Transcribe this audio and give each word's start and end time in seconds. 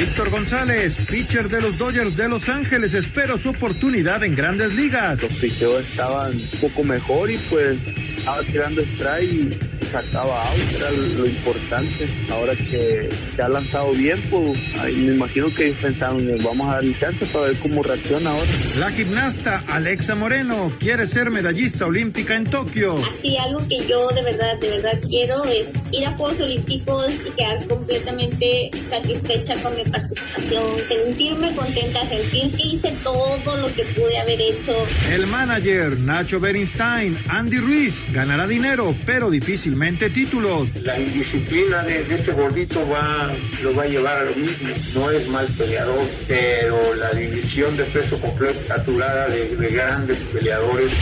Víctor 0.00 0.30
González, 0.30 0.96
pitcher 1.10 1.50
de 1.50 1.60
los 1.60 1.76
Dodgers 1.76 2.16
de 2.16 2.26
Los 2.26 2.48
Ángeles, 2.48 2.94
espero 2.94 3.36
su 3.36 3.50
oportunidad 3.50 4.24
en 4.24 4.34
grandes 4.34 4.74
ligas. 4.74 5.20
Los 5.20 5.30
picheos 5.32 5.82
estaban 5.82 6.32
un 6.32 6.58
poco 6.58 6.82
mejor 6.82 7.30
y 7.30 7.36
pues 7.36 7.78
estaba 8.16 8.42
tirando 8.42 8.80
strike 8.80 9.69
sacaba 9.90 10.42
out, 10.48 10.60
era 10.76 10.90
lo 10.90 11.26
importante. 11.26 12.08
Ahora 12.30 12.54
que 12.54 13.08
se 13.34 13.42
ha 13.42 13.48
lanzado 13.48 13.92
bien, 13.92 14.22
pues 14.30 14.58
ahí 14.80 14.94
me 14.94 15.14
imagino 15.14 15.52
que 15.54 15.72
pensaron, 15.72 16.26
vamos 16.44 16.68
a 16.68 16.74
darle 16.76 16.96
chance 16.98 17.26
para 17.26 17.46
ver 17.46 17.56
cómo 17.58 17.82
reacciona 17.82 18.30
ahora. 18.30 18.50
La 18.78 18.90
gimnasta 18.90 19.62
Alexa 19.68 20.14
Moreno 20.14 20.72
quiere 20.78 21.06
ser 21.06 21.30
medallista 21.30 21.86
olímpica 21.86 22.36
en 22.36 22.44
Tokio. 22.44 22.96
Así, 22.98 23.36
algo 23.36 23.58
que 23.68 23.84
yo 23.86 24.08
de 24.08 24.22
verdad, 24.22 24.58
de 24.60 24.70
verdad 24.70 24.98
quiero 25.08 25.42
es 25.44 25.72
ir 25.90 26.06
a 26.06 26.12
Juegos 26.12 26.40
Olímpicos 26.40 27.12
y 27.26 27.30
quedar 27.30 27.66
completamente 27.66 28.70
satisfecha 28.88 29.56
con 29.62 29.74
mi 29.74 29.84
participación, 29.84 30.62
sentirme 30.88 31.54
contenta, 31.54 32.06
sentir 32.06 32.50
que 32.56 32.62
hice 32.62 32.94
todo 33.02 33.56
lo 33.56 33.66
que 33.74 33.84
pude 33.84 34.18
haber 34.18 34.40
hecho. 34.40 34.74
El 35.10 35.26
manager 35.26 35.98
Nacho 35.98 36.38
Berinstein, 36.38 37.18
Andy 37.28 37.58
Ruiz, 37.58 37.94
ganará 38.12 38.46
dinero, 38.46 38.94
pero 39.04 39.30
difícilmente 39.30 39.79
títulos. 39.80 40.68
La 40.82 41.00
indisciplina 41.00 41.82
de, 41.82 42.04
de 42.04 42.16
este 42.16 42.32
gordito 42.32 42.86
va, 42.88 43.32
lo 43.62 43.74
va 43.74 43.84
a 43.84 43.86
llevar 43.86 44.18
a 44.18 44.24
lo 44.24 44.36
mismo. 44.36 44.68
No 44.94 45.10
es 45.10 45.26
mal 45.28 45.46
peleador, 45.56 46.04
pero 46.28 46.94
la 46.94 47.10
división 47.12 47.76
de 47.78 47.84
peso 47.84 48.20
completo 48.20 48.60
saturada 48.68 49.28
de, 49.28 49.56
de 49.56 49.68
grandes 49.70 50.18
peleadores. 50.32 50.92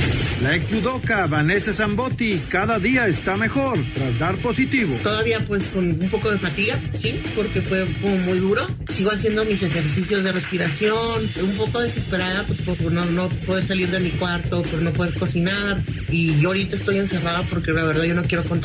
La 0.42 0.54
ex 0.54 0.66
judoka 0.70 1.26
Vanessa 1.26 1.72
Zambotti 1.72 2.40
cada 2.48 2.78
día 2.78 3.08
está 3.08 3.36
mejor 3.36 3.78
tras 3.94 4.18
dar 4.20 4.36
positivo. 4.36 4.96
Todavía 5.02 5.40
pues 5.40 5.64
con 5.64 5.84
un 5.84 6.08
poco 6.08 6.30
de 6.30 6.38
fatiga, 6.38 6.78
sí, 6.94 7.20
porque 7.34 7.60
fue 7.60 7.84
como 8.00 8.16
muy 8.18 8.38
duro. 8.38 8.64
Sigo 8.92 9.10
haciendo 9.10 9.44
mis 9.44 9.62
ejercicios 9.64 10.22
de 10.22 10.30
respiración, 10.30 11.20
un 11.42 11.56
poco 11.56 11.80
desesperada 11.80 12.44
pues 12.44 12.62
por 12.62 12.92
no, 12.92 13.04
no 13.06 13.28
poder 13.28 13.66
salir 13.66 13.88
de 13.88 13.98
mi 13.98 14.10
cuarto, 14.10 14.62
por 14.62 14.82
no 14.82 14.92
poder 14.92 15.14
cocinar. 15.14 15.82
Y 16.10 16.38
yo 16.40 16.50
ahorita 16.50 16.76
estoy 16.76 16.98
encerrada 16.98 17.42
porque 17.50 17.72
la 17.72 17.84
verdad 17.84 18.04
yo 18.04 18.14
no 18.14 18.22
quiero 18.22 18.44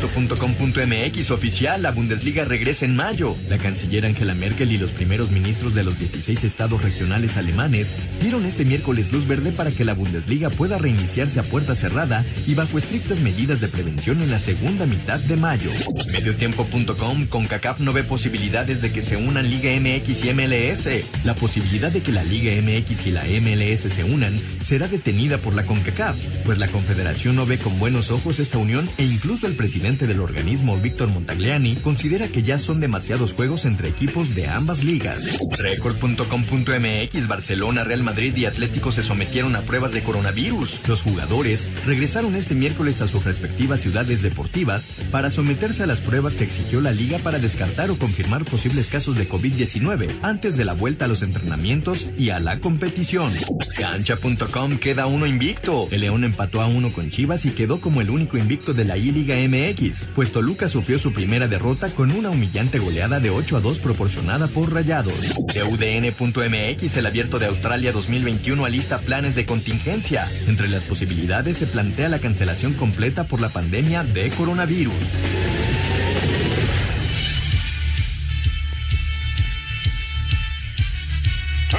Esto.com.mx 0.00 1.32
oficial, 1.32 1.82
la 1.82 1.90
Bundesliga 1.90 2.44
regresa 2.44 2.84
en 2.84 2.94
mayo. 2.94 3.34
La 3.48 3.58
canciller 3.58 4.06
Angela 4.06 4.32
Merkel 4.32 4.70
y 4.70 4.78
los 4.78 4.92
primeros 4.92 5.32
ministros 5.32 5.74
de 5.74 5.82
los 5.82 5.98
16 5.98 6.44
estados 6.44 6.84
regionales 6.84 7.36
alemanes 7.36 7.96
dieron 8.20 8.44
este 8.44 8.64
miércoles 8.64 9.10
luz 9.10 9.26
verde 9.26 9.50
para 9.50 9.72
que 9.72 9.84
la 9.84 9.94
Bundesliga 9.94 10.50
pueda 10.50 10.78
reiniciarse 10.78 11.40
a 11.40 11.42
puerta 11.42 11.74
cerrada 11.74 12.24
y 12.46 12.54
bajo 12.54 12.78
estrictas 12.78 13.18
medidas 13.22 13.60
de 13.60 13.66
prevención 13.66 14.22
en 14.22 14.30
la 14.30 14.38
segunda 14.38 14.86
mitad 14.86 15.18
de 15.18 15.36
mayo. 15.36 15.72
Mediotiempo.com, 16.12 17.26
con 17.26 17.46
CACAF 17.46 17.80
no 17.80 17.92
ve 17.92 18.04
posibilidades 18.04 18.80
de 18.80 18.92
que 18.92 19.02
se 19.02 19.16
unan 19.16 19.50
Liga 19.50 19.72
MX 19.80 20.24
y 20.24 20.32
MLS. 20.32 21.24
La 21.24 21.34
posibilidad 21.34 21.90
de 21.90 22.02
que 22.02 22.12
la 22.12 22.22
Liga 22.22 22.52
MX 22.52 23.06
y 23.08 23.10
la 23.10 23.24
MLS 23.24 23.92
se 23.92 24.04
unan 24.04 24.36
será 24.60 24.86
detenida 24.86 25.38
por 25.38 25.56
la 25.56 25.66
CONCACAF, 25.66 26.16
pues 26.44 26.58
la 26.58 26.68
Confederación 26.68 27.34
no 27.34 27.46
ve 27.46 27.58
con 27.58 27.80
buenos 27.80 28.12
ojos 28.12 28.38
esta 28.38 28.58
unión 28.58 28.88
e 28.96 29.02
incluso 29.02 29.48
el 29.48 29.54
presidente 29.54 29.87
del 29.96 30.20
organismo, 30.20 30.76
Víctor 30.76 31.08
Montagliani, 31.08 31.76
considera 31.76 32.28
que 32.28 32.42
ya 32.42 32.58
son 32.58 32.78
demasiados 32.78 33.32
juegos 33.32 33.64
entre 33.64 33.88
equipos 33.88 34.34
de 34.34 34.46
ambas 34.46 34.84
ligas. 34.84 35.38
Record.com.mx, 35.58 37.26
Barcelona, 37.26 37.84
Real 37.84 38.02
Madrid 38.02 38.36
y 38.36 38.44
Atlético 38.44 38.92
se 38.92 39.02
sometieron 39.02 39.56
a 39.56 39.62
pruebas 39.62 39.92
de 39.92 40.02
coronavirus. 40.02 40.86
Los 40.86 41.02
jugadores 41.02 41.68
regresaron 41.86 42.34
este 42.34 42.54
miércoles 42.54 43.00
a 43.00 43.08
sus 43.08 43.24
respectivas 43.24 43.80
ciudades 43.80 44.20
deportivas 44.20 44.88
para 45.10 45.30
someterse 45.30 45.84
a 45.84 45.86
las 45.86 46.00
pruebas 46.00 46.34
que 46.34 46.44
exigió 46.44 46.82
la 46.82 46.92
liga 46.92 47.18
para 47.18 47.38
descartar 47.38 47.90
o 47.90 47.98
confirmar 47.98 48.44
posibles 48.44 48.88
casos 48.88 49.16
de 49.16 49.26
COVID-19 49.26 50.10
antes 50.20 50.58
de 50.58 50.66
la 50.66 50.74
vuelta 50.74 51.06
a 51.06 51.08
los 51.08 51.22
entrenamientos 51.22 52.06
y 52.18 52.30
a 52.30 52.40
la 52.40 52.58
competición. 52.58 53.32
Cancha.com 53.78 54.76
queda 54.78 55.06
uno 55.06 55.26
invicto. 55.26 55.88
El 55.90 56.02
León 56.02 56.24
empató 56.24 56.60
a 56.60 56.66
uno 56.66 56.90
con 56.92 57.08
Chivas 57.08 57.46
y 57.46 57.50
quedó 57.50 57.80
como 57.80 58.00
el 58.02 58.10
único 58.10 58.36
invicto 58.36 58.74
de 58.74 58.84
la 58.84 58.98
I-Liga 58.98 59.36
MX, 59.36 59.77
pues 60.14 60.32
Toluca 60.32 60.68
sufrió 60.68 60.98
su 60.98 61.12
primera 61.12 61.46
derrota 61.46 61.88
con 61.90 62.10
una 62.10 62.30
humillante 62.30 62.78
goleada 62.78 63.20
de 63.20 63.30
8 63.30 63.58
a 63.58 63.60
2 63.60 63.78
proporcionada 63.78 64.48
por 64.48 64.72
Rayados. 64.72 65.14
De 65.54 65.62
UDN.mx, 65.62 66.96
el 66.96 67.06
abierto 67.06 67.38
de 67.38 67.46
Australia 67.46 67.92
2021 67.92 68.64
alista 68.64 68.98
planes 68.98 69.36
de 69.36 69.46
contingencia. 69.46 70.26
Entre 70.48 70.68
las 70.68 70.82
posibilidades 70.82 71.58
se 71.58 71.66
plantea 71.66 72.08
la 72.08 72.18
cancelación 72.18 72.72
completa 72.74 73.24
por 73.24 73.40
la 73.40 73.50
pandemia 73.50 74.02
de 74.02 74.30
coronavirus. 74.30 74.94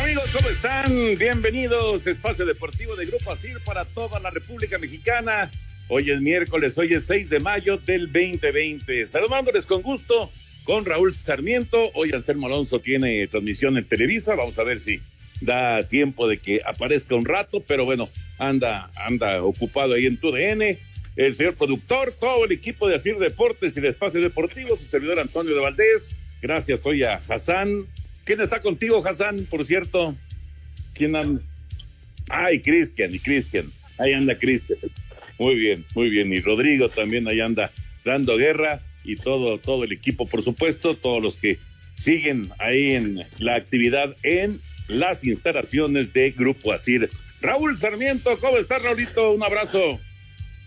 Amigos, 0.02 0.30
¿cómo 0.32 0.50
están? 0.50 0.94
Bienvenidos. 1.18 2.08
Espacio 2.08 2.46
Deportivo 2.46 2.96
de 2.96 3.06
Grupo 3.08 3.32
ASIR 3.32 3.60
para 3.66 3.84
toda 3.84 4.20
la 4.20 4.30
República 4.30 4.78
Mexicana. 4.78 5.52
Hoy 5.92 6.12
es 6.12 6.22
miércoles, 6.22 6.78
hoy 6.78 6.94
es 6.94 7.06
6 7.06 7.32
de 7.32 7.40
mayo 7.40 7.78
del 7.78 8.12
2020. 8.12 9.08
Saludándoles 9.08 9.66
con 9.66 9.82
gusto 9.82 10.32
con 10.64 10.86
Raúl 10.86 11.16
Sarmiento. 11.16 11.90
Hoy 11.96 12.12
Anselmo 12.14 12.46
Alonso 12.46 12.80
tiene 12.80 13.26
transmisión 13.28 13.76
en 13.76 13.86
Televisa. 13.86 14.36
Vamos 14.36 14.60
a 14.60 14.64
ver 14.64 14.80
si 14.80 15.00
da 15.42 15.82
tiempo 15.82 16.28
de 16.28 16.38
que 16.38 16.62
aparezca 16.64 17.16
un 17.16 17.26
rato, 17.26 17.64
pero 17.68 17.86
bueno, 17.86 18.08
anda, 18.38 18.92
anda 18.96 19.42
ocupado 19.42 19.96
ahí 19.96 20.06
en 20.06 20.18
tu 20.18 20.32
DN. 20.32 20.78
El 21.16 21.36
señor 21.36 21.56
productor, 21.56 22.14
todo 22.20 22.46
el 22.46 22.52
equipo 22.52 22.88
de 22.88 22.94
Asir 22.94 23.18
Deportes 23.18 23.76
y 23.76 23.82
de 23.82 23.90
Espacio 23.90 24.22
Deportivo, 24.22 24.76
su 24.76 24.86
servidor 24.86 25.20
Antonio 25.20 25.56
de 25.56 25.60
Valdés. 25.60 26.20
Gracias 26.40 26.86
hoy 26.86 27.02
a 27.02 27.16
Hassan. 27.16 27.88
¿Quién 28.26 28.42
está 28.42 28.62
contigo, 28.62 29.04
Hassan, 29.04 29.48
por 29.50 29.66
cierto? 29.66 30.16
¿Quién 30.94 31.16
anda? 31.16 31.42
Ay, 32.30 32.62
Cristian, 32.62 33.16
y 33.16 33.18
Cristian. 33.18 33.66
Ahí 33.98 34.14
anda 34.14 34.38
Cristian. 34.38 34.78
Muy 35.40 35.56
bien, 35.56 35.86
muy 35.96 36.10
bien. 36.10 36.32
Y 36.34 36.42
Rodrigo 36.42 36.90
también 36.90 37.28
ahí 37.28 37.40
anda 37.40 37.72
dando 38.04 38.38
guerra 38.38 38.82
y 39.04 39.16
todo, 39.16 39.58
todo 39.58 39.86
el 39.86 39.94
equipo, 39.94 40.28
por 40.28 40.44
supuesto, 40.44 40.96
todos 40.96 41.24
los 41.24 41.38
que 41.38 41.58
siguen 41.96 42.50
ahí 42.60 42.92
en 42.92 43.26
la 43.40 43.56
actividad 43.56 44.16
en 44.24 44.62
las 44.88 45.24
instalaciones 45.24 46.14
de 46.14 46.32
Grupo 46.32 46.74
Asir. 46.74 47.10
Raúl 47.42 47.78
Sarmiento, 47.78 48.38
¿cómo 48.40 48.58
estás, 48.58 48.84
Raulito? 48.84 49.32
Un 49.32 49.44
abrazo. 49.44 50.00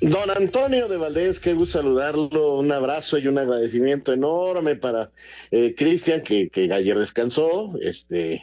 Don 0.00 0.30
Antonio 0.30 0.88
de 0.88 0.96
Valdés, 0.96 1.38
qué 1.38 1.52
gusto 1.52 1.78
saludarlo, 1.78 2.56
un 2.56 2.72
abrazo 2.72 3.18
y 3.18 3.28
un 3.28 3.38
agradecimiento 3.38 4.12
enorme 4.12 4.74
para 4.74 5.10
eh, 5.50 5.74
Cristian, 5.76 6.22
que, 6.22 6.48
que 6.48 6.72
ayer 6.72 6.98
descansó, 6.98 7.74
este, 7.80 8.42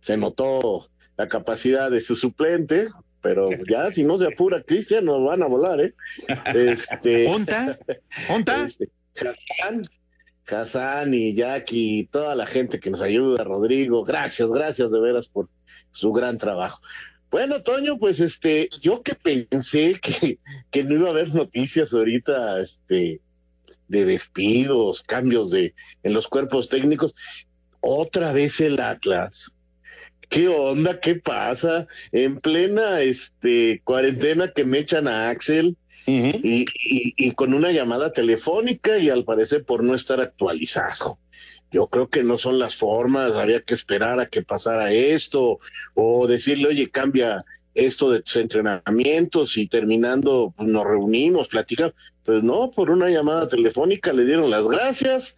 se 0.00 0.16
notó 0.16 0.88
la 1.16 1.28
capacidad 1.28 1.90
de 1.90 2.00
su 2.00 2.14
suplente, 2.14 2.86
pero 3.22 3.50
ya 3.70 3.90
si 3.92 4.04
no 4.04 4.18
se 4.18 4.26
apura 4.26 4.62
Cristian 4.62 5.04
nos 5.04 5.24
van 5.24 5.42
a 5.42 5.46
volar, 5.46 5.80
¿eh? 5.80 5.94
Este, 6.54 7.26
¿Onta? 7.28 7.78
¿Onta? 8.28 8.64
Este, 8.64 8.90
Hassan, 9.16 9.82
Hassan 10.46 11.14
y 11.14 11.34
Jackie 11.34 12.00
y 12.00 12.06
toda 12.06 12.34
la 12.34 12.46
gente 12.46 12.80
que 12.80 12.90
nos 12.90 13.00
ayuda, 13.00 13.44
Rodrigo, 13.44 14.04
gracias, 14.04 14.50
gracias 14.50 14.90
de 14.90 15.00
veras 15.00 15.28
por 15.28 15.48
su 15.92 16.12
gran 16.12 16.36
trabajo. 16.36 16.80
Bueno, 17.30 17.62
Toño, 17.62 17.98
pues 17.98 18.20
este, 18.20 18.68
yo 18.82 19.02
que 19.02 19.14
pensé 19.14 19.98
que, 20.02 20.38
que 20.70 20.84
no 20.84 20.96
iba 20.96 21.08
a 21.08 21.12
haber 21.12 21.34
noticias 21.34 21.94
ahorita, 21.94 22.60
este, 22.60 23.20
de 23.88 24.04
despidos, 24.04 25.02
cambios 25.02 25.50
de, 25.50 25.74
en 26.02 26.12
los 26.12 26.28
cuerpos 26.28 26.68
técnicos, 26.68 27.14
otra 27.80 28.32
vez 28.32 28.60
el 28.60 28.80
Atlas. 28.80 29.51
¿Qué 30.32 30.48
onda? 30.48 30.98
¿Qué 30.98 31.16
pasa? 31.16 31.86
En 32.10 32.40
plena 32.40 33.02
este 33.02 33.82
cuarentena 33.84 34.50
que 34.50 34.64
me 34.64 34.78
echan 34.78 35.06
a 35.06 35.28
Axel 35.28 35.76
y, 36.06 36.62
y, 36.62 36.64
y 37.18 37.32
con 37.32 37.52
una 37.52 37.70
llamada 37.70 38.14
telefónica 38.14 38.96
y 38.96 39.10
al 39.10 39.24
parecer 39.24 39.64
por 39.66 39.84
no 39.84 39.94
estar 39.94 40.22
actualizado. 40.22 41.18
yo 41.70 41.86
creo 41.88 42.08
que 42.08 42.22
no 42.22 42.38
son 42.38 42.58
las 42.58 42.76
formas, 42.76 43.34
había 43.34 43.60
que 43.60 43.74
esperar 43.74 44.20
a 44.20 44.26
que 44.26 44.42
pasara 44.42 44.90
esto, 44.90 45.58
o 45.94 46.26
decirle, 46.26 46.68
oye, 46.68 46.90
cambia 46.90 47.44
esto 47.74 48.10
de 48.10 48.22
tus 48.22 48.36
entrenamientos 48.36 49.58
y 49.58 49.66
terminando 49.66 50.54
pues, 50.56 50.66
nos 50.66 50.84
reunimos, 50.84 51.48
platicamos. 51.48 51.94
Pues 52.24 52.42
no, 52.42 52.70
por 52.70 52.88
una 52.88 53.10
llamada 53.10 53.48
telefónica 53.48 54.14
le 54.14 54.24
dieron 54.24 54.50
las 54.50 54.66
gracias 54.66 55.36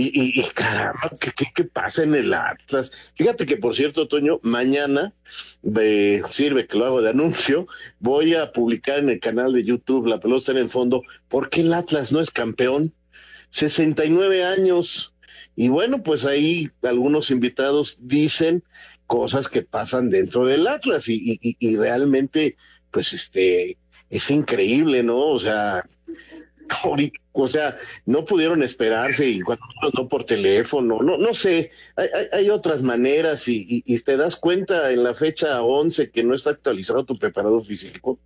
y, 0.00 0.40
y, 0.40 0.42
caramba, 0.54 1.10
¿qué, 1.20 1.32
¿qué, 1.54 1.64
pasa 1.64 2.02
en 2.04 2.14
el 2.14 2.32
Atlas? 2.32 3.12
Fíjate 3.14 3.46
que, 3.46 3.56
por 3.56 3.74
cierto, 3.74 4.06
Toño, 4.06 4.38
mañana, 4.42 5.12
sirve 6.30 6.66
que 6.66 6.78
lo 6.78 6.86
hago 6.86 7.02
de 7.02 7.10
anuncio, 7.10 7.66
voy 7.98 8.34
a 8.34 8.52
publicar 8.52 9.00
en 9.00 9.08
el 9.08 9.20
canal 9.20 9.52
de 9.52 9.64
YouTube, 9.64 10.06
La 10.06 10.20
Pelota 10.20 10.52
en 10.52 10.58
el 10.58 10.68
Fondo, 10.68 11.02
¿por 11.28 11.50
qué 11.50 11.62
el 11.62 11.74
Atlas 11.74 12.12
no 12.12 12.20
es 12.20 12.30
campeón? 12.30 12.94
69 13.50 14.44
años. 14.44 15.14
Y 15.56 15.68
bueno, 15.68 16.02
pues 16.02 16.24
ahí 16.24 16.70
algunos 16.82 17.30
invitados 17.30 17.98
dicen 18.00 18.62
cosas 19.06 19.48
que 19.48 19.62
pasan 19.62 20.10
dentro 20.10 20.46
del 20.46 20.66
Atlas 20.68 21.08
y, 21.08 21.38
y, 21.42 21.56
y 21.58 21.76
realmente, 21.76 22.56
pues 22.92 23.12
este, 23.12 23.78
es 24.10 24.30
increíble, 24.30 25.02
¿no? 25.02 25.18
O 25.18 25.40
sea, 25.40 25.88
o 27.32 27.48
sea, 27.48 27.76
no 28.06 28.24
pudieron 28.24 28.62
esperarse 28.62 29.28
y 29.28 29.40
cuando 29.40 29.64
no 29.94 30.08
por 30.08 30.24
teléfono, 30.24 31.00
no, 31.02 31.16
no 31.16 31.34
sé, 31.34 31.70
hay, 32.32 32.50
otras 32.50 32.82
maneras 32.82 33.48
y, 33.48 33.82
y, 33.86 33.98
te 34.00 34.16
das 34.16 34.36
cuenta 34.36 34.92
en 34.92 35.04
la 35.04 35.14
fecha 35.14 35.62
11 35.62 36.10
que 36.10 36.24
no 36.24 36.34
está 36.34 36.50
actualizado 36.50 37.04
tu 37.04 37.18
preparador 37.18 37.64
físico. 37.64 38.18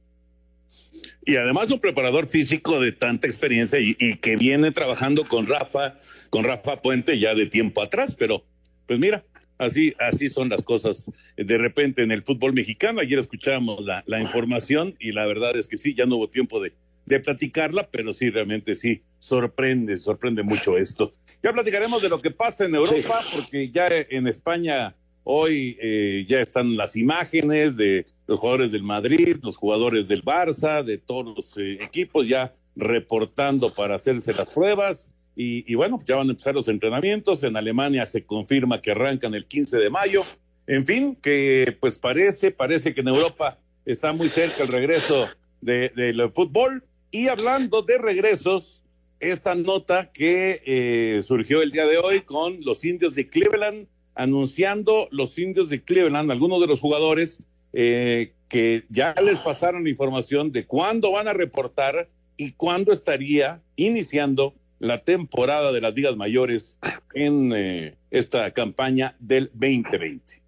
Y 1.24 1.36
además 1.36 1.70
un 1.70 1.80
preparador 1.80 2.28
físico 2.28 2.80
de 2.80 2.92
tanta 2.92 3.26
experiencia 3.26 3.78
y, 3.78 3.96
y, 3.98 4.16
que 4.16 4.36
viene 4.36 4.72
trabajando 4.72 5.24
con 5.24 5.46
Rafa, 5.46 5.98
con 6.30 6.44
Rafa 6.44 6.82
Puente 6.82 7.18
ya 7.18 7.34
de 7.34 7.46
tiempo 7.46 7.82
atrás, 7.82 8.16
pero 8.18 8.44
pues 8.86 8.98
mira, 8.98 9.24
así, 9.58 9.94
así 9.98 10.28
son 10.28 10.48
las 10.48 10.62
cosas 10.62 11.10
de 11.36 11.58
repente 11.58 12.02
en 12.02 12.10
el 12.10 12.22
fútbol 12.22 12.52
mexicano. 12.52 13.00
Ayer 13.00 13.18
escuchábamos 13.18 13.84
la, 13.84 14.02
la 14.06 14.20
información 14.20 14.96
y 14.98 15.12
la 15.12 15.26
verdad 15.26 15.56
es 15.56 15.68
que 15.68 15.78
sí, 15.78 15.94
ya 15.94 16.06
no 16.06 16.16
hubo 16.16 16.28
tiempo 16.28 16.60
de, 16.60 16.72
de 17.06 17.20
platicarla, 17.20 17.88
pero 17.90 18.12
sí, 18.12 18.30
realmente 18.30 18.74
sí, 18.76 19.02
sorprende, 19.18 19.98
sorprende 19.98 20.42
mucho 20.42 20.78
esto. 20.78 21.14
Ya 21.42 21.52
platicaremos 21.52 22.00
de 22.02 22.08
lo 22.08 22.20
que 22.20 22.30
pasa 22.30 22.64
en 22.64 22.74
Europa, 22.74 23.20
porque 23.32 23.70
ya 23.70 23.88
en 23.88 24.26
España 24.28 24.94
hoy 25.24 25.76
eh, 25.80 26.24
ya 26.28 26.40
están 26.40 26.76
las 26.76 26.96
imágenes 26.96 27.76
de 27.76 28.06
los 28.26 28.40
jugadores 28.40 28.72
del 28.72 28.82
Madrid, 28.82 29.36
los 29.42 29.56
jugadores 29.56 30.08
del 30.08 30.24
Barça, 30.24 30.84
de 30.84 30.98
todos 30.98 31.36
los 31.36 31.58
eh, 31.58 31.82
equipos 31.82 32.28
ya 32.28 32.54
reportando 32.76 33.72
para 33.72 33.96
hacerse 33.96 34.32
las 34.32 34.48
pruebas. 34.48 35.10
Y, 35.34 35.70
y, 35.70 35.74
bueno, 35.74 36.00
ya 36.04 36.16
van 36.16 36.28
a 36.28 36.32
empezar 36.32 36.54
los 36.54 36.68
entrenamientos. 36.68 37.42
En 37.42 37.56
Alemania 37.56 38.04
se 38.06 38.24
confirma 38.24 38.80
que 38.80 38.90
arrancan 38.90 39.34
el 39.34 39.46
15 39.46 39.78
de 39.78 39.90
mayo. 39.90 40.24
En 40.66 40.86
fin, 40.86 41.16
que 41.16 41.76
pues 41.80 41.98
parece, 41.98 42.50
parece 42.50 42.92
que 42.92 43.00
en 43.00 43.08
Europa 43.08 43.58
está 43.84 44.12
muy 44.12 44.28
cerca 44.28 44.62
el 44.62 44.68
regreso 44.68 45.28
del 45.60 45.92
de, 45.94 46.30
fútbol. 46.34 46.84
Y 47.14 47.28
hablando 47.28 47.82
de 47.82 47.98
regresos, 47.98 48.82
esta 49.20 49.54
nota 49.54 50.10
que 50.12 50.62
eh, 50.64 51.22
surgió 51.22 51.60
el 51.60 51.70
día 51.70 51.86
de 51.86 51.98
hoy 51.98 52.22
con 52.22 52.62
los 52.62 52.86
indios 52.86 53.14
de 53.14 53.28
Cleveland, 53.28 53.86
anunciando 54.14 55.08
los 55.10 55.38
indios 55.38 55.68
de 55.68 55.82
Cleveland, 55.82 56.30
algunos 56.30 56.58
de 56.62 56.66
los 56.66 56.80
jugadores 56.80 57.42
eh, 57.74 58.32
que 58.48 58.84
ya 58.88 59.14
les 59.22 59.38
pasaron 59.40 59.86
información 59.86 60.52
de 60.52 60.64
cuándo 60.64 61.12
van 61.12 61.28
a 61.28 61.34
reportar 61.34 62.08
y 62.38 62.52
cuándo 62.52 62.94
estaría 62.94 63.60
iniciando 63.76 64.54
la 64.78 64.96
temporada 64.96 65.70
de 65.70 65.82
las 65.82 65.94
ligas 65.94 66.16
mayores 66.16 66.78
en 67.12 67.52
eh, 67.54 67.94
esta 68.10 68.50
campaña 68.52 69.16
del 69.20 69.50
2020. 69.52 70.41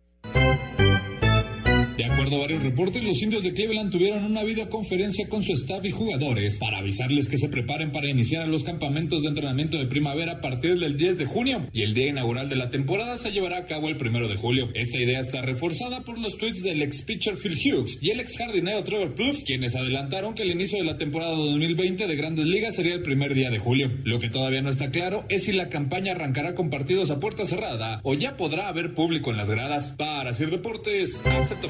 Varios 2.38 2.62
reportes, 2.62 3.02
los 3.02 3.22
indios 3.22 3.42
de 3.42 3.54
Cleveland 3.54 3.90
tuvieron 3.90 4.24
una 4.24 4.42
videoconferencia 4.42 5.28
con 5.28 5.42
su 5.42 5.52
staff 5.54 5.84
y 5.84 5.90
jugadores 5.90 6.58
para 6.58 6.78
avisarles 6.78 7.28
que 7.28 7.38
se 7.38 7.48
preparen 7.48 7.92
para 7.92 8.08
iniciar 8.08 8.48
los 8.48 8.64
campamentos 8.64 9.22
de 9.22 9.28
entrenamiento 9.28 9.78
de 9.78 9.86
primavera 9.86 10.32
a 10.32 10.40
partir 10.40 10.78
del 10.78 10.96
10 10.96 11.18
de 11.18 11.24
junio 11.24 11.66
y 11.72 11.82
el 11.82 11.94
día 11.94 12.08
inaugural 12.08 12.48
de 12.48 12.56
la 12.56 12.70
temporada 12.70 13.16
se 13.18 13.32
llevará 13.32 13.58
a 13.58 13.66
cabo 13.66 13.88
el 13.88 13.96
primero 13.96 14.28
de 14.28 14.36
julio. 14.36 14.68
Esta 14.74 14.98
idea 14.98 15.20
está 15.20 15.42
reforzada 15.42 16.02
por 16.02 16.18
los 16.18 16.36
tweets 16.36 16.62
del 16.62 16.82
ex 16.82 17.02
pitcher 17.02 17.36
Phil 17.36 17.54
Hughes 17.54 17.98
y 18.02 18.10
el 18.10 18.20
ex 18.20 18.36
jardinero 18.36 18.84
Trevor 18.84 19.14
Plouffe, 19.14 19.44
quienes 19.44 19.74
adelantaron 19.76 20.34
que 20.34 20.42
el 20.42 20.50
inicio 20.50 20.78
de 20.78 20.84
la 20.84 20.96
temporada 20.96 21.36
2020 21.36 22.06
de 22.06 22.16
Grandes 22.16 22.46
Ligas 22.46 22.76
sería 22.76 22.94
el 22.94 23.02
primer 23.02 23.34
día 23.34 23.50
de 23.50 23.58
julio. 23.58 23.90
Lo 24.04 24.18
que 24.18 24.28
todavía 24.28 24.60
no 24.60 24.70
está 24.70 24.90
claro 24.90 25.24
es 25.28 25.44
si 25.44 25.52
la 25.52 25.68
campaña 25.68 26.12
arrancará 26.12 26.54
con 26.54 26.68
partidos 26.68 27.10
a 27.10 27.20
puerta 27.20 27.46
cerrada 27.46 28.00
o 28.02 28.14
ya 28.14 28.36
podrá 28.36 28.68
haber 28.68 28.94
público 28.94 29.30
en 29.30 29.36
las 29.36 29.48
gradas. 29.48 29.92
Para 29.92 30.30
hacer 30.30 30.50
deportes, 30.50 31.22
acepto. 31.24 31.68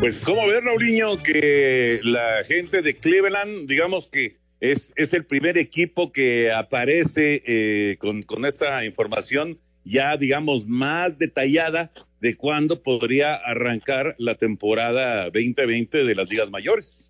Pues, 0.00 0.24
¿cómo 0.24 0.46
ver, 0.46 0.64
Raulinho, 0.64 1.22
que 1.22 2.00
la 2.02 2.42
gente 2.48 2.80
de 2.80 2.96
Cleveland, 2.96 3.68
digamos 3.68 4.08
que 4.08 4.38
es, 4.58 4.94
es 4.96 5.12
el 5.12 5.26
primer 5.26 5.58
equipo 5.58 6.10
que 6.10 6.50
aparece 6.50 7.42
eh, 7.44 7.98
con, 7.98 8.22
con 8.22 8.46
esta 8.46 8.82
información 8.86 9.58
ya, 9.84 10.16
digamos, 10.16 10.66
más 10.66 11.18
detallada 11.18 11.92
de 12.18 12.34
cuándo 12.34 12.82
podría 12.82 13.34
arrancar 13.34 14.14
la 14.18 14.36
temporada 14.36 15.24
2020 15.24 16.04
de 16.04 16.14
las 16.14 16.30
ligas 16.30 16.50
mayores? 16.50 17.09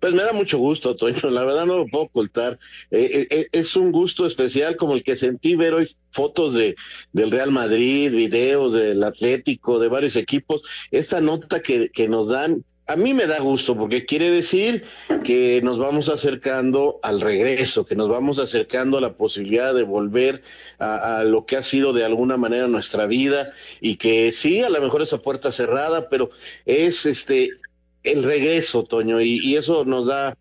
Pues 0.00 0.12
me 0.12 0.22
da 0.22 0.32
mucho 0.32 0.58
gusto, 0.58 0.96
Toño, 0.96 1.30
la 1.30 1.44
verdad 1.44 1.66
no 1.66 1.78
lo 1.78 1.86
puedo 1.86 2.04
ocultar. 2.04 2.58
Eh, 2.90 3.26
eh, 3.30 3.46
es 3.52 3.76
un 3.76 3.92
gusto 3.92 4.26
especial 4.26 4.76
como 4.76 4.94
el 4.94 5.02
que 5.02 5.16
sentí 5.16 5.56
ver 5.56 5.74
hoy 5.74 5.88
fotos 6.10 6.54
de 6.54 6.76
del 7.12 7.30
Real 7.30 7.50
Madrid, 7.50 8.12
videos 8.12 8.72
del 8.72 9.02
Atlético, 9.02 9.78
de 9.78 9.88
varios 9.88 10.16
equipos. 10.16 10.62
Esta 10.90 11.20
nota 11.20 11.60
que, 11.60 11.90
que 11.90 12.08
nos 12.08 12.28
dan, 12.28 12.64
a 12.86 12.96
mí 12.96 13.14
me 13.14 13.26
da 13.26 13.40
gusto 13.40 13.76
porque 13.76 14.06
quiere 14.06 14.30
decir 14.30 14.84
que 15.24 15.60
nos 15.62 15.78
vamos 15.78 16.08
acercando 16.08 17.00
al 17.02 17.20
regreso, 17.20 17.84
que 17.84 17.96
nos 17.96 18.08
vamos 18.08 18.38
acercando 18.38 18.98
a 18.98 19.00
la 19.00 19.14
posibilidad 19.14 19.74
de 19.74 19.82
volver 19.82 20.42
a, 20.78 21.18
a, 21.18 21.24
lo 21.24 21.46
que 21.46 21.56
ha 21.56 21.62
sido 21.62 21.92
de 21.92 22.04
alguna 22.04 22.36
manera 22.36 22.68
nuestra 22.68 23.06
vida 23.06 23.50
y 23.80 23.96
que 23.96 24.30
sí, 24.32 24.62
a 24.62 24.70
lo 24.70 24.80
mejor 24.80 25.02
esa 25.02 25.18
puerta 25.18 25.50
cerrada, 25.52 26.08
pero 26.08 26.30
es 26.64 27.06
este 27.06 27.50
el 28.06 28.22
regreso, 28.22 28.84
Toño, 28.84 29.20
y, 29.20 29.38
y, 29.42 29.56
eso 29.56 29.84
nos 29.84 30.06
da, 30.06 30.38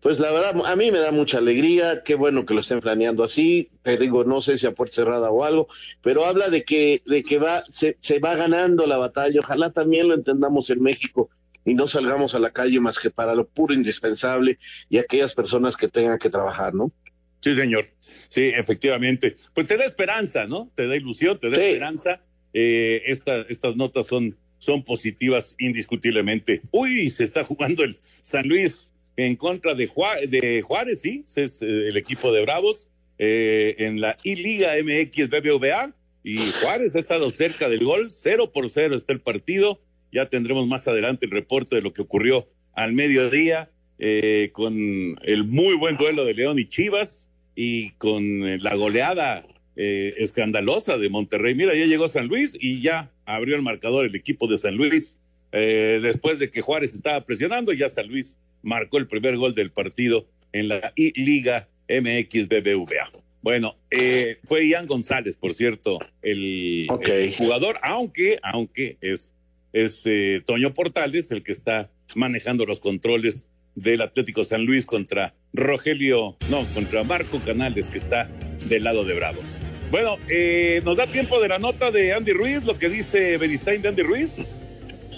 pues 0.00 0.18
la 0.18 0.30
verdad, 0.30 0.54
a 0.64 0.76
mí 0.76 0.90
me 0.90 0.98
da 0.98 1.10
mucha 1.12 1.38
alegría, 1.38 2.02
qué 2.04 2.14
bueno 2.14 2.44
que 2.44 2.54
lo 2.54 2.60
estén 2.60 2.80
planeando 2.80 3.24
así, 3.24 3.70
te 3.82 3.96
digo, 3.96 4.24
no 4.24 4.42
sé 4.42 4.58
si 4.58 4.66
a 4.66 4.72
puerta 4.72 4.96
cerrada 4.96 5.30
o 5.30 5.44
algo, 5.44 5.68
pero 6.02 6.26
habla 6.26 6.48
de 6.48 6.64
que, 6.64 7.02
de 7.06 7.22
que 7.22 7.38
va, 7.38 7.64
se, 7.70 7.96
se 8.00 8.18
va 8.18 8.34
ganando 8.34 8.86
la 8.86 8.98
batalla, 8.98 9.40
ojalá 9.40 9.70
también 9.70 10.08
lo 10.08 10.14
entendamos 10.14 10.70
en 10.70 10.82
México 10.82 11.30
y 11.64 11.74
no 11.74 11.88
salgamos 11.88 12.34
a 12.34 12.38
la 12.38 12.52
calle 12.52 12.80
más 12.80 12.98
que 12.98 13.10
para 13.10 13.34
lo 13.34 13.46
puro 13.46 13.74
indispensable 13.74 14.58
y 14.88 14.98
aquellas 14.98 15.34
personas 15.34 15.76
que 15.76 15.88
tengan 15.88 16.18
que 16.18 16.30
trabajar, 16.30 16.74
¿no? 16.74 16.92
Sí, 17.40 17.54
señor. 17.54 17.86
Sí, 18.28 18.52
efectivamente. 18.54 19.36
Pues 19.54 19.66
te 19.66 19.76
da 19.76 19.84
esperanza, 19.84 20.46
¿no? 20.46 20.70
Te 20.74 20.86
da 20.86 20.96
ilusión, 20.96 21.38
te 21.38 21.50
da 21.50 21.56
sí. 21.56 21.62
esperanza. 21.62 22.20
Eh, 22.52 23.02
esta, 23.06 23.42
estas 23.42 23.76
notas 23.76 24.06
son 24.06 24.36
son 24.66 24.82
positivas 24.82 25.54
indiscutiblemente. 25.58 26.60
Uy, 26.72 27.08
se 27.08 27.24
está 27.24 27.44
jugando 27.44 27.84
el 27.84 27.96
San 28.00 28.46
Luis 28.46 28.92
en 29.16 29.36
contra 29.36 29.74
de, 29.74 29.86
Juárez, 29.86 31.00
sí, 31.00 31.24
es 31.36 31.62
eh, 31.62 31.66
el 31.66 31.96
equipo 31.96 32.32
de 32.32 32.42
Bravos 32.42 32.90
eh, 33.18 33.76
en 33.78 34.00
la 34.00 34.16
I-Liga 34.24 34.74
MX 34.82 35.30
BBVA 35.30 35.94
y 36.22 36.38
Juárez 36.60 36.96
ha 36.96 36.98
estado 36.98 37.30
cerca 37.30 37.68
del 37.68 37.84
gol, 37.84 38.10
cero 38.10 38.50
por 38.52 38.68
cero 38.68 38.94
está 38.96 39.12
el 39.12 39.20
partido. 39.20 39.80
Ya 40.12 40.28
tendremos 40.28 40.66
más 40.66 40.86
adelante 40.88 41.26
el 41.26 41.32
reporte 41.32 41.76
de 41.76 41.82
lo 41.82 41.92
que 41.92 42.02
ocurrió 42.02 42.48
al 42.74 42.92
mediodía 42.92 43.70
eh, 43.98 44.50
con 44.52 45.16
el 45.22 45.44
muy 45.44 45.74
buen 45.76 45.96
duelo 45.96 46.24
de 46.24 46.34
León 46.34 46.58
y 46.58 46.66
Chivas 46.66 47.30
y 47.54 47.92
con 47.92 48.62
la 48.62 48.74
goleada 48.74 49.44
eh, 49.78 50.14
escandalosa 50.18 50.96
de 50.96 51.10
Monterrey. 51.10 51.54
Mira, 51.54 51.74
ya 51.74 51.84
llegó 51.84 52.08
San 52.08 52.28
Luis 52.28 52.56
y 52.58 52.80
ya 52.80 53.10
abrió 53.26 53.56
el 53.56 53.62
marcador 53.62 54.06
el 54.06 54.14
equipo 54.14 54.46
de 54.46 54.58
San 54.58 54.76
Luis. 54.76 55.18
Eh, 55.52 56.00
después 56.02 56.38
de 56.38 56.50
que 56.50 56.62
Juárez 56.62 56.94
estaba 56.94 57.24
presionando, 57.24 57.72
ya 57.72 57.88
San 57.88 58.08
Luis 58.08 58.38
marcó 58.62 58.98
el 58.98 59.06
primer 59.06 59.36
gol 59.36 59.54
del 59.54 59.70
partido 59.70 60.26
en 60.52 60.68
la 60.68 60.92
I 60.96 61.12
Liga 61.20 61.68
MX 61.88 62.48
BBVA. 62.48 63.10
Bueno, 63.42 63.76
eh, 63.90 64.38
fue 64.44 64.66
Ian 64.66 64.86
González, 64.86 65.36
por 65.36 65.54
cierto, 65.54 66.00
el, 66.22 66.86
okay. 66.90 67.28
el 67.28 67.34
jugador, 67.36 67.78
aunque, 67.82 68.40
aunque 68.42 68.96
es, 69.00 69.34
es 69.72 70.02
eh, 70.06 70.42
Toño 70.44 70.74
Portales 70.74 71.30
el 71.30 71.44
que 71.44 71.52
está 71.52 71.90
manejando 72.16 72.66
los 72.66 72.80
controles 72.80 73.48
del 73.76 74.00
Atlético 74.00 74.44
San 74.44 74.64
Luis 74.64 74.84
contra 74.84 75.34
Rogelio, 75.52 76.36
no, 76.50 76.64
contra 76.74 77.04
Marco 77.04 77.40
Canales, 77.40 77.88
que 77.88 77.98
está 77.98 78.28
del 78.68 78.84
lado 78.84 79.04
de 79.04 79.14
Bravos. 79.14 79.60
Bueno, 79.90 80.18
eh, 80.28 80.80
nos 80.84 80.96
da 80.96 81.06
tiempo 81.06 81.40
de 81.40 81.48
la 81.48 81.58
nota 81.58 81.90
de 81.90 82.12
Andy 82.12 82.32
Ruiz, 82.32 82.64
lo 82.64 82.76
que 82.76 82.88
dice 82.88 83.36
Beristain 83.38 83.82
de 83.82 83.88
Andy 83.88 84.02
Ruiz. 84.02 84.44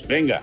Venga. 0.06 0.42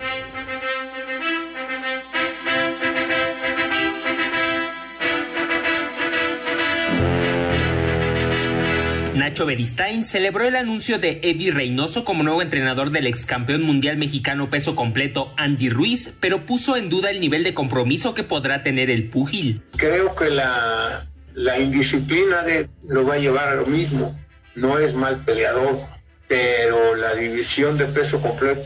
Nacho 9.16 9.46
Beristain 9.46 10.06
celebró 10.06 10.46
el 10.46 10.56
anuncio 10.56 11.00
de 11.00 11.20
Eddie 11.24 11.52
Reynoso 11.52 12.04
como 12.04 12.22
nuevo 12.22 12.42
entrenador 12.42 12.92
del 12.92 13.08
ex 13.08 13.26
campeón 13.26 13.64
mundial 13.64 13.98
mexicano 13.98 14.50
peso 14.50 14.76
completo 14.76 15.34
Andy 15.38 15.70
Ruiz, 15.70 16.14
pero 16.20 16.46
puso 16.46 16.76
en 16.76 16.90
duda 16.90 17.12
el 17.12 17.22
nivel 17.22 17.44
de 17.44 17.54
compromiso 17.54 18.14
que 18.14 18.24
podrá 18.24 18.62
tener 18.62 18.90
el 18.90 19.10
púgil. 19.10 19.62
Creo 19.78 20.16
que 20.16 20.30
la, 20.30 21.08
la 21.36 21.60
indisciplina 21.60 22.42
de, 22.42 22.70
lo 22.88 23.06
va 23.06 23.16
a 23.16 23.20
llevar 23.20 23.50
a 23.50 23.56
lo 23.56 23.66
mismo. 23.66 24.20
No 24.56 24.80
es 24.80 24.94
mal 24.94 25.24
peleador, 25.26 25.82
pero 26.28 26.96
la 26.96 27.14
división 27.14 27.78
de 27.78 27.86
peso 27.86 28.22
completo 28.22 28.64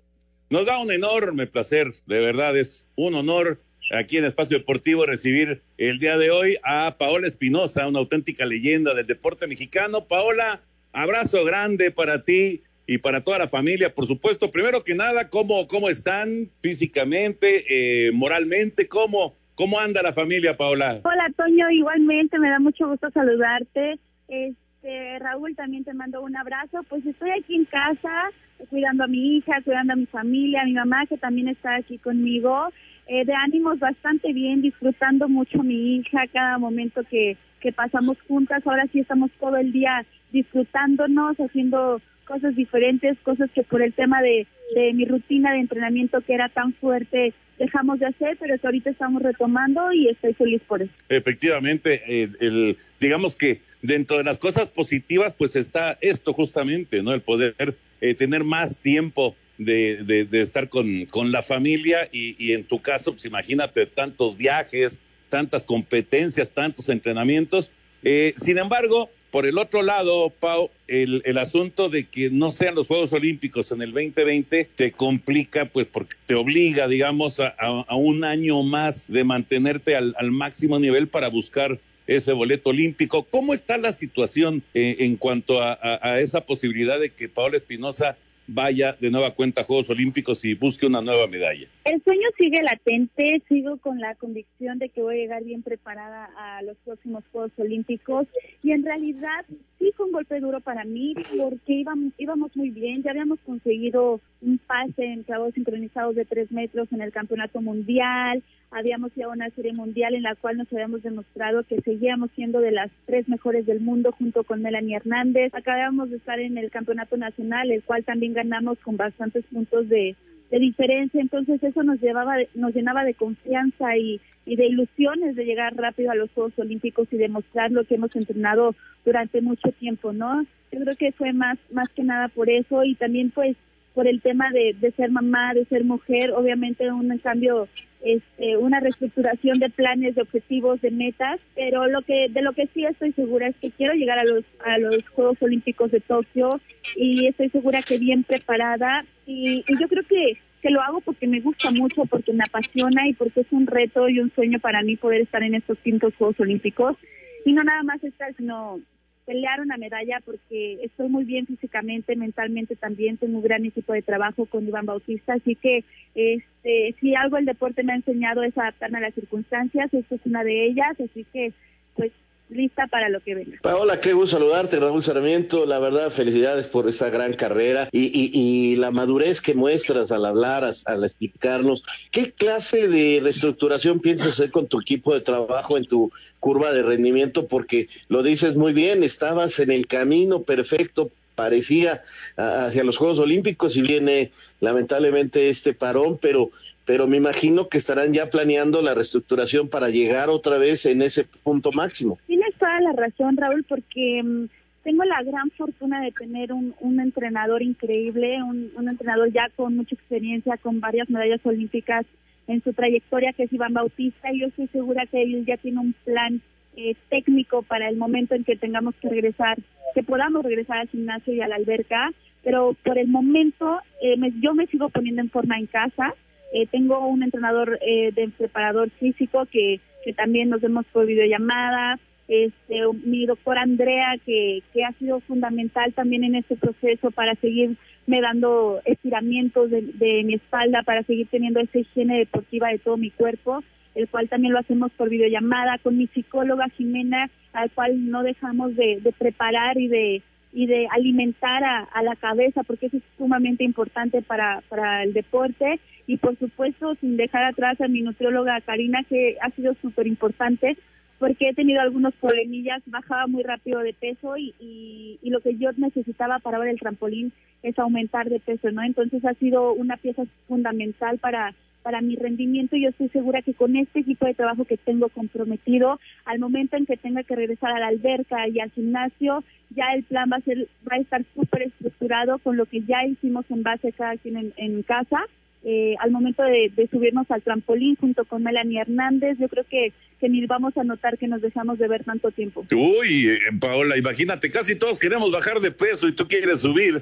nos 0.50 0.66
da 0.66 0.80
un 0.80 0.94
enorme 0.94 1.46
placer, 1.46 1.92
de 2.06 2.22
verdad 2.22 2.58
es 2.58 2.88
un 2.96 3.16
honor 3.16 3.60
aquí 3.92 4.16
en 4.16 4.24
Espacio 4.24 4.60
Deportivo 4.60 5.06
recibir 5.06 5.62
el 5.78 6.00
día 6.00 6.18
de 6.18 6.32
hoy 6.32 6.58
a 6.64 6.96
Paola 6.98 7.28
Espinosa, 7.28 7.86
una 7.86 8.00
auténtica 8.00 8.46
leyenda 8.46 8.94
del 8.94 9.08
deporte 9.08 9.46
mexicano. 9.46 10.08
Paola, 10.08 10.62
abrazo 10.94 11.44
grande 11.44 11.92
para 11.92 12.24
ti 12.24 12.62
y 12.86 13.00
para 13.00 13.26
toda 13.26 13.40
la 13.40 13.50
familia, 13.50 13.94
por 13.94 14.06
supuesto. 14.06 14.52
Primero 14.52 14.86
que 14.86 14.96
nada, 14.96 15.28
¿cómo, 15.28 15.68
cómo 15.68 15.90
están 15.90 16.50
físicamente, 16.62 17.66
eh, 18.08 18.14
moralmente? 18.14 18.88
¿Cómo, 18.88 19.36
¿Cómo 19.58 19.80
anda 19.80 20.04
la 20.04 20.14
familia, 20.14 20.56
Paola? 20.56 21.02
Hola, 21.04 21.32
Toño, 21.36 21.72
igualmente, 21.72 22.38
me 22.38 22.48
da 22.48 22.60
mucho 22.60 22.88
gusto 22.88 23.10
saludarte. 23.10 23.98
Este, 24.28 25.18
Raúl, 25.18 25.56
también 25.56 25.84
te 25.84 25.96
mando 25.96 26.22
un 26.22 26.38
abrazo. 26.38 26.82
Pues 26.88 27.04
estoy 27.04 27.32
aquí 27.32 27.56
en 27.56 27.66
casa, 27.66 28.30
cuidando 28.70 29.06
a 29.06 29.08
mi 29.08 29.38
hija, 29.38 29.60
cuidando 29.66 29.94
a 29.94 29.96
mi 29.96 30.06
familia, 30.06 30.62
a 30.62 30.66
mi 30.66 30.74
mamá, 30.74 31.08
que 31.08 31.18
también 31.18 31.48
está 31.48 31.74
aquí 31.74 31.98
conmigo. 31.98 32.68
Eh, 33.08 33.26
de 33.26 33.34
ánimos 33.34 33.80
bastante 33.80 34.32
bien, 34.32 34.62
disfrutando 34.62 35.28
mucho 35.28 35.62
a 35.62 35.64
mi 35.64 35.96
hija, 35.96 36.28
cada 36.32 36.60
momento 36.60 37.02
que, 37.10 37.36
que 37.60 37.74
pasamos 37.74 38.16
juntas. 38.28 38.68
Ahora 38.68 38.86
sí 38.92 39.00
estamos 39.00 39.32
todo 39.40 39.58
el 39.58 39.72
día 39.72 40.06
disfrutándonos, 40.32 41.36
haciendo 41.38 42.00
cosas 42.28 42.56
diferentes, 42.56 43.18
cosas 43.24 43.50
que 43.56 43.64
por 43.64 43.82
el 43.82 43.94
tema 43.94 44.22
de, 44.22 44.46
de 44.76 44.94
mi 44.94 45.06
rutina 45.06 45.54
de 45.54 45.62
entrenamiento 45.62 46.22
que 46.22 46.36
era 46.36 46.48
tan 46.50 46.74
fuerte 46.74 47.34
dejamos 47.58 48.00
de 48.00 48.08
hacer, 48.08 48.38
pero 48.40 48.58
que 48.58 48.68
ahorita 48.68 48.90
estamos 48.90 49.22
retomando 49.22 49.92
y 49.92 50.10
estoy 50.10 50.34
feliz 50.34 50.62
por 50.68 50.82
eso. 50.82 50.92
Efectivamente, 51.10 52.02
el, 52.40 52.78
digamos 53.00 53.36
que 53.36 53.62
dentro 53.82 54.18
de 54.18 54.24
las 54.24 54.40
cosas 54.40 54.68
positivas, 54.70 55.34
pues 55.34 55.56
está 55.56 55.98
esto 56.02 56.34
justamente, 56.34 57.02
¿no? 57.02 57.14
El 57.14 57.22
poder 57.22 57.76
eh, 58.02 58.14
tener 58.14 58.44
más 58.44 58.80
tiempo 58.80 59.36
de, 59.58 60.28
de, 60.30 60.42
estar 60.42 60.70
con, 60.70 61.06
con 61.06 61.32
la 61.32 61.42
familia 61.42 62.08
y, 62.12 62.36
y, 62.38 62.54
en 62.54 62.64
tu 62.64 62.80
caso, 62.80 63.14
pues 63.14 63.26
imagínate 63.26 63.88
tantos 63.88 64.38
viajes, 64.38 65.00
tantas 65.30 65.66
competencias, 65.66 66.52
tantos 66.52 66.90
entrenamientos. 66.90 67.72
Eh, 68.04 68.34
sin 68.38 68.60
embargo, 68.60 69.10
por 69.38 69.46
el 69.46 69.60
otro 69.60 69.84
lado, 69.84 70.32
Pau, 70.32 70.72
el, 70.88 71.38
asunto 71.38 71.90
de 71.90 72.06
que 72.06 72.32
no 72.32 72.50
sean 72.50 72.74
los 72.74 72.88
Juegos 72.88 73.14
Olímpicos 73.14 73.72
en 73.72 73.84
el 73.84 73.92
2020 73.92 74.68
te 74.76 74.92
complica, 74.92 75.66
pues 75.66 75.86
porque 75.86 76.16
te 76.26 76.34
obliga, 76.34 76.88
digamos, 76.88 77.40
a, 77.40 77.54
un 77.96 78.24
año 78.24 78.64
más 78.64 79.08
de 79.08 79.24
mantenerte 79.24 79.96
al, 79.96 80.32
máximo 80.32 80.80
nivel 80.80 81.08
para 81.08 81.28
buscar 81.28 81.80
ese 82.08 82.34
boleto 82.34 82.72
olímpico. 82.72 83.28
¿Cómo 83.30 83.54
está 83.54 83.78
la 83.78 83.92
situación 83.92 84.64
eh, 84.74 84.96
en 85.02 85.18
cuanto 85.18 85.62
a, 85.62 85.78
a, 85.84 86.20
esa 86.20 86.42
posibilidad 86.42 87.00
de 87.00 87.12
que 87.12 87.30
Paola 87.30 87.58
Espinosa 87.58 88.18
vaya 88.48 88.98
de 89.00 89.12
nueva 89.12 89.36
cuenta 89.36 89.62
a 89.62 89.66
Juegos 89.66 89.92
Olímpicos 89.92 90.44
y 90.46 90.56
busque 90.56 90.88
una 90.88 91.04
nueva 91.04 91.28
medalla? 91.28 91.68
El 91.88 92.04
sueño 92.04 92.28
sigue 92.38 92.62
latente, 92.64 93.42
sigo 93.48 93.78
con 93.78 94.02
la 94.02 94.14
convicción 94.16 94.78
de 94.78 94.90
que 94.90 95.02
voy 95.02 95.16
a 95.16 95.20
llegar 95.20 95.44
bien 95.46 95.64
preparada 95.64 96.30
a 96.38 96.62
los 96.62 96.76
próximos 96.80 97.24
Juegos 97.32 97.54
Olímpicos 97.58 98.28
y 98.62 98.74
en 98.74 98.84
realidad 98.84 99.46
sí 99.80 99.94
fue 99.96 100.08
un 100.08 100.12
golpe 100.12 100.42
duro 100.42 100.60
para 100.60 100.84
mí 100.84 101.16
porque 101.38 101.76
íbamos, 101.76 102.12
íbamos 102.18 102.54
muy 102.58 102.72
bien, 102.72 103.04
ya 103.04 103.12
habíamos 103.12 103.40
conseguido 103.40 104.20
un 104.42 104.58
pase 104.58 105.06
en 105.06 105.24
clavos 105.24 105.54
sincronizados 105.54 106.14
de 106.16 106.26
tres 106.26 106.52
metros 106.52 106.92
en 106.92 107.02
el 107.02 107.14
Campeonato 107.14 107.62
Mundial, 107.62 108.44
habíamos 108.70 109.16
ido 109.16 109.30
a 109.30 109.34
una 109.34 109.50
serie 109.52 109.72
mundial 109.72 110.14
en 110.14 110.24
la 110.24 110.36
cual 110.36 110.58
nos 110.58 110.72
habíamos 110.74 111.04
demostrado 111.04 111.64
que 111.64 111.80
seguíamos 111.80 112.32
siendo 112.36 112.60
de 112.60 112.72
las 112.72 112.92
tres 113.06 113.30
mejores 113.30 113.66
del 113.66 113.80
mundo 113.80 114.12
junto 114.12 114.44
con 114.44 114.62
Melanie 114.62 114.98
Hernández. 114.98 115.56
Acabamos 115.56 116.10
de 116.10 116.18
estar 116.18 116.38
en 116.38 116.58
el 116.58 116.70
Campeonato 116.70 117.16
Nacional, 117.16 117.72
el 117.72 117.82
cual 117.82 118.04
también 118.04 118.34
ganamos 118.34 118.78
con 118.80 118.98
bastantes 118.98 119.46
puntos 119.46 119.88
de, 119.88 120.18
de 120.52 120.60
diferencia, 120.60 121.22
entonces 121.22 121.62
eso 121.62 121.84
nos 121.84 122.00
llevaba, 122.00 122.36
nos 122.56 122.74
llenaba 122.74 123.04
de 123.04 123.14
confianza 123.14 123.98
y, 123.98 124.22
y 124.46 124.56
de 124.56 124.68
ilusiones 124.68 125.36
de 125.36 125.46
llegar 125.46 125.76
rápido 125.76 126.12
a 126.12 126.16
los 126.16 126.32
Juegos 126.32 126.58
Olímpicos 126.58 127.08
y 127.12 127.18
demostrar 127.18 127.72
lo 127.72 127.84
que 127.84 127.96
hemos 127.96 128.16
entrenado 128.16 128.76
durante 129.04 129.42
mucho 129.42 129.72
tiempo, 129.74 130.14
¿no? 130.14 130.46
Yo 130.72 130.80
creo 130.80 130.96
que 130.96 131.12
fue 131.12 131.34
más, 131.34 131.58
más 131.72 131.90
que 131.90 132.04
nada 132.04 132.30
por 132.30 132.50
eso 132.50 132.84
y 132.84 132.96
también 132.96 133.32
pues 133.32 133.58
por 133.94 134.08
el 134.08 134.22
tema 134.22 134.52
de, 134.52 134.76
de 134.80 134.92
ser 134.92 135.10
mamá, 135.10 135.56
de 135.56 135.66
ser 135.66 135.84
mujer, 135.84 136.32
obviamente 136.32 136.92
un 136.92 137.18
cambio, 137.18 137.68
este, 138.04 138.56
una 138.56 138.80
reestructuración 138.80 139.58
de 139.58 139.72
planes, 139.72 140.14
de 140.14 140.22
objetivos, 140.22 140.80
de 140.82 140.92
metas, 140.92 141.40
pero 141.56 141.88
lo 141.88 142.04
que 142.04 142.28
de 142.30 142.44
lo 142.44 142.54
que 142.54 142.68
sí 142.76 142.86
estoy 142.86 143.12
segura 143.14 143.48
es 143.48 143.56
que 143.56 143.72
quiero 143.72 143.96
llegar 143.96 144.20
a 144.20 144.24
los 144.24 144.46
a 144.64 144.78
los 144.78 145.00
Juegos 145.10 145.42
Olímpicos 145.42 145.90
de 145.90 146.00
Tokio 146.00 146.62
y 146.96 147.26
estoy 147.26 147.50
segura 147.50 147.82
que 147.82 147.98
bien 147.98 148.24
preparada 148.24 149.04
y, 149.28 149.64
y 149.68 149.80
yo 149.80 149.88
creo 149.88 150.04
que 150.04 150.40
que 150.62 150.70
lo 150.72 150.82
hago 150.82 151.02
porque 151.02 151.28
me 151.28 151.40
gusta 151.40 151.72
mucho, 151.72 152.06
porque 152.06 152.34
me 152.34 152.44
apasiona 152.44 153.08
y 153.08 153.14
porque 153.14 153.42
es 153.42 153.48
un 153.52 153.68
reto 153.68 154.10
y 154.10 154.20
un 154.20 154.32
sueño 154.34 154.60
para 154.60 154.82
mí 154.82 154.96
poder 154.96 155.22
estar 155.22 155.44
en 155.44 155.56
estos 155.56 155.78
quintos 155.80 156.16
Juegos 156.16 156.40
Olímpicos. 156.40 156.98
Y 157.46 157.54
no 157.54 157.64
nada 157.64 157.84
más 157.84 158.04
estar, 158.04 158.34
sino 158.36 158.80
pelear 159.26 159.60
una 159.62 159.78
medalla 159.78 160.22
porque 160.26 160.80
estoy 160.82 161.10
muy 161.10 161.26
bien 161.26 161.46
físicamente, 161.46 162.16
mentalmente 162.16 162.76
también, 162.78 163.18
tengo 163.18 163.38
un 163.38 163.44
gran 163.44 163.66
equipo 163.66 163.92
de 163.92 164.02
trabajo 164.02 164.46
con 164.46 164.66
Iván 164.66 164.86
Bautista, 164.86 165.34
así 165.34 165.56
que 165.56 165.84
este, 166.16 166.96
si 167.02 167.14
algo 167.14 167.38
el 167.38 167.46
deporte 167.46 167.84
me 167.84 167.92
ha 167.92 167.98
enseñado 167.98 168.42
es 168.44 168.58
adaptarme 168.58 169.00
a 169.00 169.02
las 169.02 169.14
circunstancias, 169.14 169.94
esto 169.94 170.16
es 170.16 170.22
una 170.24 170.46
de 170.46 170.68
ellas, 170.68 170.98
así 171.02 171.26
que 171.34 171.52
pues 171.96 172.14
lista 172.50 172.88
para 172.88 173.10
lo 173.10 173.20
que 173.20 173.36
venga. 173.36 173.58
Paola, 173.62 174.00
qué 174.00 174.14
gusto 174.14 174.38
saludarte, 174.38 174.80
Raúl 174.80 175.04
Sarmiento. 175.04 175.66
La 175.66 175.80
verdad, 175.80 176.12
felicidades 176.12 176.68
por 176.68 176.88
esa 176.88 177.10
gran 177.10 177.34
carrera 177.34 177.90
y, 177.92 178.06
y, 178.06 178.32
y 178.34 178.76
la 178.78 178.92
madurez 178.92 179.42
que 179.42 179.54
muestras 179.54 180.12
al 180.12 180.26
hablar, 180.26 180.64
al 180.86 181.04
explicarnos. 181.04 181.84
¿Qué 182.12 182.32
clase 182.32 182.88
de 182.88 183.20
reestructuración 183.22 184.00
piensas 184.00 184.28
hacer 184.30 184.52
con 184.52 184.68
tu 184.68 184.80
equipo 184.80 185.14
de 185.14 185.22
trabajo 185.22 185.78
en 185.78 185.86
tu 185.86 186.12
curva 186.40 186.72
de 186.72 186.84
rendimiento? 186.84 187.48
Porque 187.48 187.90
lo 188.08 188.24
dices 188.24 188.56
muy 188.56 188.74
bien, 188.74 189.04
estabas 189.04 189.60
en 189.60 189.72
el 189.72 189.88
camino 189.88 190.44
perfecto 190.44 191.12
parecía 191.38 192.02
hacia 192.36 192.84
los 192.84 192.98
Juegos 192.98 193.20
Olímpicos 193.20 193.78
y 193.78 193.84
viene 193.84 194.32
lamentablemente 194.60 195.52
este 195.52 195.72
parón, 195.72 196.18
pero 196.20 196.50
pero 196.88 197.06
me 197.06 197.18
imagino 197.18 197.68
que 197.68 197.78
estarán 197.78 198.14
ya 198.14 198.30
planeando 198.32 198.82
la 198.82 198.96
reestructuración 198.96 199.68
para 199.70 199.90
llegar 199.90 200.30
otra 200.30 200.58
vez 200.58 200.86
en 200.88 201.02
ese 201.04 201.26
punto 201.44 201.72
máximo. 201.72 202.18
Tienes 202.26 202.56
toda 202.58 202.80
la 202.82 202.94
razón, 202.94 203.38
Raúl, 203.38 203.64
porque 203.68 204.24
mm, 204.24 204.46
tengo 204.84 205.04
la 205.04 205.22
gran 205.22 205.52
fortuna 205.52 206.02
de 206.02 206.12
tener 206.14 206.54
un, 206.54 206.74
un 206.80 207.00
entrenador 207.02 207.62
increíble, 207.62 208.42
un, 208.42 208.72
entrenador 208.90 209.32
ya 209.34 209.50
con 209.56 209.76
mucha 209.76 209.94
experiencia, 209.96 210.58
con 210.58 210.80
varias 210.80 211.10
medallas 211.10 211.42
olímpicas 211.46 212.06
en 212.48 212.64
su 212.64 212.72
trayectoria, 212.72 213.34
que 213.34 213.44
es 213.44 213.52
Iván 213.54 213.74
Bautista, 213.74 214.32
y 214.32 214.40
yo 214.40 214.48
estoy 214.48 214.68
segura 214.68 215.06
que 215.06 215.22
él 215.22 215.46
ya 215.46 215.58
tiene 215.58 215.80
un 215.82 215.94
plan 216.06 216.42
eh, 216.78 216.96
técnico 217.10 217.64
para 217.64 217.90
el 217.90 217.98
momento 217.98 218.34
en 218.36 218.46
que 218.46 218.56
tengamos 218.56 218.96
que 219.02 219.10
regresar, 219.10 219.58
que 219.94 220.04
podamos 220.04 220.44
regresar 220.46 220.78
al 220.78 220.88
gimnasio 220.88 221.34
y 221.34 221.42
a 221.42 221.48
la 221.50 221.56
alberca, 221.58 222.12
pero 222.46 222.74
por 222.86 222.98
el 222.98 223.08
momento 223.10 223.80
eh, 224.02 224.16
me- 224.16 224.32
yo 224.40 224.54
me 224.54 224.68
sigo 224.68 224.88
poniendo 224.88 225.22
en 225.22 225.30
forma 225.30 225.58
en 225.60 225.66
casa. 225.66 226.14
Eh, 226.54 226.68
tengo 226.68 227.08
un 227.08 227.24
entrenador 227.24 227.78
eh, 227.82 228.12
de 228.14 228.30
preparador 228.30 228.90
físico 228.92 229.46
que, 229.52 229.80
que 230.04 230.14
también 230.14 230.50
nos 230.50 230.62
vemos 230.62 230.86
por 230.92 231.06
videollamada. 231.06 232.00
Este, 232.28 232.82
mi 233.06 233.26
doctora 233.26 233.62
Andrea, 233.62 234.16
que, 234.26 234.62
que 234.74 234.84
ha 234.84 234.92
sido 234.94 235.22
fundamental 235.22 235.94
también 235.94 236.24
en 236.26 236.36
este 236.36 236.58
proceso 236.58 237.12
para 237.12 237.36
seguirme 237.36 237.78
dando 238.22 238.82
estiramientos 238.84 239.72
de, 239.72 239.82
de 239.82 240.24
mi 240.24 240.34
espalda, 240.34 240.84
para 240.84 241.04
seguir 241.04 241.28
teniendo 241.28 241.62
esa 241.62 241.80
higiene 241.80 242.18
deportiva 242.18 242.70
de 242.70 242.80
todo 242.80 242.98
mi 242.98 243.12
cuerpo, 243.12 243.64
el 243.96 244.10
cual 244.10 244.28
también 244.28 244.54
lo 244.54 244.60
hacemos 244.60 244.92
por 244.92 245.10
videollamada 245.10 245.78
con 245.78 245.98
mi 245.98 246.08
psicóloga 246.08 246.68
Jimena, 246.70 247.30
al 247.54 247.72
cual 247.72 248.10
no 248.12 248.24
dejamos 248.24 248.76
de, 248.76 249.00
de 249.02 249.12
preparar 249.14 249.78
y 249.78 249.88
de 249.88 250.22
y 250.54 250.66
de 250.66 250.88
alimentar 250.88 251.64
a, 251.64 252.02
la 252.02 252.16
cabeza, 252.16 252.64
porque 252.64 252.88
eso 252.88 252.98
es 252.98 253.04
sumamente 253.18 253.64
importante 253.64 254.22
para, 254.22 254.62
para 254.70 255.04
el 255.04 255.14
deporte. 255.14 255.80
Y 256.08 256.18
por 256.18 256.38
supuesto, 256.38 256.96
sin 256.96 257.18
dejar 257.18 257.44
atrás 257.44 257.80
a 257.82 257.88
mi 257.88 258.02
nutrióloga 258.02 258.62
Karina, 258.62 259.04
que 259.10 259.38
ha 259.42 259.50
sido 259.52 259.76
súper 259.82 260.08
importante, 260.08 260.78
porque 261.20 261.50
he 261.50 261.54
tenido 261.54 261.82
algunos 261.82 262.14
problemillas, 262.16 262.82
bajaba 262.86 263.28
muy 263.28 263.44
rápido 263.44 263.80
de 263.80 263.94
peso 263.94 264.38
y, 264.38 264.54
y, 264.60 265.20
y 265.22 265.30
lo 265.30 265.42
que 265.42 265.58
yo 265.58 265.72
necesitaba 265.76 266.40
para 266.40 266.60
ver 266.60 266.70
el 266.70 266.80
trampolín 266.80 267.34
es 267.64 267.78
aumentar 267.80 268.30
de 268.30 268.40
peso, 268.40 268.72
¿no? 268.72 268.84
Entonces 268.84 269.26
ha 269.26 269.34
sido 269.34 269.74
una 269.74 269.98
pieza 269.98 270.24
fundamental 270.48 271.18
para 271.18 271.54
para 271.88 272.02
mi 272.02 272.18
rendimiento 272.18 272.76
y 272.76 272.82
yo 272.82 272.90
estoy 272.90 273.08
segura 273.08 273.42
que 273.42 273.54
con 273.54 273.78
este 273.78 274.02
equipo 274.02 274.26
de 274.26 274.34
trabajo 274.34 274.66
que 274.66 274.76
tengo 274.76 275.08
comprometido, 275.08 276.02
al 276.26 276.38
momento 276.38 276.76
en 276.76 276.86
que 276.86 276.98
tenga 276.98 277.24
que 277.24 277.34
regresar 277.34 277.72
a 277.72 277.80
la 277.80 277.88
alberca 277.88 278.46
y 278.50 278.60
al 278.60 278.72
gimnasio, 278.72 279.42
ya 279.70 279.86
el 279.96 280.04
plan 280.04 280.30
va 280.30 280.36
a 280.36 280.42
ser 280.42 280.68
va 280.86 280.98
a 280.98 281.00
estar 281.00 281.24
súper 281.34 281.62
estructurado 281.62 282.40
con 282.40 282.58
lo 282.58 282.66
que 282.66 282.82
ya 282.82 283.06
hicimos 283.06 283.46
en 283.50 283.64
base 283.64 283.94
cada 283.94 284.18
quien 284.18 284.36
en, 284.36 284.54
en 284.58 284.84
casa. 284.84 285.22
Eh, 285.64 285.96
al 286.00 286.12
momento 286.12 286.44
de, 286.44 286.74
de 286.76 286.88
subirnos 286.88 287.32
al 287.32 287.42
trampolín 287.42 287.96
junto 287.96 288.26
con 288.26 288.44
Melanie 288.44 288.82
Hernández, 288.82 289.38
yo 289.40 289.48
creo 289.48 289.64
que, 289.64 289.94
que 290.20 290.28
ni 290.28 290.46
vamos 290.46 290.78
a 290.78 290.84
notar 290.84 291.18
que 291.18 291.30
nos 291.30 291.42
dejamos 291.42 291.80
de 291.80 291.88
ver 291.88 292.04
tanto 292.04 292.32
tiempo. 292.32 292.66
Uy, 292.70 293.28
eh, 293.28 293.40
Paola, 293.62 293.98
imagínate, 293.98 294.52
casi 294.52 294.76
todos 294.76 295.00
queremos 295.00 295.32
bajar 295.32 295.62
de 295.62 295.72
peso 295.72 296.10
y 296.10 296.12
tú 296.12 296.28
quieres 296.28 296.60
subir. 296.60 296.96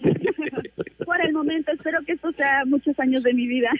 Por 1.12 1.26
el 1.26 1.34
momento, 1.34 1.70
espero 1.72 1.98
que 2.06 2.12
esto 2.12 2.32
sea 2.32 2.64
muchos 2.64 2.98
años 2.98 3.22
de 3.22 3.34
mi 3.34 3.46
vida. 3.46 3.70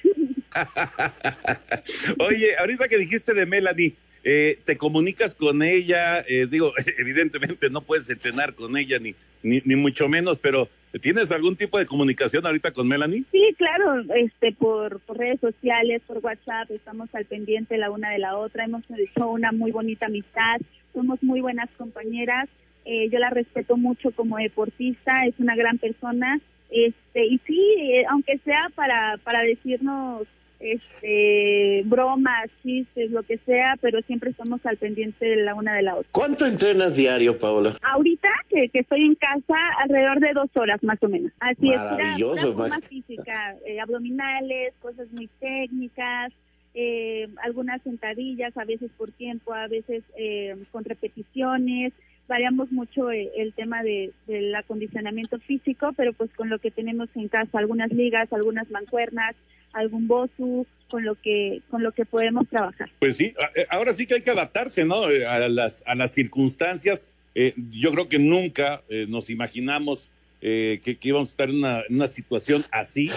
Oye, 2.18 2.58
ahorita 2.58 2.88
que 2.88 2.98
dijiste 2.98 3.32
de 3.32 3.46
Melanie, 3.46 3.94
eh, 4.22 4.58
¿te 4.66 4.76
comunicas 4.76 5.34
con 5.34 5.62
ella? 5.62 6.20
Eh, 6.28 6.46
digo, 6.46 6.74
evidentemente 6.98 7.70
no 7.70 7.80
puedes 7.80 8.10
entrenar 8.10 8.54
con 8.54 8.76
ella 8.76 8.98
ni, 8.98 9.14
ni, 9.42 9.62
ni 9.64 9.76
mucho 9.76 10.10
menos, 10.10 10.38
pero 10.38 10.68
¿tienes 11.00 11.32
algún 11.32 11.56
tipo 11.56 11.78
de 11.78 11.86
comunicación 11.86 12.44
ahorita 12.44 12.72
con 12.72 12.86
Melanie? 12.86 13.24
Sí, 13.32 13.54
claro, 13.56 14.04
este, 14.14 14.52
por, 14.52 15.00
por 15.00 15.16
redes 15.16 15.40
sociales, 15.40 16.02
por 16.06 16.18
WhatsApp, 16.18 16.70
estamos 16.70 17.08
al 17.14 17.24
pendiente 17.24 17.78
la 17.78 17.90
una 17.90 18.10
de 18.10 18.18
la 18.18 18.36
otra, 18.36 18.66
hemos 18.66 18.82
hecho 18.90 19.30
una 19.30 19.52
muy 19.52 19.70
bonita 19.70 20.04
amistad, 20.04 20.60
somos 20.92 21.22
muy 21.22 21.40
buenas 21.40 21.70
compañeras, 21.78 22.50
eh, 22.84 23.08
yo 23.08 23.18
la 23.18 23.30
respeto 23.30 23.78
mucho 23.78 24.10
como 24.10 24.36
deportista, 24.36 25.24
es 25.24 25.34
una 25.38 25.56
gran 25.56 25.78
persona, 25.78 26.38
este, 26.72 27.26
y 27.26 27.38
sí, 27.46 27.60
eh, 27.78 28.04
aunque 28.08 28.38
sea 28.38 28.68
para, 28.74 29.18
para 29.22 29.42
decirnos 29.42 30.26
este, 30.62 31.82
bromas, 31.84 32.48
chistes, 32.62 33.10
lo 33.10 33.22
que 33.24 33.38
sea, 33.38 33.76
pero 33.80 34.00
siempre 34.02 34.30
estamos 34.30 34.64
al 34.64 34.76
pendiente 34.76 35.26
de 35.26 35.36
la 35.44 35.54
una 35.54 35.74
de 35.74 35.82
la 35.82 35.96
otra. 35.96 36.08
¿Cuánto 36.12 36.46
entrenas 36.46 36.96
diario, 36.96 37.38
Paola? 37.38 37.76
Ahorita 37.82 38.28
que, 38.48 38.68
que 38.68 38.80
estoy 38.80 39.04
en 39.04 39.16
casa, 39.16 39.58
alrededor 39.82 40.20
de 40.20 40.32
dos 40.34 40.50
horas 40.54 40.82
más 40.82 41.02
o 41.02 41.08
menos. 41.08 41.32
Así 41.40 41.72
es, 41.72 41.78
Maravilloso, 41.78 42.34
pura 42.34 42.52
forma 42.52 42.68
Max. 42.76 42.88
física, 42.88 43.56
eh, 43.66 43.80
abdominales, 43.80 44.72
cosas 44.80 45.10
muy 45.12 45.28
técnicas, 45.40 46.32
eh, 46.74 47.28
algunas 47.42 47.82
sentadillas, 47.82 48.56
a 48.56 48.64
veces 48.64 48.90
por 48.96 49.10
tiempo, 49.10 49.52
a 49.52 49.66
veces 49.66 50.02
eh, 50.16 50.56
con 50.70 50.84
repeticiones. 50.84 51.92
Variamos 52.32 52.72
mucho 52.72 53.12
eh, 53.12 53.30
el 53.36 53.52
tema 53.52 53.82
de, 53.82 54.10
del 54.26 54.54
acondicionamiento 54.54 55.38
físico, 55.40 55.92
pero 55.94 56.14
pues 56.14 56.30
con 56.34 56.48
lo 56.48 56.58
que 56.58 56.70
tenemos 56.70 57.10
en 57.14 57.28
casa, 57.28 57.58
algunas 57.58 57.92
ligas, 57.92 58.32
algunas 58.32 58.70
mancuernas, 58.70 59.36
algún 59.74 60.08
bosu, 60.08 60.66
con 60.88 61.04
lo 61.04 61.14
que 61.14 61.60
con 61.68 61.82
lo 61.82 61.92
que 61.92 62.06
podemos 62.06 62.48
trabajar. 62.48 62.88
Pues 63.00 63.18
sí, 63.18 63.34
eh, 63.54 63.66
ahora 63.68 63.92
sí 63.92 64.06
que 64.06 64.14
hay 64.14 64.22
que 64.22 64.30
adaptarse, 64.30 64.86
¿no? 64.86 65.10
Eh, 65.10 65.26
A 65.26 65.46
las, 65.50 65.84
a 65.86 65.94
las 65.94 66.14
circunstancias. 66.14 67.06
Eh, 67.34 67.52
yo 67.70 67.90
creo 67.92 68.08
que 68.08 68.18
nunca 68.18 68.80
nos 69.08 69.28
imaginamos 69.28 70.08
eh, 70.40 70.80
que, 70.82 70.96
íbamos 71.02 71.28
a 71.28 71.32
estar 71.32 71.50
en 71.50 71.62
una, 71.90 72.08
situación 72.08 72.64
así, 72.70 73.10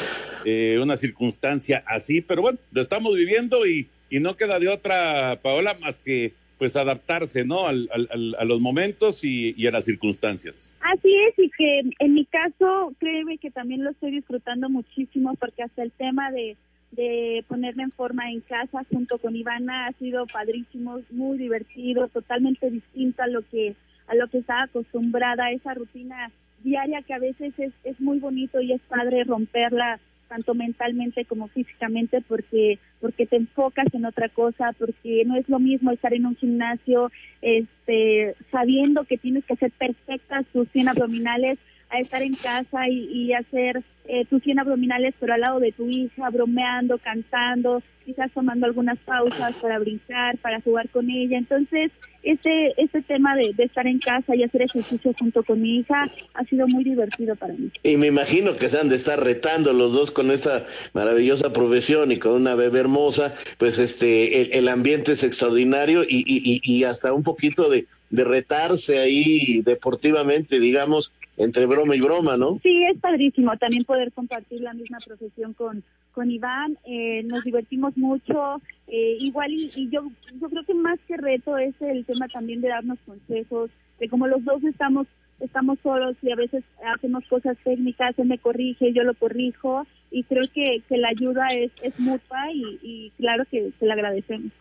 una 0.82 0.98
circunstancia 0.98 1.86
así, 1.88 2.20
pero 2.20 2.42
bueno, 2.42 2.60
lo 2.74 2.82
estamos 2.82 3.16
viviendo 3.16 3.66
y, 3.66 3.88
y 4.10 4.20
no 4.20 4.36
queda 4.36 4.60
de 4.60 4.68
otra, 4.68 5.40
Paola, 5.42 5.78
más 5.80 6.00
que 6.00 6.34
pues 6.58 6.76
adaptarse, 6.76 7.44
¿no? 7.46 7.68
Al, 7.68 7.90
al- 7.92 8.36
a 8.40 8.46
los 8.46 8.62
momentos 8.62 9.24
y, 9.24 9.54
y 9.58 9.68
a 9.68 9.72
las 9.72 9.86
circunstancias. 9.86 10.72
Así 10.82 11.14
es, 11.28 11.38
y 11.38 11.50
que 11.52 11.82
en 12.00 12.14
mi 12.14 12.26
caso, 12.26 12.94
créeme 13.00 13.38
que 13.38 13.52
también 13.52 13.84
lo 13.84 13.92
estoy 13.92 14.12
disfrutando 14.12 14.70
muchísimo 14.70 15.36
porque 15.36 15.64
hasta 15.64 15.84
el 15.84 15.92
tema 15.92 16.32
de, 16.32 16.56
de 16.92 17.44
ponerme 17.48 17.84
en 17.84 17.92
forma 17.92 18.32
en 18.32 18.40
casa 18.42 18.86
junto 18.92 19.18
con 19.18 19.36
Ivana 19.36 19.88
ha 19.88 19.92
sido 19.94 20.26
padrísimo, 20.28 21.00
muy 21.12 21.38
divertido, 21.38 22.08
totalmente 22.08 22.70
distinto 22.70 23.24
a 23.24 23.28
lo 23.28 23.42
que 23.42 23.76
a 24.08 24.14
lo 24.14 24.28
que 24.28 24.38
estaba 24.38 24.64
acostumbrada, 24.64 25.50
esa 25.52 25.74
rutina 25.74 26.30
diaria 26.64 27.02
que 27.02 27.16
a 27.16 27.20
veces 27.20 27.54
es, 27.58 27.74
es 27.84 28.00
muy 28.00 28.20
bonito 28.20 28.62
y 28.62 28.72
es 28.72 28.82
padre 28.88 29.24
romperla 29.24 30.00
tanto 30.36 30.54
mentalmente 30.54 31.24
como 31.24 31.48
físicamente 31.48 32.22
porque 32.28 32.78
porque 33.00 33.26
te 33.26 33.38
enfocas 33.38 33.88
en 33.94 34.04
otra 34.04 34.28
cosa 34.28 34.74
porque 34.78 35.24
no 35.26 35.38
es 35.38 35.48
lo 35.48 35.60
mismo 35.60 35.92
estar 35.92 36.14
en 36.14 36.26
un 36.26 36.36
gimnasio 36.36 37.10
este 37.42 38.36
sabiendo 38.52 39.06
que 39.06 39.18
tienes 39.18 39.46
que 39.46 39.54
hacer 39.54 39.72
perfectas 39.72 40.46
tus 40.52 40.68
100 40.72 40.90
abdominales 40.90 41.58
a 41.90 42.00
estar 42.00 42.22
en 42.22 42.36
casa 42.36 42.88
y, 42.90 43.06
y 43.12 43.34
hacer 43.34 43.84
eh, 44.08 44.26
tus 44.26 44.44
100 44.44 44.60
abdominales 44.60 45.16
pero 45.20 45.34
al 45.34 45.42
lado 45.42 45.60
de 45.60 45.72
tu 45.72 45.90
hija 45.90 46.30
bromeando 46.30 46.98
cantando 47.00 47.82
quizás 48.06 48.32
tomando 48.34 48.68
algunas 48.68 49.00
pausas 49.00 49.56
para 49.56 49.80
brincar 49.80 50.38
para 50.38 50.62
jugar 50.62 50.88
con 50.90 51.10
ella. 51.10 51.38
Entonces 51.38 51.92
este 52.22 52.74
este 52.82 53.02
tema 53.02 53.36
de, 53.36 53.54
estar 53.58 53.88
en 53.88 54.00
casa 54.00 54.36
y 54.36 54.44
hacer 54.44 54.62
ejercicio 54.62 55.14
junto 55.18 55.44
con 55.44 55.62
mi 55.62 55.80
hija 55.80 56.10
ha 56.36 56.44
sido 56.46 56.68
muy 56.68 56.84
divertido 56.84 57.36
para 57.36 57.54
mí. 57.54 57.72
Y 57.84 57.98
me 57.98 58.08
imagino 58.08 58.58
que 58.58 58.70
se 58.70 58.80
han 58.80 58.90
de 58.90 58.96
estar 58.96 59.24
retando 59.24 59.74
los 59.74 59.94
dos 59.94 60.12
con 60.12 60.32
esta 60.32 60.66
maravillosa 60.94 61.52
profesión 61.52 62.12
y 62.12 62.20
con 62.20 62.34
una 62.34 62.56
bebé 62.56 62.82
hermosa, 62.82 63.34
pues 63.58 63.80
este, 63.80 64.42
el, 64.42 64.54
el 64.54 64.70
ambiente 64.70 65.14
es 65.14 65.24
extraordinario 65.24 66.04
y, 66.04 66.24
y, 66.28 66.62
y 66.64 66.84
hasta 66.84 67.12
un 67.14 67.24
poquito 67.24 67.70
de, 67.70 67.88
de 68.10 68.24
retarse 68.24 69.00
ahí 69.00 69.62
deportivamente, 69.62 70.60
digamos, 70.60 71.12
entre 71.38 71.66
broma 71.66 71.96
y 71.96 72.02
broma, 72.02 72.38
¿no? 72.38 72.60
Sí, 72.64 72.84
es 72.92 73.00
padrísimo 73.00 73.58
también 73.58 73.84
poder 73.84 74.12
compartir 74.12 74.62
la 74.62 74.74
misma 74.74 75.00
profesión 75.06 75.54
con, 75.54 75.84
con 76.14 76.32
Iván. 76.32 76.78
Eh, 76.86 77.24
nos 77.24 77.44
divertimos 77.44 77.98
mucho. 77.98 78.62
Eh, 78.88 79.18
igual, 79.20 79.52
y, 79.52 79.70
y 79.76 79.90
yo, 79.90 80.04
yo 80.42 80.50
creo 80.50 80.64
que 80.64 80.74
más 80.74 81.00
que 81.08 81.18
reto 81.18 81.58
es 81.58 81.74
el 81.82 82.06
tema 82.06 82.28
también 82.28 82.62
de 82.62 82.70
darnos 82.70 83.00
consejos, 83.06 83.72
de 84.00 84.10
como 84.10 84.28
los 84.28 84.44
dos 84.44 84.64
estamos 84.64 85.08
estamos 85.40 85.78
solos 85.84 86.16
y 86.22 86.32
a 86.32 86.36
veces 86.36 86.64
hacemos 86.94 87.26
cosas 87.28 87.58
técnicas, 87.64 88.18
él 88.18 88.28
me 88.28 88.38
corrige, 88.38 88.94
yo 88.94 89.04
lo 89.04 89.14
corrijo 89.16 89.86
y 90.12 90.24
creo 90.24 90.44
que, 90.54 90.82
que 90.88 90.98
la 90.98 91.10
ayuda 91.10 91.48
es, 91.48 91.72
es 91.82 92.00
mutua 92.00 92.52
y, 92.54 93.12
claro 93.18 93.44
que, 93.50 93.72
que 93.78 93.86
le 93.86 93.94
agradecemos. 93.94 94.52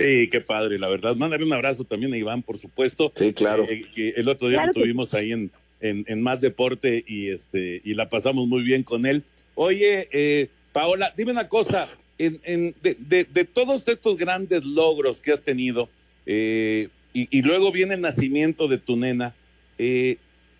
Sí, 0.00 0.28
qué 0.28 0.40
padre, 0.40 0.78
la 0.78 0.88
verdad. 0.88 1.16
Mándale 1.16 1.44
un 1.44 1.52
abrazo 1.52 1.84
también 1.84 2.12
a 2.12 2.16
Iván, 2.16 2.42
por 2.42 2.58
supuesto. 2.58 3.12
Sí, 3.16 3.32
claro. 3.32 3.64
Eh, 3.68 3.82
que 3.94 4.10
el 4.10 4.28
otro 4.28 4.48
día 4.48 4.58
Claro 4.58 4.68
lo 4.68 4.74
que 4.74 4.80
tuvimos 4.80 5.14
ahí 5.14 5.32
en, 5.32 5.50
en, 5.80 6.04
en 6.08 6.22
Más 6.22 6.40
Deporte 6.40 7.04
y 7.06 7.28
este 7.28 7.80
y 7.84 7.94
la 7.94 8.08
pasamos 8.08 8.48
muy 8.48 8.62
bien 8.62 8.82
con 8.82 9.06
él. 9.06 9.22
Oye, 9.54 10.08
eh, 10.12 10.48
Paola, 10.72 11.12
dime 11.16 11.32
una 11.32 11.48
cosa. 11.48 11.88
En, 12.18 12.38
en, 12.44 12.74
de, 12.82 12.96
de, 12.98 13.24
de 13.24 13.44
todos 13.46 13.88
estos 13.88 14.18
grandes 14.18 14.62
logros 14.62 15.22
que 15.22 15.32
has 15.32 15.42
tenido, 15.42 15.88
eh, 16.26 16.88
y, 17.14 17.28
y 17.30 17.40
luego 17.40 17.72
viene 17.72 17.94
el 17.94 18.02
nacimiento 18.02 18.68
de 18.68 18.76
tu 18.76 18.94
nena, 18.94 19.34
eh, 19.78 20.18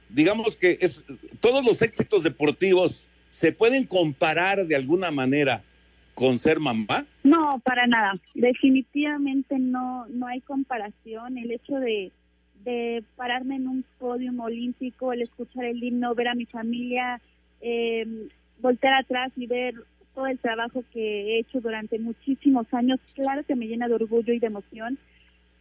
digamos 0.09 0.57
que 0.57 0.79
es, 0.81 1.03
todos 1.40 1.62
los 1.62 1.83
éxitos 1.83 2.22
deportivos 2.22 3.07
¿se 3.31 3.53
pueden 3.53 3.85
comparar 3.85 4.66
de 4.66 4.74
alguna 4.74 5.11
manera 5.11 5.62
con 6.20 6.37
ser 6.37 6.61
mamá? 6.61 7.06
No, 7.24 7.62
para 7.64 7.87
nada. 7.87 8.12
Definitivamente 8.35 9.59
no, 9.59 10.04
no 10.09 10.26
hay 10.26 10.42
comparación. 10.42 11.38
El 11.38 11.50
hecho 11.50 11.76
de, 11.76 12.12
de 12.62 13.02
pararme 13.16 13.56
en 13.56 13.66
un 13.66 13.85
podio 13.98 14.30
olímpico, 14.38 15.14
el 15.14 15.22
escuchar 15.22 15.64
el 15.64 15.83
himno, 15.83 16.14
ver 16.14 16.28
a 16.28 16.35
mi 16.35 16.44
familia, 16.44 17.22
eh, 17.62 18.06
voltear 18.61 19.00
atrás 19.00 19.33
y 19.35 19.46
ver 19.46 19.74
todo 20.14 20.26
el 20.26 20.38
trabajo 20.38 20.85
que 20.92 21.00
he 21.00 21.38
hecho 21.38 21.62
durante 21.62 21.98
muchísimos 21.98 22.66
años, 22.74 23.00
claro 23.14 23.42
que 23.44 23.56
me 23.56 23.66
llena 23.66 23.88
de 23.88 23.94
orgullo 23.94 24.35
y 24.35 24.40
de 24.40 24.48
emoción, 24.48 24.98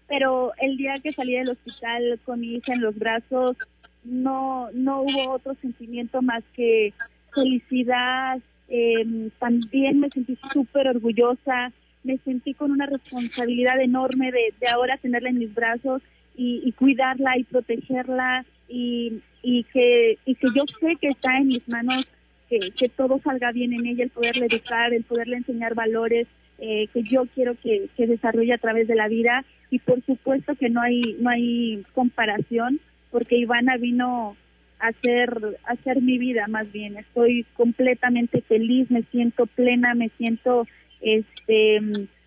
pero 0.09 0.51
el 0.57 0.75
día 0.75 0.95
que 1.01 1.13
salí 1.13 1.35
del 1.35 1.51
hospital 1.51 2.19
con 2.25 2.41
mi 2.41 2.55
hija 2.55 2.73
en 2.73 2.81
los 2.81 2.97
brazos, 2.97 3.55
no, 4.03 4.69
no 4.73 5.03
hubo 5.03 5.31
otro 5.31 5.55
sentimiento 5.61 6.21
más 6.21 6.43
que 6.53 6.93
felicidad, 7.33 8.41
eh, 8.69 9.29
también 9.39 9.99
me 9.99 10.09
sentí 10.09 10.37
súper 10.53 10.87
orgullosa, 10.87 11.71
me 12.03 12.17
sentí 12.19 12.53
con 12.53 12.71
una 12.71 12.85
responsabilidad 12.85 13.79
enorme 13.81 14.31
de, 14.31 14.53
de 14.59 14.67
ahora 14.67 14.97
tenerla 14.97 15.29
en 15.29 15.39
mis 15.39 15.53
brazos 15.53 16.01
y, 16.35 16.61
y 16.63 16.71
cuidarla 16.71 17.37
y 17.37 17.43
protegerla 17.43 18.45
y, 18.67 19.21
y, 19.41 19.63
que, 19.65 20.17
y 20.25 20.35
que 20.35 20.47
yo 20.55 20.63
sé 20.79 20.95
que 21.01 21.09
está 21.09 21.37
en 21.37 21.47
mis 21.47 21.67
manos 21.67 22.07
que, 22.49 22.59
que 22.71 22.89
todo 22.89 23.19
salga 23.23 23.51
bien 23.51 23.73
en 23.73 23.85
ella, 23.85 24.03
el 24.03 24.09
poderle 24.09 24.45
educar, 24.45 24.93
el 24.93 25.03
poderle 25.03 25.37
enseñar 25.37 25.75
valores 25.75 26.27
eh, 26.57 26.87
que 26.93 27.03
yo 27.03 27.25
quiero 27.33 27.55
que, 27.55 27.89
que 27.95 28.07
desarrolle 28.07 28.53
a 28.53 28.57
través 28.57 28.87
de 28.87 28.95
la 28.95 29.07
vida. 29.07 29.45
Y 29.71 29.79
por 29.79 30.03
supuesto 30.03 30.55
que 30.55 30.69
no 30.69 30.81
hay 30.81 31.15
no 31.19 31.29
hay 31.29 31.83
comparación 31.93 32.79
porque 33.11 33.37
Ivana 33.37 33.77
vino 33.77 34.35
hacer 34.79 35.59
hacer 35.65 36.01
mi 36.01 36.17
vida 36.17 36.47
más 36.47 36.71
bien. 36.71 36.97
Estoy 36.97 37.45
completamente 37.53 38.41
feliz 38.41 38.89
me 38.89 39.03
siento 39.03 39.45
plena 39.45 39.93
me 39.93 40.09
siento 40.17 40.67
este 41.01 41.79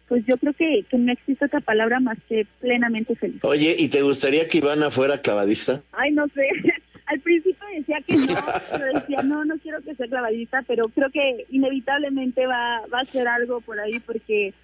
pues 0.08 0.26
yo 0.26 0.36
creo 0.36 0.52
que, 0.52 0.84
que 0.90 0.98
no 0.98 1.10
existe 1.10 1.46
otra 1.46 1.60
palabra 1.60 1.98
más 1.98 2.18
que 2.28 2.46
plenamente 2.60 3.16
feliz. 3.16 3.42
Oye, 3.44 3.74
¿y 3.78 3.88
te 3.88 4.02
gustaría 4.02 4.46
que 4.46 4.58
Ivana 4.58 4.90
fuera 4.90 5.22
clavadista? 5.22 5.82
ay 5.92 6.12
no 6.12 6.26
sé. 6.28 6.48
Al 7.06 7.20
principio 7.20 7.66
decía 7.74 7.98
que 8.06 8.16
no 8.16 8.44
pero 8.70 9.00
decía 9.00 9.22
no 9.22 9.44
no 9.44 9.58
quiero 9.58 9.82
que 9.82 9.94
sea 9.94 10.06
clavadista 10.06 10.62
pero 10.66 10.84
creo 10.88 11.10
que 11.10 11.46
inevitablemente 11.50 12.46
va 12.46 12.82
va 12.92 13.00
a 13.00 13.06
ser 13.06 13.28
algo 13.28 13.60
por 13.60 13.80
ahí 13.80 13.98
porque 14.00 14.54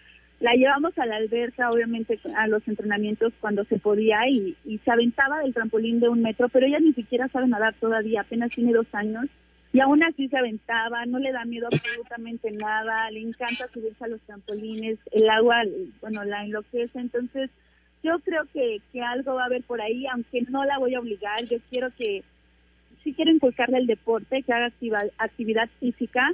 la 0.40 0.52
llevamos 0.54 0.96
a 0.98 1.06
la 1.06 1.16
alberca, 1.16 1.70
obviamente 1.70 2.18
a 2.36 2.46
los 2.46 2.66
entrenamientos 2.68 3.32
cuando 3.40 3.64
se 3.64 3.78
podía 3.78 4.28
y, 4.28 4.56
se 4.84 4.90
aventaba 4.90 5.40
del 5.40 5.52
trampolín 5.52 5.98
de 6.00 6.08
un 6.08 6.22
metro, 6.22 6.48
pero 6.48 6.66
ella 6.66 6.78
ni 6.78 6.92
siquiera 6.92 7.28
sabe 7.28 7.48
nadar 7.48 7.74
todavía, 7.80 8.20
apenas 8.20 8.50
tiene 8.50 8.72
dos 8.72 8.86
años 8.92 9.26
y 9.72 9.80
aún 9.80 10.02
así 10.02 10.28
se 10.28 10.38
aventaba, 10.38 11.04
no 11.06 11.18
le 11.18 11.32
da 11.32 11.44
miedo 11.44 11.66
absolutamente 11.70 12.50
nada, 12.52 13.10
le 13.10 13.20
encanta 13.20 13.66
subirse 13.66 14.04
a 14.04 14.08
los 14.08 14.20
trampolines, 14.22 14.98
el 15.10 15.28
agua, 15.28 15.62
bueno, 16.00 16.24
la 16.24 16.44
enloquece, 16.44 16.98
entonces 16.98 17.50
yo 18.02 18.18
creo 18.20 18.44
que, 18.52 18.80
que 18.92 19.02
algo 19.02 19.34
va 19.34 19.42
a 19.42 19.46
haber 19.46 19.64
por 19.64 19.80
ahí, 19.80 20.06
aunque 20.06 20.42
no 20.48 20.64
la 20.64 20.78
voy 20.78 20.94
a 20.94 21.00
obligar, 21.00 21.44
yo 21.46 21.58
quiero 21.68 21.88
que, 21.98 22.22
sí 23.02 23.12
quiero 23.12 23.32
inculcarle 23.32 23.78
el 23.78 23.86
deporte, 23.86 24.42
que 24.42 24.52
haga 24.52 24.66
activa, 24.66 25.02
actividad 25.18 25.68
física, 25.80 26.30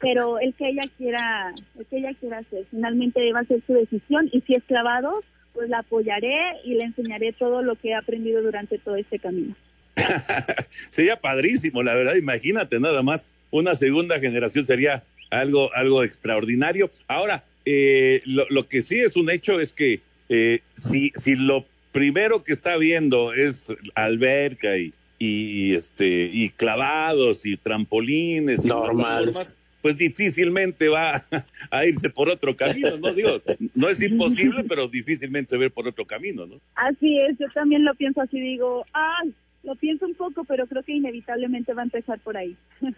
pero 0.00 0.38
el 0.38 0.54
que 0.54 0.68
ella 0.68 0.84
quiera, 0.96 1.54
el 1.78 1.86
que 1.86 1.98
ella 1.98 2.12
quiera 2.18 2.38
hacer, 2.38 2.64
finalmente 2.70 3.32
va 3.32 3.40
a 3.40 3.44
ser 3.44 3.62
su 3.66 3.74
decisión 3.74 4.28
y 4.32 4.40
si 4.42 4.54
es 4.54 4.64
clavado, 4.64 5.22
pues 5.54 5.68
la 5.70 5.78
apoyaré 5.78 6.36
y 6.64 6.74
le 6.74 6.84
enseñaré 6.84 7.32
todo 7.32 7.62
lo 7.62 7.76
que 7.76 7.88
he 7.88 7.94
aprendido 7.94 8.42
durante 8.42 8.78
todo 8.78 8.96
este 8.96 9.18
camino. 9.18 9.54
sería 10.90 11.16
padrísimo, 11.16 11.82
la 11.82 11.94
verdad, 11.94 12.16
imagínate 12.16 12.78
nada 12.78 13.02
más, 13.02 13.26
una 13.50 13.74
segunda 13.74 14.20
generación 14.20 14.66
sería 14.66 15.02
algo, 15.30 15.72
algo 15.74 16.04
extraordinario. 16.04 16.90
Ahora, 17.08 17.44
eh, 17.64 18.20
lo, 18.26 18.46
lo, 18.50 18.68
que 18.68 18.82
sí 18.82 19.00
es 19.00 19.16
un 19.16 19.30
hecho 19.30 19.60
es 19.60 19.72
que 19.72 20.00
eh, 20.28 20.60
si, 20.74 21.12
si 21.16 21.34
lo 21.34 21.64
primero 21.92 22.44
que 22.44 22.52
está 22.52 22.76
viendo 22.76 23.32
es 23.32 23.74
alberca 23.94 24.76
y, 24.76 24.92
y, 25.18 25.74
este 25.74 26.28
y 26.30 26.50
clavados 26.50 27.46
y 27.46 27.56
trampolines 27.56 28.64
y 28.64 28.68
normal 28.68 29.32
pues 29.86 29.96
difícilmente 29.98 30.88
va 30.88 31.24
a 31.70 31.86
irse 31.86 32.10
por 32.10 32.28
otro 32.28 32.56
camino, 32.56 32.96
¿no? 32.96 33.14
Digo, 33.14 33.40
no 33.72 33.88
es 33.88 34.02
imposible, 34.02 34.64
pero 34.64 34.88
difícilmente 34.88 35.50
se 35.50 35.56
ve 35.56 35.70
por 35.70 35.86
otro 35.86 36.04
camino, 36.04 36.44
¿no? 36.44 36.56
Así 36.74 37.20
es, 37.20 37.38
yo 37.38 37.46
también 37.54 37.84
lo 37.84 37.94
pienso 37.94 38.20
así, 38.20 38.40
digo, 38.40 38.84
ah, 38.92 39.22
lo 39.62 39.76
pienso 39.76 40.06
un 40.06 40.14
poco, 40.14 40.42
pero 40.42 40.66
creo 40.66 40.82
que 40.82 40.90
inevitablemente 40.90 41.72
va 41.72 41.82
a 41.82 41.84
empezar 41.84 42.18
por 42.18 42.36
ahí. 42.36 42.56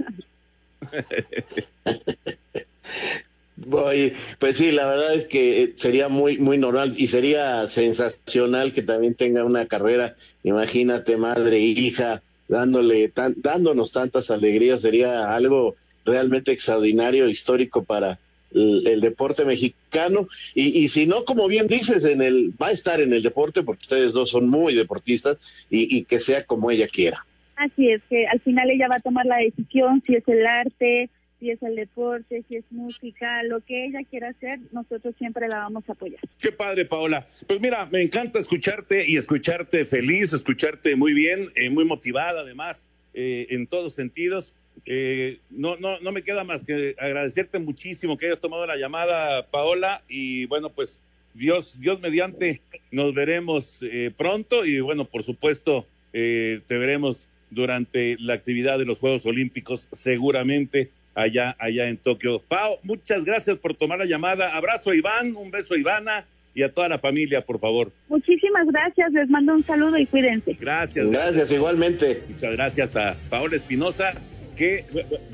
Voy, 3.57 4.15
pues 4.39 4.57
sí, 4.57 4.71
la 4.71 4.89
verdad 4.89 5.13
es 5.13 5.27
que 5.27 5.75
sería 5.77 6.09
muy 6.09 6.39
muy 6.39 6.57
normal 6.57 6.95
y 6.97 7.09
sería 7.09 7.67
sensacional 7.67 8.73
que 8.73 8.81
también 8.81 9.15
tenga 9.15 9.45
una 9.45 9.67
carrera. 9.67 10.17
Imagínate, 10.43 11.19
madre 11.19 11.59
e 11.59 11.67
hija, 11.67 12.23
dándole 12.49 13.11
tan, 13.11 13.35
dándonos 13.37 13.93
tantas 13.93 14.31
alegrías, 14.31 14.81
sería 14.81 15.35
algo 15.35 15.77
realmente 16.09 16.53
extraordinario, 16.53 17.29
histórico 17.29 17.85
para 17.85 18.19
el, 18.53 18.87
el 18.87 19.01
deporte 19.01 19.45
mexicano. 19.45 20.29
Y, 20.55 20.79
y, 20.79 20.89
si 20.89 21.07
no, 21.07 21.25
como 21.25 21.49
bien 21.49 21.67
dices, 21.67 22.05
en 22.05 22.23
el 22.23 22.53
va 22.61 22.69
a 22.69 22.73
estar 22.73 23.01
en 23.01 23.13
el 23.13 23.23
deporte, 23.23 23.63
porque 23.63 23.83
ustedes 23.83 24.13
dos 24.13 24.31
son 24.31 24.49
muy 24.49 24.75
deportistas, 24.75 25.39
y, 25.71 25.97
y 25.97 26.05
que 26.05 26.21
sea 26.21 26.45
como 26.45 26.71
ella 26.71 26.89
quiera. 26.89 27.25
Así 27.57 27.91
es, 27.91 28.01
que 28.09 28.27
al 28.27 28.41
final 28.41 28.71
ella 28.71 28.89
va 28.89 28.97
a 28.97 29.01
tomar 29.01 29.27
la 29.27 29.39
decisión 29.39 30.03
si 30.07 30.15
es 30.15 30.27
el 30.29 30.47
arte, 30.47 31.11
si 31.41 31.51
es 31.51 31.63
el 31.63 31.77
deporte, 31.77 32.45
si 32.49 32.57
es 32.57 32.65
música, 32.71 33.43
lo 33.45 33.61
que 33.61 33.87
ella 33.87 34.01
quiera 34.09 34.29
hacer, 34.29 34.59
nosotros 34.73 35.15
siempre 35.19 35.49
la 35.49 35.59
vamos 35.59 35.85
a 35.89 35.93
apoyar. 35.93 36.21
Qué 36.41 36.53
padre, 36.53 36.85
Paola. 36.85 37.27
Pues 37.47 37.61
mira, 37.61 37.87
me 37.87 38.03
encanta 38.03 38.39
escucharte 38.39 39.09
y 39.09 39.17
escucharte 39.17 39.85
feliz, 39.87 40.33
escucharte 40.33 40.97
muy 40.97 41.13
bien, 41.13 41.49
eh, 41.55 41.71
muy 41.71 41.85
motivada 41.85 42.41
además, 42.41 42.87
eh, 43.15 43.47
en 43.51 43.67
todos 43.67 43.95
sentidos. 43.95 44.55
Eh, 44.87 45.39
no, 45.51 45.77
no, 45.77 45.99
no 46.01 46.13
me 46.13 46.23
queda 46.23 46.45
más 46.45 46.65
que 46.65 46.95
agradecerte 46.99 47.59
muchísimo 47.59 48.17
que 48.17 48.27
hayas 48.27 48.41
tomado 48.41 48.67
la 48.67 48.77
llamada, 48.77 49.47
Paola, 49.47 50.03
y 50.09 50.47
bueno, 50.47 50.71
pues 50.71 51.01
Dios, 51.35 51.79
Dios 51.81 52.01
mediante, 52.01 52.61
nos 52.91 53.15
veremos 53.15 53.83
eh, 53.83 54.11
pronto 54.17 54.65
y 54.65 54.81
bueno, 54.81 55.05
por 55.05 55.23
supuesto, 55.23 55.87
eh, 56.13 56.61
te 56.67 56.79
veremos 56.79 57.29
durante 57.51 58.17
la 58.19 58.35
actividad 58.35 58.79
de 58.79 58.85
los 58.85 58.99
Juegos 58.99 59.25
Olímpicos, 59.25 59.89
seguramente 59.93 60.91
allá, 61.15 61.57
allá 61.59 61.89
en 61.89 61.97
Tokio. 61.97 62.41
Pau, 62.41 62.79
muchas 62.83 63.25
gracias 63.25 63.57
por 63.59 63.75
tomar 63.75 63.99
la 63.99 64.05
llamada. 64.05 64.57
Abrazo 64.57 64.91
a 64.91 64.97
Iván, 64.97 65.37
un 65.37 65.51
beso 65.51 65.75
a 65.75 65.79
Ivana 65.79 66.27
y 66.55 66.63
a 66.63 66.73
toda 66.73 66.89
la 66.89 66.99
familia, 66.99 67.45
por 67.45 67.61
favor. 67.61 67.93
Muchísimas 68.09 68.67
gracias, 68.67 69.13
les 69.13 69.29
mando 69.29 69.55
un 69.55 69.63
saludo 69.63 69.97
y 69.97 70.07
cuídense. 70.07 70.57
Gracias. 70.59 71.09
Gracias, 71.09 71.53
igualmente. 71.53 72.23
Muchas 72.29 72.53
gracias 72.57 72.97
a 72.97 73.17
Paola 73.31 73.57
Espinosa 73.57 74.13
que 74.59 74.85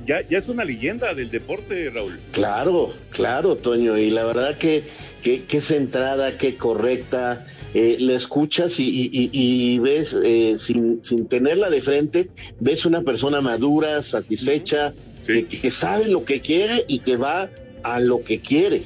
ya, 0.07 0.21
ya 0.29 0.39
es 0.39 0.49
una 0.51 0.65
leyenda 0.67 1.15
del 1.15 1.31
deporte, 1.31 1.89
Raúl. 1.89 2.21
Claro, 2.33 2.93
claro, 3.11 3.57
Toño, 3.57 3.97
y 3.97 4.11
la 4.11 4.27
verdad 4.27 4.59
que, 4.59 4.83
que, 5.23 5.45
que 5.45 5.63
centrada, 5.63 6.37
que 6.37 6.57
correcta, 6.57 7.47
eh, 7.73 7.97
la 8.01 8.13
escuchas 8.13 8.79
y, 8.79 8.85
y, 8.85 9.31
y 9.33 9.79
ves, 9.79 10.15
eh, 10.23 10.57
sin, 10.59 11.03
sin 11.03 11.27
tenerla 11.27 11.71
de 11.71 11.81
frente, 11.81 12.29
ves 12.61 12.85
una 12.85 13.01
persona 13.01 13.41
madura, 13.41 14.03
satisfecha, 14.03 14.93
sí. 15.23 15.45
que, 15.45 15.59
que 15.59 15.71
sabe 15.71 16.09
lo 16.09 16.27
que 16.27 16.41
quiere 16.41 16.85
y 16.87 16.99
que 16.99 17.17
va 17.17 17.49
a 17.83 18.01
lo 18.01 18.23
que 18.23 18.41
quiere. 18.41 18.83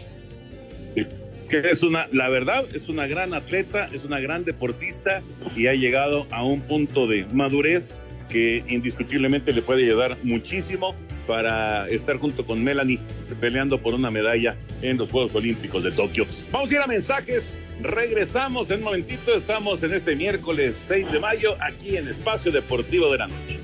que 0.95 1.71
es 1.71 1.83
una, 1.83 2.09
la 2.13 2.29
verdad, 2.29 2.65
es 2.75 2.89
una 2.89 3.09
gran 3.09 3.35
atleta, 3.35 3.91
es 3.93 4.05
una 4.05 4.21
gran 4.21 4.45
deportista 4.45 5.21
y 5.57 5.67
ha 5.67 5.75
llegado 5.75 6.29
a 6.31 6.45
un 6.45 6.61
punto 6.61 7.09
de 7.09 7.27
madurez 7.33 7.97
que 8.29 8.65
indiscutiblemente 8.69 9.53
le 9.53 9.63
puede 9.63 9.85
ayudar 9.85 10.17
muchísimo 10.23 10.95
para 11.27 11.89
estar 11.89 12.17
junto 12.19 12.45
con 12.47 12.65
Melanie 12.65 12.99
peleando 13.41 13.79
por 13.79 13.95
una 13.95 14.11
medalla 14.11 14.57
en 14.83 14.97
los 14.97 15.11
Juegos 15.11 15.35
Olímpicos 15.35 15.85
de 15.85 15.93
Tokio. 15.93 16.27
Vamos 16.51 16.71
a 16.71 16.75
ir 16.75 16.81
a 16.81 16.87
mensajes, 16.87 17.59
regresamos 17.83 18.71
en 18.71 18.79
un 18.79 18.85
momentito, 18.85 19.35
estamos 19.35 19.83
en 19.83 19.95
este 19.95 20.17
miércoles 20.17 20.75
6 20.87 21.13
de 21.13 21.21
mayo 21.21 21.57
aquí 21.61 21.97
en 21.97 22.09
Espacio 22.09 22.51
Deportivo 22.51 23.13
de 23.13 23.19
la 23.19 23.27
Noche. 23.27 23.58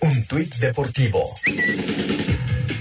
Un 0.00 0.24
tuit 0.28 0.54
deportivo. 0.60 1.24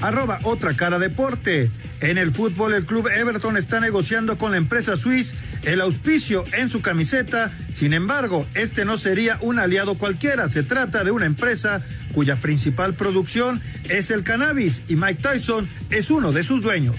Arroba 0.01 0.39
otra 0.43 0.75
cara 0.75 0.99
deporte. 0.99 1.71
En 1.99 2.17
el 2.17 2.31
fútbol, 2.31 2.73
el 2.73 2.85
club 2.85 3.07
Everton 3.07 3.57
está 3.57 3.79
negociando 3.79 4.37
con 4.37 4.51
la 4.51 4.57
empresa 4.57 4.95
Swiss 4.95 5.33
el 5.63 5.81
auspicio 5.81 6.43
en 6.53 6.69
su 6.69 6.81
camiseta. 6.81 7.51
Sin 7.73 7.93
embargo, 7.93 8.45
este 8.53 8.85
no 8.85 8.97
sería 8.97 9.37
un 9.41 9.57
aliado 9.57 9.95
cualquiera. 9.95 10.49
Se 10.49 10.63
trata 10.63 11.03
de 11.03 11.11
una 11.11 11.25
empresa 11.25 11.81
cuya 12.13 12.35
principal 12.35 12.93
producción 12.93 13.61
es 13.89 14.11
el 14.11 14.23
cannabis 14.23 14.83
y 14.87 14.95
Mike 14.95 15.21
Tyson 15.21 15.67
es 15.89 16.11
uno 16.11 16.31
de 16.31 16.43
sus 16.43 16.61
dueños. 16.61 16.95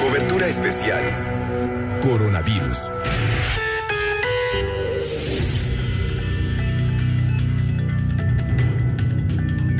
Cobertura 0.00 0.48
especial. 0.48 1.02
Coronavirus. 2.02 2.99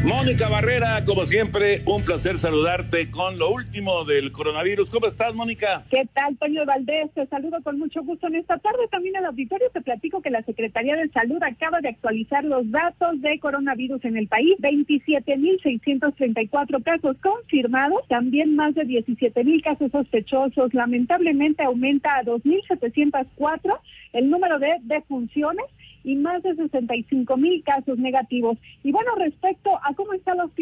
Mónica 0.04 0.48
Barrera, 0.48 1.04
como 1.04 1.26
siempre, 1.26 1.82
un 1.84 2.02
placer 2.02 2.38
saludarte 2.38 3.10
con 3.10 3.38
lo 3.38 3.50
último 3.50 4.06
del 4.06 4.32
coronavirus. 4.32 4.88
¿Cómo 4.88 5.06
estás, 5.06 5.34
Mónica? 5.34 5.84
¿Qué 5.90 6.08
tal, 6.14 6.38
Toño 6.38 6.64
Valdés? 6.64 7.12
Te 7.12 7.26
saludo 7.26 7.62
con 7.62 7.78
mucho 7.78 8.02
gusto 8.02 8.28
en 8.28 8.36
esta 8.36 8.56
tarde. 8.56 8.88
También 8.90 9.18
al 9.18 9.26
auditorio 9.26 9.68
te 9.74 9.82
platico 9.82 10.22
que 10.22 10.30
la 10.30 10.42
Secretaría 10.42 10.96
de 10.96 11.10
Salud 11.10 11.42
acaba 11.42 11.82
de 11.82 11.90
actualizar 11.90 12.44
los 12.44 12.70
datos 12.70 13.20
de 13.20 13.38
coronavirus 13.40 14.02
en 14.06 14.16
el 14.16 14.26
país. 14.26 14.56
27.634 14.60 16.82
casos 16.82 17.18
confirmados, 17.22 18.08
también 18.08 18.56
más 18.56 18.74
de 18.74 18.86
17.000 18.86 19.62
casos 19.62 19.92
sospechosos. 19.92 20.72
Lamentablemente 20.72 21.62
aumenta 21.62 22.16
a 22.16 22.22
2.704 22.22 23.78
el 24.14 24.30
número 24.30 24.58
de 24.58 24.78
defunciones 24.82 25.66
y 26.04 26.16
más 26.16 26.42
de 26.42 26.54
65 26.54 27.36
mil 27.36 27.62
casos 27.64 27.98
negativos. 27.98 28.58
Y 28.82 28.92
bueno, 28.92 29.14
respecto 29.16 29.78
a 29.82 29.94
cómo 29.94 30.10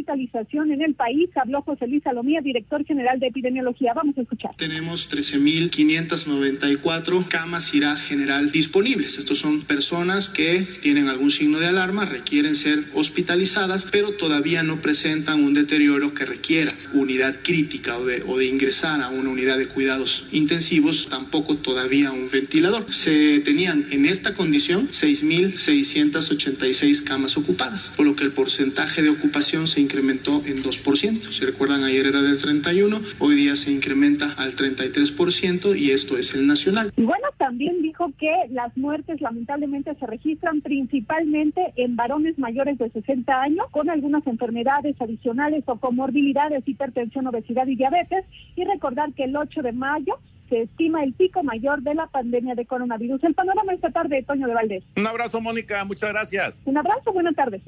hospitalización 0.09 0.73
en 0.73 0.81
el 0.83 0.95
país, 0.95 1.31
habló 1.37 1.63
José 1.63 1.87
Luis 1.87 2.03
Salomía, 2.03 2.41
director 2.41 2.85
general 2.85 3.21
de 3.21 3.27
epidemiología. 3.27 3.93
Vamos 3.95 4.17
a 4.17 4.23
escuchar. 4.23 4.57
Tenemos 4.57 5.11
13.594 5.11 7.29
camas 7.29 7.75
IRA 7.75 7.97
general 7.97 8.51
disponibles. 8.51 9.19
Estos 9.19 9.39
son 9.39 9.61
personas 9.63 10.31
que 10.31 10.67
tienen 10.81 11.09
algún 11.09 11.31
signo 11.31 11.59
de 11.59 11.67
alarma, 11.67 12.07
requieren 12.07 12.55
ser 12.55 12.85
hospitalizadas, 12.95 13.87
pero 13.91 14.13
todavía 14.13 14.63
no 14.63 14.81
presentan 14.81 15.45
un 15.45 15.53
deterioro 15.53 16.15
que 16.15 16.25
requiera 16.25 16.73
unidad 16.95 17.37
crítica 17.43 17.99
o 17.99 18.07
de, 18.07 18.23
o 18.27 18.39
de 18.39 18.47
ingresar 18.47 19.03
a 19.03 19.11
una 19.11 19.29
unidad 19.29 19.59
de 19.59 19.69
cuidados 19.69 20.27
intensivos, 20.33 21.09
tampoco 21.11 21.57
todavía 21.57 22.13
un 22.13 22.31
ventilador. 22.31 22.95
Se 22.95 23.41
tenían 23.41 23.85
en 23.91 24.07
esta 24.07 24.33
condición 24.35 24.89
6 24.91 25.25
1.686 25.25 27.05
camas 27.05 27.37
ocupadas, 27.37 27.93
por 27.97 28.07
lo 28.07 28.17
que 28.17 28.25
el 28.25 28.33
porcentaje 28.33 29.03
de 29.03 29.11
ocupación 29.11 29.69
se 29.69 29.83
incrementó 29.83 29.98
en 29.99 30.57
2%. 30.57 31.33
Si 31.33 31.45
recuerdan, 31.45 31.83
ayer 31.83 32.07
era 32.07 32.23
del 32.23 32.39
31, 32.39 33.01
hoy 33.19 33.35
día 33.35 33.57
se 33.57 33.73
incrementa 33.73 34.33
al 34.39 34.55
33% 34.55 35.77
y 35.77 35.91
esto 35.91 36.17
es 36.17 36.35
el 36.35 36.47
nacional. 36.47 36.93
Y 36.97 37.03
bueno, 37.03 37.29
también 37.37 37.83
dijo 37.83 38.13
que 38.19 38.33
las 38.51 38.77
muertes 38.77 39.21
lamentablemente 39.21 39.95
se 39.97 40.07
registran 40.07 40.61
principalmente 40.61 41.61
en 41.77 41.97
varones 41.97 42.39
mayores 42.39 42.79
de 42.79 42.91
60 42.91 43.43
años 43.43 43.67
con 43.71 43.91
algunas 43.91 44.27
enfermedades 44.27 44.97
adicionales 45.01 45.65
o 45.67 45.77
comorbilidades, 45.77 46.63
hipertensión, 46.67 47.27
obesidad 47.27 47.67
y 47.67 47.75
diabetes. 47.75 48.25
Y 48.55 48.65
recordar 48.65 49.13
que 49.15 49.25
el 49.25 49.37
8 49.37 49.63
de 49.63 49.73
mayo 49.73 50.15
se 50.49 50.63
estima 50.63 51.03
el 51.03 51.13
pico 51.13 51.43
mayor 51.43 51.83
de 51.83 51.95
la 51.95 52.07
pandemia 52.07 52.55
de 52.55 52.67
coronavirus. 52.67 53.23
El 53.25 53.35
panorama 53.35 53.75
esta 53.75 53.91
tarde, 53.91 54.23
Toño 54.23 54.47
de 54.47 54.55
Valdés. 54.55 54.85
Un 54.97 55.07
abrazo, 55.07 55.41
Mónica. 55.41 55.85
Muchas 55.85 56.11
gracias. 56.11 56.63
Un 56.65 56.79
abrazo. 56.79 57.13
Buenas 57.13 57.35
tardes. 57.35 57.63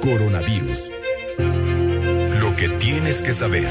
Coronavirus. 0.00 0.90
Lo 2.40 2.54
que 2.56 2.68
tienes 2.78 3.20
que 3.20 3.32
saber. 3.32 3.68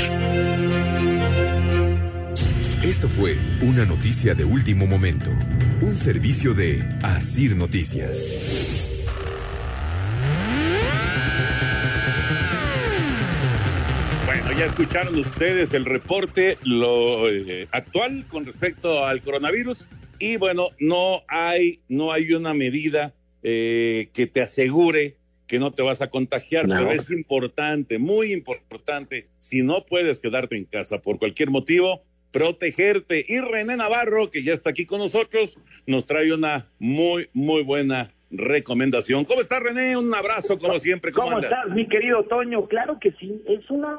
Esto 2.84 3.08
fue 3.08 3.38
una 3.62 3.86
noticia 3.86 4.36
de 4.36 4.44
último 4.44 4.86
momento. 4.88 5.30
Un 5.82 5.96
servicio 5.96 6.54
de 6.54 6.84
Asir 7.02 7.56
Noticias. 7.56 8.94
Bueno, 14.26 14.52
ya 14.58 14.66
escucharon 14.66 15.18
ustedes 15.18 15.74
el 15.74 15.86
reporte 15.86 16.58
lo 16.63 17.30
eh, 17.30 17.68
actual 17.72 18.26
con 18.28 18.46
respecto 18.46 19.06
al 19.06 19.22
coronavirus 19.22 19.88
y 20.20 20.38
bueno, 20.38 20.70
no 20.80 21.24
hay 21.28 21.80
no 21.88 22.12
hay 22.12 22.34
una 22.34 22.54
medida 22.54 23.13
eh, 23.44 24.10
que 24.13 24.28
te 24.28 24.42
asegure 24.42 25.16
que 25.47 25.60
no 25.60 25.71
te 25.71 25.81
vas 25.81 26.01
a 26.01 26.10
contagiar, 26.10 26.67
No. 26.67 26.75
pero 26.77 26.91
es 26.91 27.10
importante, 27.10 27.99
muy 27.99 28.33
importante, 28.33 29.27
si 29.39 29.62
no 29.62 29.86
puedes 29.86 30.19
quedarte 30.19 30.57
en 30.57 30.65
casa 30.65 31.01
por 31.01 31.17
cualquier 31.19 31.49
motivo, 31.49 32.03
protegerte. 32.31 33.25
Y 33.27 33.39
René 33.39 33.77
Navarro, 33.77 34.29
que 34.29 34.43
ya 34.43 34.53
está 34.53 34.71
aquí 34.71 34.86
con 34.86 34.99
nosotros, 34.99 35.57
nos 35.86 36.05
trae 36.05 36.33
una 36.33 36.67
muy, 36.79 37.29
muy 37.33 37.63
buena 37.63 38.12
recomendación. 38.29 39.23
¿Cómo 39.25 39.39
está 39.41 39.60
René? 39.60 39.95
Un 39.95 40.13
abrazo 40.13 40.60
como 40.60 40.77
siempre. 40.79 41.12
¿Cómo, 41.12 41.27
¿Cómo 41.27 41.38
andas? 41.38 41.51
estás, 41.51 41.73
mi 41.73 41.88
querido 41.88 42.23
Toño? 42.23 42.65
Claro 42.67 42.99
que 42.99 43.12
sí, 43.13 43.41
es 43.47 43.69
una 43.69 43.97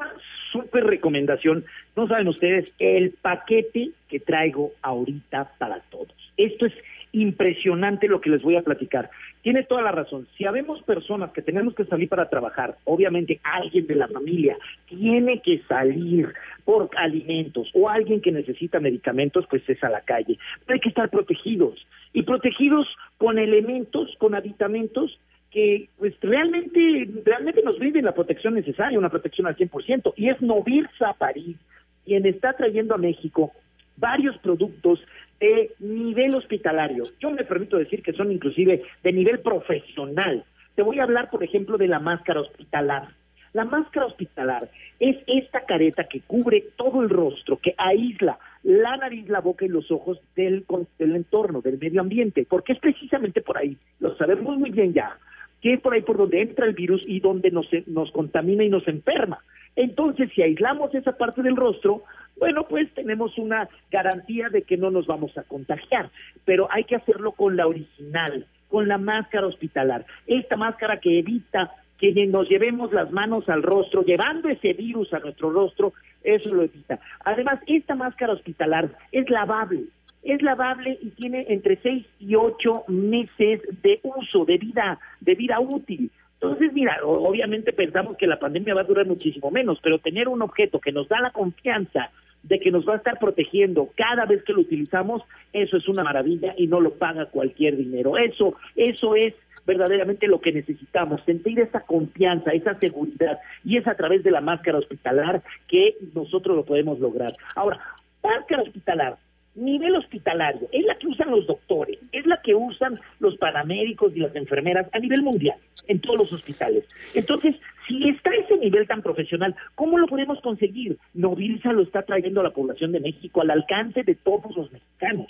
súper 0.52 0.84
recomendación. 0.84 1.64
No 1.96 2.06
saben 2.08 2.28
ustedes 2.28 2.70
el 2.78 3.12
paquete 3.22 3.90
que 4.08 4.20
traigo 4.20 4.72
ahorita 4.82 5.52
para 5.58 5.80
todos. 5.90 6.12
Esto 6.36 6.66
es 6.66 6.74
impresionante 7.12 8.06
lo 8.06 8.20
que 8.20 8.30
les 8.30 8.42
voy 8.42 8.56
a 8.56 8.62
platicar. 8.62 9.10
Tiene 9.42 9.62
toda 9.62 9.82
la 9.82 9.92
razón. 9.92 10.26
Si 10.36 10.44
habemos 10.44 10.82
personas 10.82 11.32
que 11.32 11.42
tenemos 11.42 11.74
que 11.74 11.84
salir 11.84 12.08
para 12.08 12.28
trabajar, 12.28 12.76
obviamente 12.84 13.40
alguien 13.42 13.86
de 13.86 13.94
la 13.94 14.08
familia 14.08 14.56
tiene 14.86 15.40
que 15.40 15.62
salir 15.68 16.32
por 16.64 16.90
alimentos 16.96 17.70
o 17.74 17.88
alguien 17.88 18.20
que 18.20 18.32
necesita 18.32 18.80
medicamentos, 18.80 19.46
pues 19.48 19.62
es 19.68 19.82
a 19.84 19.88
la 19.88 20.00
calle. 20.02 20.38
Pero 20.66 20.74
hay 20.74 20.80
que 20.80 20.88
estar 20.88 21.08
protegidos 21.08 21.86
y 22.12 22.22
protegidos 22.22 22.86
con 23.16 23.38
elementos, 23.38 24.14
con 24.18 24.34
aditamentos 24.34 25.18
que 25.50 25.88
pues 25.98 26.14
realmente 26.20 27.08
realmente 27.24 27.62
nos 27.62 27.78
brinden 27.78 28.04
la 28.04 28.12
protección 28.12 28.54
necesaria, 28.54 28.98
una 28.98 29.08
protección 29.08 29.46
al 29.46 29.56
100%, 29.56 30.12
y 30.16 30.28
es 30.28 30.40
Novir 30.42 30.88
París 31.18 31.56
quien 32.04 32.26
está 32.26 32.54
trayendo 32.54 32.94
a 32.94 32.98
México 32.98 33.52
varios 33.98 34.36
productos 34.38 35.00
de 35.40 35.72
nivel 35.78 36.34
hospitalario. 36.34 37.04
Yo 37.20 37.30
me 37.30 37.44
permito 37.44 37.76
decir 37.76 38.02
que 38.02 38.12
son 38.12 38.32
inclusive 38.32 38.82
de 39.02 39.12
nivel 39.12 39.40
profesional. 39.40 40.44
Te 40.74 40.82
voy 40.82 40.98
a 40.98 41.04
hablar, 41.04 41.30
por 41.30 41.42
ejemplo, 41.42 41.78
de 41.78 41.88
la 41.88 42.00
máscara 42.00 42.40
hospitalar. 42.40 43.08
La 43.52 43.64
máscara 43.64 44.06
hospitalar 44.06 44.68
es 45.00 45.16
esta 45.26 45.64
careta 45.64 46.04
que 46.04 46.20
cubre 46.20 46.66
todo 46.76 47.02
el 47.02 47.08
rostro, 47.08 47.56
que 47.56 47.74
aísla 47.78 48.38
la 48.62 48.96
nariz, 48.96 49.28
la 49.28 49.40
boca 49.40 49.64
y 49.64 49.68
los 49.68 49.90
ojos 49.90 50.20
del, 50.36 50.64
del 50.98 51.16
entorno, 51.16 51.62
del 51.62 51.78
medio 51.78 52.00
ambiente, 52.00 52.46
porque 52.48 52.74
es 52.74 52.78
precisamente 52.78 53.40
por 53.40 53.56
ahí, 53.56 53.76
lo 54.00 54.16
sabemos 54.16 54.58
muy 54.58 54.70
bien 54.70 54.92
ya, 54.92 55.16
que 55.60 55.74
es 55.74 55.80
por 55.80 55.94
ahí 55.94 56.02
por 56.02 56.16
donde 56.16 56.42
entra 56.42 56.66
el 56.66 56.74
virus 56.74 57.02
y 57.06 57.20
donde 57.20 57.50
nos, 57.50 57.66
nos 57.86 58.10
contamina 58.12 58.64
y 58.64 58.68
nos 58.68 58.86
enferma. 58.88 59.40
Entonces, 59.76 60.30
si 60.34 60.42
aislamos 60.42 60.94
esa 60.94 61.16
parte 61.16 61.42
del 61.42 61.56
rostro, 61.56 62.02
bueno, 62.38 62.66
pues 62.68 62.92
tenemos 62.94 63.36
una 63.38 63.68
garantía 63.90 64.48
de 64.48 64.62
que 64.62 64.76
no 64.76 64.90
nos 64.90 65.06
vamos 65.06 65.36
a 65.36 65.42
contagiar, 65.42 66.10
pero 66.44 66.68
hay 66.70 66.84
que 66.84 66.96
hacerlo 66.96 67.32
con 67.32 67.56
la 67.56 67.66
original, 67.66 68.46
con 68.68 68.88
la 68.88 68.98
máscara 68.98 69.46
hospitalar. 69.46 70.04
Esta 70.26 70.56
máscara 70.56 71.00
que 71.00 71.18
evita 71.18 71.72
que 71.98 72.12
nos 72.26 72.48
llevemos 72.48 72.92
las 72.92 73.10
manos 73.10 73.48
al 73.48 73.62
rostro, 73.62 74.04
llevando 74.04 74.48
ese 74.48 74.72
virus 74.72 75.12
a 75.12 75.18
nuestro 75.18 75.50
rostro, 75.50 75.92
eso 76.22 76.48
lo 76.54 76.62
evita. 76.62 77.00
Además, 77.24 77.60
esta 77.66 77.96
máscara 77.96 78.34
hospitalar 78.34 78.90
es 79.10 79.28
lavable, 79.30 79.84
es 80.22 80.42
lavable 80.42 80.98
y 81.00 81.10
tiene 81.10 81.46
entre 81.48 81.76
seis 81.76 82.06
y 82.18 82.34
ocho 82.34 82.84
meses 82.88 83.60
de 83.82 84.00
uso, 84.02 84.44
de 84.44 84.58
vida, 84.58 84.98
de 85.20 85.34
vida 85.34 85.60
útil. 85.60 86.10
Entonces, 86.40 86.72
mira, 86.72 86.98
obviamente 87.02 87.72
pensamos 87.72 88.16
que 88.16 88.26
la 88.26 88.38
pandemia 88.38 88.74
va 88.74 88.82
a 88.82 88.84
durar 88.84 89.06
muchísimo 89.06 89.50
menos, 89.50 89.78
pero 89.82 89.98
tener 89.98 90.28
un 90.28 90.42
objeto 90.42 90.80
que 90.80 90.92
nos 90.92 91.08
da 91.08 91.20
la 91.20 91.30
confianza 91.30 92.10
de 92.44 92.60
que 92.60 92.70
nos 92.70 92.88
va 92.88 92.94
a 92.94 92.98
estar 92.98 93.18
protegiendo 93.18 93.88
cada 93.96 94.24
vez 94.24 94.44
que 94.44 94.52
lo 94.52 94.60
utilizamos, 94.60 95.22
eso 95.52 95.76
es 95.76 95.88
una 95.88 96.04
maravilla 96.04 96.54
y 96.56 96.68
no 96.68 96.80
lo 96.80 96.94
paga 96.94 97.26
cualquier 97.26 97.76
dinero. 97.76 98.16
Eso, 98.16 98.54
eso 98.76 99.16
es 99.16 99.34
verdaderamente 99.66 100.28
lo 100.28 100.40
que 100.40 100.52
necesitamos, 100.52 101.20
sentir 101.26 101.60
esa 101.60 101.80
confianza, 101.80 102.52
esa 102.52 102.78
seguridad, 102.78 103.38
y 103.64 103.76
es 103.76 103.86
a 103.86 103.94
través 103.96 104.22
de 104.22 104.30
la 104.30 104.40
máscara 104.40 104.78
hospitalar 104.78 105.42
que 105.66 105.96
nosotros 106.14 106.56
lo 106.56 106.64
podemos 106.64 106.98
lograr. 107.00 107.36
Ahora, 107.54 107.78
máscara 108.22 108.62
hospitalar, 108.62 109.18
nivel 109.58 109.96
hospitalario, 109.96 110.68
es 110.72 110.84
la 110.84 110.96
que 110.96 111.06
usan 111.06 111.30
los 111.30 111.46
doctores, 111.46 111.98
es 112.12 112.26
la 112.26 112.40
que 112.42 112.54
usan 112.54 113.00
los 113.20 113.36
paramédicos 113.36 114.16
y 114.16 114.20
las 114.20 114.34
enfermeras 114.36 114.88
a 114.92 114.98
nivel 114.98 115.22
mundial, 115.22 115.56
en 115.86 116.00
todos 116.00 116.18
los 116.18 116.32
hospitales. 116.32 116.84
Entonces, 117.14 117.56
si 117.86 118.08
está 118.08 118.30
ese 118.34 118.56
nivel 118.58 118.86
tan 118.86 119.02
profesional, 119.02 119.54
¿cómo 119.74 119.98
lo 119.98 120.06
podemos 120.06 120.40
conseguir? 120.40 120.98
Novilsa 121.14 121.72
lo 121.72 121.82
está 121.82 122.02
trayendo 122.02 122.40
a 122.40 122.44
la 122.44 122.50
población 122.50 122.92
de 122.92 123.00
México 123.00 123.40
al 123.40 123.50
alcance 123.50 124.02
de 124.02 124.14
todos 124.14 124.54
los 124.56 124.70
mexicanos. 124.70 125.26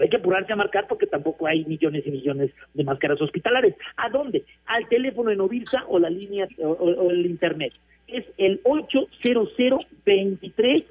hay 0.00 0.08
que 0.08 0.16
apurarse 0.16 0.52
a 0.52 0.56
marcar 0.56 0.86
porque 0.88 1.06
tampoco 1.06 1.46
hay 1.46 1.64
millones 1.64 2.06
y 2.06 2.10
millones 2.10 2.50
de 2.74 2.84
máscaras 2.84 3.20
hospitalares. 3.20 3.74
¿A 3.96 4.10
dónde? 4.10 4.44
Al 4.66 4.86
teléfono 4.88 5.30
en 5.30 5.40
Ovirsa 5.40 5.84
o 5.88 5.98
la 5.98 6.10
línea 6.10 6.46
o, 6.58 7.10
el 7.10 7.26
internet. 7.26 7.72
Es 8.06 8.24
el 8.36 8.60
800 8.64 9.86
23 10.04 10.84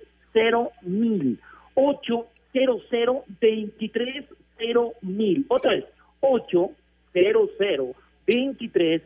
mil 0.82 1.40
800 2.54 3.24
23 3.42 4.26
mil. 5.02 5.46
Otra 5.50 5.72
vez, 5.72 5.84
800 6.22 7.96
23 8.26 9.02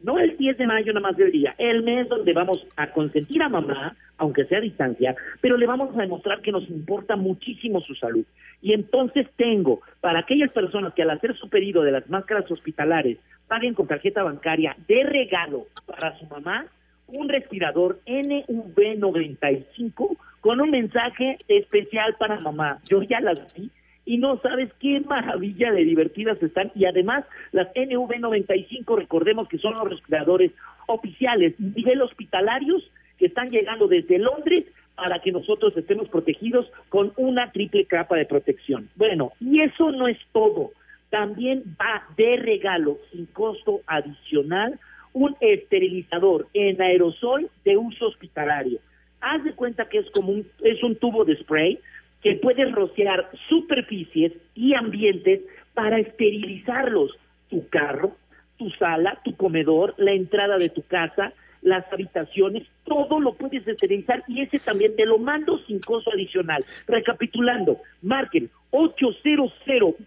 No 0.02 0.18
el 0.18 0.36
10 0.36 0.58
de 0.58 0.66
mayo 0.66 0.92
nada 0.92 1.08
más 1.08 1.16
del 1.16 1.32
día, 1.32 1.54
el 1.58 1.82
mes 1.82 2.08
donde 2.08 2.32
vamos 2.32 2.64
a 2.76 2.92
consentir 2.92 3.42
a 3.42 3.48
mamá, 3.48 3.96
aunque 4.18 4.44
sea 4.44 4.58
a 4.58 4.62
distancia, 4.62 5.16
pero 5.40 5.56
le 5.56 5.66
vamos 5.66 5.96
a 5.96 6.00
demostrar 6.00 6.42
que 6.42 6.52
nos 6.52 6.68
importa 6.68 7.16
muchísimo 7.16 7.80
su 7.80 7.94
salud. 7.94 8.24
Y 8.60 8.72
entonces 8.72 9.26
tengo, 9.36 9.80
para 10.00 10.20
aquellas 10.20 10.52
personas 10.52 10.94
que 10.94 11.02
al 11.02 11.10
hacer 11.10 11.36
su 11.36 11.48
pedido 11.48 11.82
de 11.82 11.92
las 11.92 12.08
máscaras 12.10 12.50
hospitalares 12.50 13.18
paguen 13.48 13.74
con 13.74 13.86
tarjeta 13.86 14.22
bancaria 14.22 14.76
de 14.86 15.04
regalo 15.04 15.66
para 15.86 16.18
su 16.18 16.26
mamá, 16.26 16.66
un 17.08 17.28
respirador 17.28 18.00
NV95 18.06 20.16
con 20.40 20.60
un 20.60 20.70
mensaje 20.70 21.38
especial 21.48 22.14
para 22.18 22.40
mamá. 22.40 22.78
Yo 22.88 23.02
ya 23.02 23.20
las 23.20 23.54
vi 23.54 23.70
y 24.06 24.18
no 24.18 24.40
sabes 24.40 24.72
qué 24.80 25.00
maravilla 25.00 25.72
de 25.72 25.84
divertidas 25.84 26.40
están. 26.42 26.70
Y 26.74 26.86
además, 26.86 27.24
las 27.52 27.68
NV95, 27.74 28.96
recordemos 28.96 29.48
que 29.48 29.58
son 29.58 29.74
los 29.74 29.90
respiradores 29.90 30.52
oficiales, 30.86 31.58
nivel 31.58 32.00
hospitalarios, 32.00 32.88
que 33.18 33.26
están 33.26 33.50
llegando 33.50 33.88
desde 33.88 34.18
Londres 34.18 34.64
para 34.94 35.18
que 35.20 35.32
nosotros 35.32 35.76
estemos 35.76 36.08
protegidos 36.08 36.70
con 36.88 37.12
una 37.16 37.50
triple 37.50 37.84
capa 37.84 38.16
de 38.16 38.26
protección. 38.26 38.88
Bueno, 38.94 39.32
y 39.40 39.60
eso 39.60 39.90
no 39.90 40.06
es 40.06 40.18
todo. 40.32 40.70
También 41.10 41.76
va 41.80 42.04
de 42.16 42.36
regalo, 42.36 42.98
sin 43.10 43.26
costo 43.26 43.80
adicional, 43.86 44.78
un 45.12 45.36
esterilizador 45.40 46.46
en 46.54 46.80
aerosol 46.80 47.50
de 47.64 47.76
uso 47.76 48.06
hospitalario. 48.06 48.78
Haz 49.20 49.42
de 49.44 49.54
cuenta 49.54 49.88
que 49.88 49.98
es 49.98 50.10
como 50.10 50.32
un, 50.32 50.46
es 50.62 50.82
un 50.82 50.94
tubo 50.96 51.24
de 51.24 51.36
spray 51.36 51.80
que 52.26 52.34
puedes 52.42 52.72
rociar 52.72 53.30
superficies 53.48 54.32
y 54.56 54.74
ambientes 54.74 55.42
para 55.74 56.00
esterilizarlos. 56.00 57.12
Tu 57.48 57.68
carro, 57.68 58.16
tu 58.56 58.68
sala, 58.70 59.20
tu 59.24 59.36
comedor, 59.36 59.94
la 59.96 60.10
entrada 60.10 60.58
de 60.58 60.68
tu 60.68 60.82
casa, 60.82 61.32
las 61.62 61.84
habitaciones, 61.92 62.66
todo 62.84 63.20
lo 63.20 63.34
puedes 63.34 63.64
esterilizar 63.68 64.24
y 64.26 64.40
ese 64.40 64.58
también 64.58 64.96
te 64.96 65.06
lo 65.06 65.18
mando 65.18 65.58
sin 65.66 65.78
costo 65.78 66.10
adicional. 66.12 66.64
Recapitulando, 66.88 67.78
marquen 68.02 68.50
800 68.70 69.52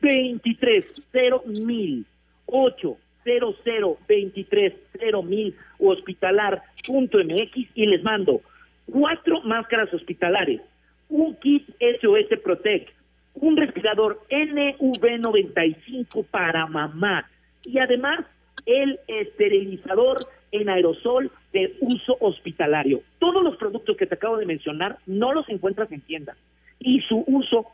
23 0.02 0.86
mil 1.46 2.06
800 2.48 3.98
23 4.10 4.74
mil 5.24 5.56
hospitalar.mx 5.80 7.58
y 7.76 7.86
les 7.86 8.04
mando 8.04 8.42
cuatro 8.92 9.42
máscaras 9.44 9.94
hospitalares, 9.94 10.60
un 11.10 11.36
kit 11.36 11.68
SOS 11.80 12.40
Protect, 12.44 12.90
un 13.36 13.58
respirador 13.58 14.22
NV95 14.30 16.26
para 16.26 16.66
mamá 16.68 17.30
y 17.64 17.80
además 17.80 18.26
el 18.66 19.00
esterilizador 19.08 20.28
en 20.52 20.70
aerosol 20.70 21.32
de 21.54 21.76
uso 21.82 22.18
hospitalario. 22.20 23.02
Todos 23.20 23.44
los 23.44 23.58
productos 23.58 23.98
que 23.98 24.06
te 24.06 24.16
acabo 24.16 24.38
de 24.38 24.46
mencionar 24.46 24.98
no 25.06 25.34
los 25.34 25.48
encuentras 25.50 25.92
en 25.92 26.02
tienda 26.02 26.36
y 26.80 27.02
su 27.02 27.24
uso 27.28 27.66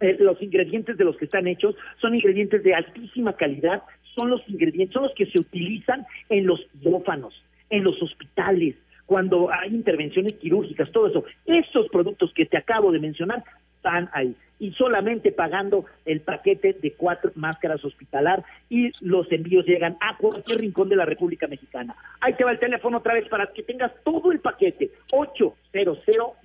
eh, 0.00 0.16
los 0.20 0.40
ingredientes 0.42 0.98
de 0.98 1.04
los 1.04 1.16
que 1.16 1.24
están 1.24 1.46
hechos 1.46 1.74
son 2.00 2.14
ingredientes 2.14 2.62
de 2.62 2.74
altísima 2.74 3.32
calidad, 3.34 3.82
son 4.14 4.28
los 4.30 4.42
ingredientes, 4.48 4.92
son 4.92 5.04
los 5.04 5.14
que 5.14 5.26
se 5.26 5.38
utilizan 5.38 6.06
en 6.28 6.46
los 6.46 6.60
quirófanos, 6.82 7.34
en 7.70 7.84
los 7.84 8.00
hospitales, 8.02 8.76
cuando 9.06 9.50
hay 9.52 9.70
intervenciones 9.70 10.34
quirúrgicas, 10.34 10.90
todo 10.90 11.06
eso. 11.06 11.24
Estos 11.46 11.88
productos 11.88 12.32
que 12.34 12.44
te 12.44 12.58
acabo 12.58 12.92
de 12.92 12.98
mencionar 12.98 13.42
están 13.76 14.10
ahí. 14.12 14.34
Y 14.58 14.72
solamente 14.72 15.32
pagando 15.32 15.84
el 16.04 16.20
paquete 16.22 16.76
de 16.80 16.92
cuatro 16.92 17.30
máscaras 17.34 17.84
hospitalar 17.84 18.42
y 18.68 18.90
los 19.04 19.30
envíos 19.30 19.66
llegan 19.66 19.96
a 20.00 20.16
cualquier 20.16 20.60
rincón 20.60 20.88
de 20.88 20.96
la 20.96 21.04
República 21.04 21.46
Mexicana. 21.46 21.94
Ahí 22.20 22.32
te 22.34 22.44
va 22.44 22.52
el 22.52 22.58
teléfono 22.58 22.98
otra 22.98 23.14
vez 23.14 23.28
para 23.28 23.46
que 23.48 23.62
tengas 23.62 23.92
todo 24.02 24.32
el 24.32 24.40
paquete. 24.40 24.90
800 25.12 25.98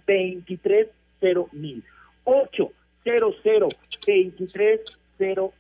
23 0.06 0.88
mil. 1.54 1.84
800 2.26 3.76
23 4.06 4.82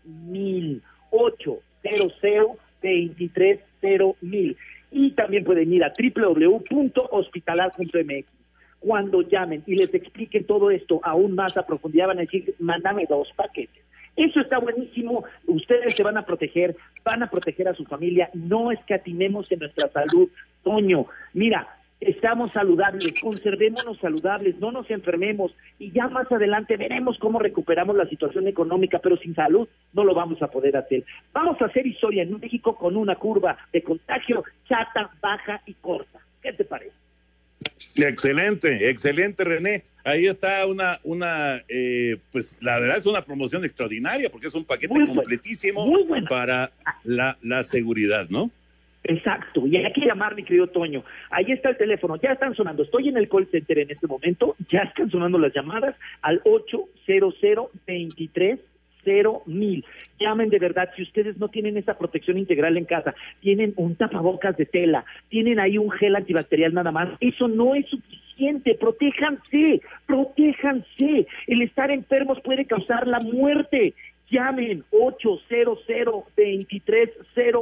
mil. 0.03 0.81
800 1.09 2.57
23 2.81 3.59
mil. 4.21 4.57
Y 4.91 5.11
también 5.11 5.43
pueden 5.43 5.73
ir 5.73 5.83
a 5.83 5.93
www.hospitalar.mx. 5.97 8.27
Cuando 8.79 9.21
llamen 9.21 9.63
y 9.67 9.75
les 9.75 9.93
expliquen 9.93 10.45
todo 10.45 10.71
esto 10.71 10.99
aún 11.03 11.35
más 11.35 11.55
a 11.55 11.65
profundidad, 11.65 12.07
van 12.07 12.17
a 12.17 12.21
decir, 12.21 12.55
mándame 12.59 13.05
dos 13.07 13.31
paquetes. 13.35 13.83
Eso 14.15 14.41
está 14.41 14.57
buenísimo, 14.59 15.23
ustedes 15.47 15.95
se 15.95 16.03
van 16.03 16.17
a 16.17 16.25
proteger, 16.25 16.75
van 17.03 17.23
a 17.23 17.29
proteger 17.29 17.69
a 17.69 17.73
su 17.73 17.85
familia, 17.85 18.29
no 18.33 18.71
escatimemos 18.71 19.51
en 19.51 19.59
nuestra 19.59 19.89
salud. 19.89 20.29
Toño, 20.63 21.07
mira, 21.33 21.67
estamos 22.01 22.51
saludables, 22.51 23.13
conservémonos 23.21 23.99
saludables, 23.99 24.57
no 24.59 24.71
nos 24.71 24.89
enfermemos 24.89 25.55
y 25.77 25.91
ya 25.91 26.07
más 26.07 26.29
adelante 26.31 26.75
veremos 26.75 27.17
cómo 27.19 27.39
recuperamos 27.39 27.95
la 27.95 28.07
situación 28.07 28.47
económica, 28.47 28.99
pero 28.99 29.17
sin 29.17 29.35
salud 29.35 29.69
no 29.93 30.03
lo 30.03 30.15
vamos 30.15 30.41
a 30.41 30.47
poder 30.47 30.75
hacer. 30.75 31.03
Vamos 31.31 31.61
a 31.61 31.65
hacer 31.65 31.85
historia 31.85 32.23
en 32.23 32.39
México 32.39 32.75
con 32.75 32.97
una 32.97 33.15
curva 33.15 33.57
de 33.71 33.83
contagio 33.83 34.43
chata, 34.67 35.11
baja 35.21 35.61
y 35.67 35.75
corta. 35.75 36.19
¿Qué 36.41 36.53
te 36.53 36.65
parece? 36.65 36.95
Excelente, 37.95 38.89
excelente, 38.89 39.43
René. 39.43 39.83
Ahí 40.03 40.25
está 40.25 40.65
una, 40.65 40.99
una, 41.03 41.61
eh, 41.69 42.17
pues 42.31 42.57
la 42.61 42.79
verdad 42.79 42.97
es 42.97 43.05
una 43.05 43.23
promoción 43.23 43.63
extraordinaria 43.63 44.31
porque 44.31 44.47
es 44.47 44.55
un 44.55 44.65
paquete 44.65 45.05
completísimo 45.05 45.87
para 46.27 46.71
la, 47.03 47.37
la 47.43 47.63
seguridad, 47.63 48.27
¿no? 48.29 48.49
Exacto, 49.03 49.65
y 49.65 49.77
hay 49.77 49.91
que 49.93 50.05
llamar, 50.05 50.35
mi 50.35 50.43
querido 50.43 50.67
Toño. 50.67 51.03
Ahí 51.31 51.45
está 51.51 51.69
el 51.69 51.77
teléfono, 51.77 52.17
ya 52.17 52.33
están 52.33 52.53
sonando. 52.53 52.83
Estoy 52.83 53.09
en 53.09 53.17
el 53.17 53.29
call 53.29 53.47
center 53.47 53.79
en 53.79 53.91
este 53.91 54.07
momento, 54.07 54.55
ya 54.69 54.81
están 54.81 55.09
sonando 55.09 55.39
las 55.39 55.53
llamadas 55.53 55.95
al 56.21 56.41
800 56.45 57.35
23 57.87 58.59
mil. 59.45 59.85
Llamen 60.19 60.49
de 60.49 60.59
verdad, 60.59 60.89
si 60.95 61.03
ustedes 61.03 61.37
no 61.37 61.47
tienen 61.47 61.77
esa 61.77 61.97
protección 61.97 62.37
integral 62.37 62.77
en 62.77 62.85
casa, 62.85 63.15
tienen 63.39 63.73
un 63.75 63.95
tapabocas 63.95 64.55
de 64.57 64.65
tela, 64.65 65.05
tienen 65.29 65.59
ahí 65.59 65.77
un 65.77 65.89
gel 65.91 66.15
antibacterial 66.15 66.73
nada 66.73 66.91
más, 66.91 67.09
eso 67.19 67.47
no 67.47 67.73
es 67.73 67.87
suficiente, 67.87 68.75
protéjanse, 68.75 69.81
protéjanse. 70.05 71.27
El 71.47 71.61
estar 71.63 71.89
enfermos 71.91 72.39
puede 72.41 72.65
causar 72.65 73.07
la 73.07 73.19
muerte. 73.19 73.93
Llamen 74.29 74.83
800 74.91 75.79
23 76.37 77.09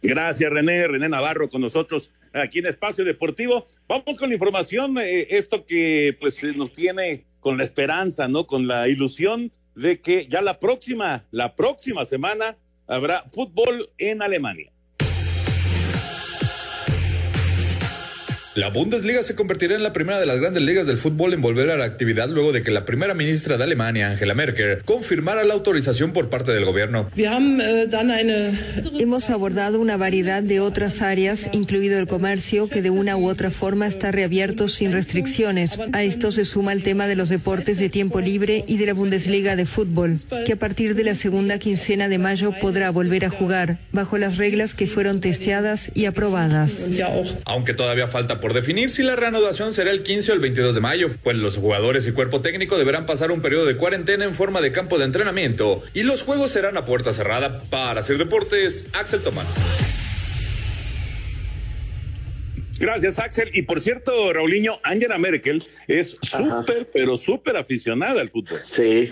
Gracias, 0.01 0.49
René. 0.49 0.87
René 0.87 1.09
Navarro 1.09 1.49
con 1.49 1.59
nosotros 1.59 2.13
aquí 2.31 2.59
en 2.59 2.67
Espacio 2.67 3.03
Deportivo. 3.03 3.67
Vamos 3.89 4.17
con 4.17 4.29
la 4.29 4.35
información, 4.35 4.97
eh, 4.99 5.27
esto 5.31 5.65
que 5.65 6.15
pues 6.17 6.41
nos 6.55 6.71
tiene 6.71 7.25
con 7.41 7.57
la 7.57 7.65
esperanza, 7.65 8.29
¿no? 8.29 8.47
Con 8.47 8.67
la 8.67 8.87
ilusión 8.87 9.51
de 9.75 9.99
que 9.99 10.27
ya 10.27 10.41
la 10.41 10.59
próxima, 10.59 11.25
la 11.31 11.57
próxima 11.57 12.05
semana 12.05 12.55
habrá 12.87 13.23
fútbol 13.33 13.89
en 13.97 14.21
Alemania. 14.21 14.71
La 18.55 18.69
Bundesliga 18.69 19.21
se 19.21 19.35
convertirá 19.35 19.75
en 19.75 19.83
la 19.83 19.91
primera 19.91 20.17
de 20.17 20.25
las 20.25 20.39
grandes 20.39 20.63
ligas 20.63 20.87
del 20.87 20.95
fútbol 20.95 21.33
en 21.33 21.41
volver 21.41 21.69
a 21.71 21.75
la 21.75 21.83
actividad 21.83 22.29
luego 22.29 22.53
de 22.53 22.63
que 22.63 22.71
la 22.71 22.85
primera 22.85 23.13
ministra 23.13 23.57
de 23.57 23.63
Alemania, 23.65 24.11
Angela 24.11 24.33
Merkel, 24.33 24.81
confirmara 24.85 25.43
la 25.43 25.53
autorización 25.53 26.13
por 26.13 26.29
parte 26.29 26.53
del 26.53 26.63
gobierno. 26.63 27.09
Hemos 28.97 29.29
abordado 29.29 29.81
una 29.81 29.97
variedad 29.97 30.41
de 30.41 30.61
otras 30.61 31.01
áreas, 31.01 31.49
incluido 31.51 31.99
el 31.99 32.07
comercio, 32.07 32.69
que 32.69 32.81
de 32.81 32.91
una 32.91 33.17
u 33.17 33.27
otra 33.27 33.51
forma 33.51 33.87
está 33.87 34.13
reabierto 34.13 34.69
sin 34.69 34.93
restricciones. 34.93 35.77
A 35.91 36.03
esto 36.03 36.31
se 36.31 36.45
suma 36.45 36.71
el 36.71 36.81
tema 36.81 37.07
de 37.07 37.17
los 37.17 37.27
deportes 37.27 37.77
de 37.77 37.89
tiempo 37.89 38.21
libre 38.21 38.63
y 38.67 38.77
de 38.77 38.85
la 38.85 38.93
Bundesliga 38.93 39.57
de 39.57 39.65
fútbol, 39.65 40.19
que 40.45 40.53
a 40.53 40.57
partir 40.57 40.95
de 40.95 41.03
la 41.03 41.15
segunda 41.15 41.59
quincena 41.59 42.07
de 42.07 42.19
mayo 42.19 42.53
podrá 42.61 42.89
volver 42.89 43.25
a 43.25 43.29
jugar, 43.29 43.79
bajo 43.91 44.17
las 44.17 44.37
reglas 44.37 44.73
que 44.73 44.87
fueron 44.87 45.19
testeadas 45.19 45.91
y 45.93 46.05
aprobadas. 46.05 46.89
Aunque 47.43 47.73
todavía 47.73 48.07
falta 48.07 48.39
por 48.45 48.53
definir 48.53 48.91
si 48.91 49.01
la 49.01 49.15
reanudación 49.15 49.73
será 49.73 49.89
el 49.89 50.03
15 50.03 50.31
o 50.31 50.35
el 50.35 50.39
22 50.39 50.75
de 50.75 50.79
mayo, 50.79 51.09
pues 51.23 51.35
los 51.35 51.57
jugadores 51.57 52.05
y 52.05 52.11
cuerpo 52.11 52.41
técnico 52.41 52.77
deberán 52.77 53.07
pasar 53.07 53.31
un 53.31 53.41
periodo 53.41 53.65
de 53.65 53.75
cuarentena 53.75 54.23
en 54.23 54.35
forma 54.35 54.61
de 54.61 54.71
campo 54.71 54.99
de 54.99 55.05
entrenamiento 55.05 55.81
y 55.95 56.03
los 56.03 56.21
juegos 56.21 56.51
serán 56.51 56.77
a 56.77 56.85
puerta 56.85 57.11
cerrada. 57.11 57.63
Para 57.71 58.01
hacer 58.01 58.19
deportes, 58.19 58.89
Axel 58.93 59.21
Tomán. 59.21 59.47
Gracias, 62.77 63.17
Axel. 63.17 63.49
Y 63.51 63.63
por 63.63 63.81
cierto, 63.81 64.31
Raulinho, 64.31 64.79
Angela 64.83 65.17
Merkel 65.17 65.65
es 65.87 66.15
súper, 66.21 66.87
pero 66.93 67.17
súper 67.17 67.57
aficionada 67.57 68.21
al 68.21 68.29
fútbol. 68.29 68.59
Sí, 68.63 69.11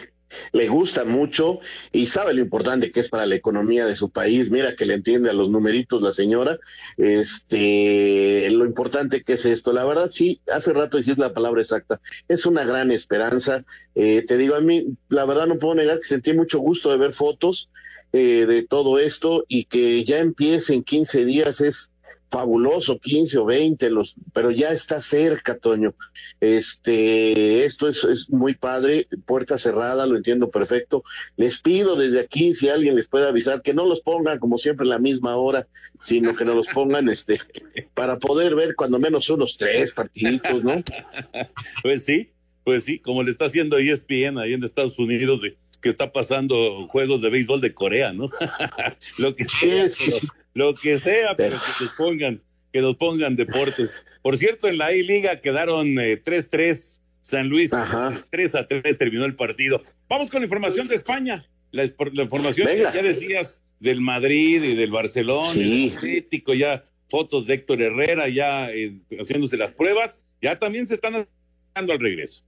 le 0.51 0.67
gusta 0.67 1.05
mucho 1.05 1.59
y 1.91 2.07
sabe 2.07 2.33
lo 2.33 2.41
importante 2.41 2.91
que 2.91 2.99
es 2.99 3.09
para 3.09 3.25
la 3.25 3.35
economía 3.35 3.85
de 3.85 3.95
su 3.95 4.09
país. 4.09 4.49
Mira 4.49 4.75
que 4.75 4.85
le 4.85 4.95
entiende 4.95 5.29
a 5.29 5.33
los 5.33 5.49
numeritos 5.49 6.01
la 6.01 6.11
señora. 6.11 6.59
Este, 6.97 8.47
lo 8.51 8.65
importante 8.65 9.23
que 9.23 9.33
es 9.33 9.45
esto. 9.45 9.73
La 9.73 9.85
verdad, 9.85 10.09
sí, 10.11 10.41
hace 10.51 10.73
rato 10.73 10.97
dijiste 10.97 11.21
la 11.21 11.33
palabra 11.33 11.61
exacta. 11.61 12.01
Es 12.27 12.45
una 12.45 12.63
gran 12.65 12.91
esperanza. 12.91 13.65
Eh, 13.95 14.23
te 14.27 14.37
digo, 14.37 14.55
a 14.55 14.61
mí, 14.61 14.95
la 15.09 15.25
verdad 15.25 15.47
no 15.47 15.59
puedo 15.59 15.75
negar 15.75 15.99
que 15.99 16.07
sentí 16.07 16.33
mucho 16.33 16.59
gusto 16.59 16.91
de 16.91 16.97
ver 16.97 17.13
fotos 17.13 17.69
eh, 18.15 18.45
de 18.45 18.61
todo 18.61 18.99
esto 18.99 19.43
y 19.47 19.65
que 19.65 20.03
ya 20.03 20.19
empiece 20.19 20.75
en 20.75 20.83
15 20.83 21.25
días 21.25 21.61
es 21.61 21.89
fabuloso, 22.33 22.99
15 22.99 23.37
o 23.37 23.45
20, 23.45 23.89
los, 23.91 24.15
pero 24.33 24.49
ya 24.49 24.71
está 24.71 24.99
cerca, 24.99 25.55
Toño. 25.55 25.93
Este, 26.41 27.63
esto 27.63 27.87
es, 27.87 28.03
es, 28.03 28.29
muy 28.31 28.55
padre, 28.55 29.07
puerta 29.27 29.59
cerrada, 29.59 30.07
lo 30.07 30.17
entiendo 30.17 30.49
perfecto. 30.49 31.03
Les 31.37 31.61
pido 31.61 31.95
desde 31.95 32.19
aquí, 32.19 32.55
si 32.55 32.69
alguien 32.69 32.95
les 32.95 33.07
puede 33.07 33.27
avisar, 33.27 33.61
que 33.61 33.75
no 33.75 33.85
los 33.85 34.01
pongan 34.01 34.39
como 34.39 34.57
siempre 34.57 34.83
en 34.83 34.89
la 34.89 34.97
misma 34.97 35.35
hora, 35.35 35.67
sino 36.01 36.35
que 36.35 36.43
no 36.43 36.55
los 36.55 36.67
pongan, 36.69 37.07
este, 37.07 37.39
para 37.93 38.17
poder 38.17 38.55
ver 38.55 38.73
cuando 38.75 38.97
menos 38.97 39.29
unos 39.29 39.55
tres 39.55 39.93
partiditos, 39.93 40.63
¿no? 40.63 40.83
Pues 41.83 42.03
sí, 42.03 42.31
pues 42.63 42.83
sí, 42.83 42.97
como 42.97 43.21
le 43.21 43.29
está 43.29 43.45
haciendo 43.45 43.77
ESPN 43.77 44.39
ahí 44.39 44.53
en 44.53 44.63
Estados 44.63 44.97
Unidos, 44.97 45.41
que 45.81 45.89
está 45.89 46.11
pasando 46.11 46.87
juegos 46.87 47.21
de 47.21 47.29
béisbol 47.29 47.61
de 47.61 47.75
Corea, 47.75 48.11
¿no? 48.11 48.27
lo 49.19 49.35
que 49.35 49.45
sea, 49.45 49.87
sí, 49.89 50.11
sí, 50.11 50.27
lo 50.53 50.73
que 50.73 50.97
sea, 50.97 51.35
pero 51.35 51.57
que 51.57 51.83
nos 51.83 51.93
pongan, 51.95 52.41
que 52.71 52.81
nos 52.81 52.95
pongan 52.95 53.35
deportes. 53.35 54.05
Por 54.21 54.37
cierto, 54.37 54.67
en 54.67 54.77
la 54.77 54.93
I-Liga 54.93 55.39
quedaron 55.41 55.95
3-3 55.95 56.59
eh, 56.59 57.01
San 57.21 57.47
Luis, 57.49 57.73
Ajá. 57.73 58.13
3 58.31 58.55
a 58.55 58.67
3 58.67 58.97
terminó 58.97 59.25
el 59.25 59.35
partido. 59.35 59.81
Vamos 60.09 60.29
con 60.29 60.41
la 60.41 60.45
información 60.45 60.87
de 60.87 60.95
España. 60.95 61.47
La, 61.71 61.83
la 61.85 62.23
información 62.23 62.67
Venga. 62.67 62.91
que 62.91 62.97
ya 62.97 63.03
decías 63.03 63.61
del 63.79 64.01
Madrid 64.01 64.61
y 64.63 64.75
del 64.75 64.91
Barcelona, 64.91 65.49
sí. 65.51 65.93
Atlético, 65.95 66.53
ya 66.53 66.85
fotos 67.09 67.47
de 67.47 67.55
Héctor 67.55 67.81
Herrera 67.81 68.27
ya 68.29 68.69
eh, 68.71 68.97
haciéndose 69.19 69.57
las 69.57 69.73
pruebas, 69.73 70.21
ya 70.41 70.57
también 70.59 70.87
se 70.87 70.95
están 70.95 71.27
dando 71.75 71.93
al 71.93 71.99
regreso. 71.99 72.43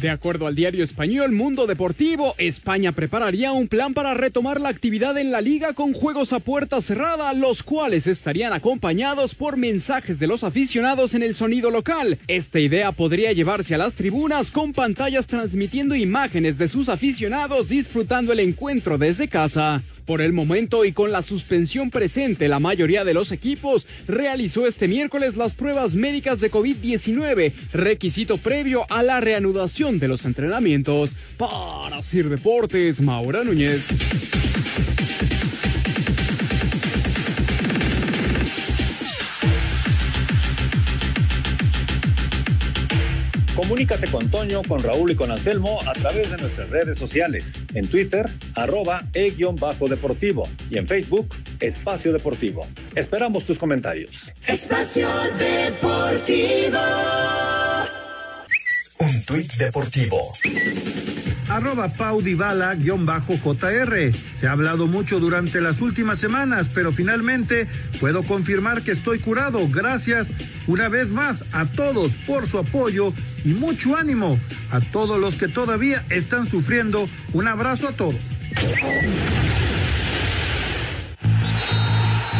De 0.00 0.10
acuerdo 0.10 0.46
al 0.46 0.54
diario 0.54 0.84
español 0.84 1.32
Mundo 1.32 1.66
Deportivo, 1.66 2.36
España 2.38 2.92
prepararía 2.92 3.50
un 3.50 3.66
plan 3.66 3.94
para 3.94 4.14
retomar 4.14 4.60
la 4.60 4.68
actividad 4.68 5.18
en 5.18 5.32
la 5.32 5.40
liga 5.40 5.72
con 5.72 5.92
juegos 5.92 6.32
a 6.32 6.38
puerta 6.38 6.80
cerrada, 6.80 7.32
los 7.32 7.64
cuales 7.64 8.06
estarían 8.06 8.52
acompañados 8.52 9.34
por 9.34 9.56
mensajes 9.56 10.20
de 10.20 10.28
los 10.28 10.44
aficionados 10.44 11.14
en 11.14 11.24
el 11.24 11.34
sonido 11.34 11.72
local. 11.72 12.16
Esta 12.28 12.60
idea 12.60 12.92
podría 12.92 13.32
llevarse 13.32 13.74
a 13.74 13.78
las 13.78 13.94
tribunas 13.94 14.52
con 14.52 14.72
pantallas 14.72 15.26
transmitiendo 15.26 15.96
imágenes 15.96 16.58
de 16.58 16.68
sus 16.68 16.88
aficionados 16.88 17.68
disfrutando 17.68 18.32
el 18.32 18.38
encuentro 18.38 18.98
desde 18.98 19.26
casa. 19.26 19.82
Por 20.08 20.22
el 20.22 20.32
momento 20.32 20.86
y 20.86 20.92
con 20.92 21.12
la 21.12 21.22
suspensión 21.22 21.90
presente, 21.90 22.48
la 22.48 22.60
mayoría 22.60 23.04
de 23.04 23.12
los 23.12 23.30
equipos 23.30 23.86
realizó 24.06 24.66
este 24.66 24.88
miércoles 24.88 25.36
las 25.36 25.54
pruebas 25.54 25.96
médicas 25.96 26.40
de 26.40 26.50
COVID-19, 26.50 27.52
requisito 27.74 28.38
previo 28.38 28.86
a 28.88 29.02
la 29.02 29.20
reanudación 29.20 29.98
de 29.98 30.08
los 30.08 30.24
entrenamientos. 30.24 31.14
Para 31.36 32.02
Sir 32.02 32.30
Deportes, 32.30 33.02
Maura 33.02 33.44
Núñez. 33.44 33.84
Comunícate 43.58 44.06
con 44.06 44.30
Toño, 44.30 44.62
con 44.62 44.80
Raúl 44.80 45.10
y 45.10 45.16
con 45.16 45.32
Anselmo 45.32 45.80
a 45.84 45.92
través 45.92 46.30
de 46.30 46.36
nuestras 46.36 46.70
redes 46.70 46.96
sociales. 46.96 47.64
En 47.74 47.88
Twitter, 47.88 48.30
arroba 48.54 49.02
e-deportivo. 49.14 50.48
Y 50.70 50.78
en 50.78 50.86
Facebook, 50.86 51.34
Espacio 51.58 52.12
Deportivo. 52.12 52.68
Esperamos 52.94 53.44
tus 53.46 53.58
comentarios. 53.58 54.32
Espacio 54.46 55.08
Deportivo. 55.40 56.78
Un 59.00 59.24
tuit 59.24 59.52
deportivo. 59.54 60.32
Arroba 61.48 61.88
Paudibala-JR. 61.88 64.12
Se 64.38 64.46
ha 64.46 64.52
hablado 64.52 64.86
mucho 64.86 65.20
durante 65.20 65.60
las 65.60 65.80
últimas 65.80 66.18
semanas, 66.18 66.68
pero 66.72 66.92
finalmente 66.92 67.66
puedo 68.00 68.22
confirmar 68.22 68.82
que 68.82 68.92
estoy 68.92 69.18
curado. 69.18 69.66
Gracias 69.68 70.28
una 70.66 70.88
vez 70.88 71.08
más 71.08 71.44
a 71.52 71.66
todos 71.66 72.12
por 72.26 72.46
su 72.46 72.58
apoyo 72.58 73.12
y 73.44 73.54
mucho 73.54 73.96
ánimo 73.96 74.38
a 74.70 74.80
todos 74.80 75.18
los 75.18 75.34
que 75.34 75.48
todavía 75.48 76.04
están 76.10 76.46
sufriendo. 76.46 77.08
Un 77.32 77.48
abrazo 77.48 77.88
a 77.88 77.92
todos. 77.92 78.16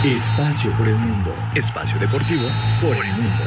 Espacio 0.04 0.70
por 0.76 0.86
el 0.86 0.96
mundo. 0.96 1.34
Espacio 1.54 1.98
deportivo 1.98 2.48
por 2.80 3.04
el 3.04 3.12
mundo. 3.14 3.44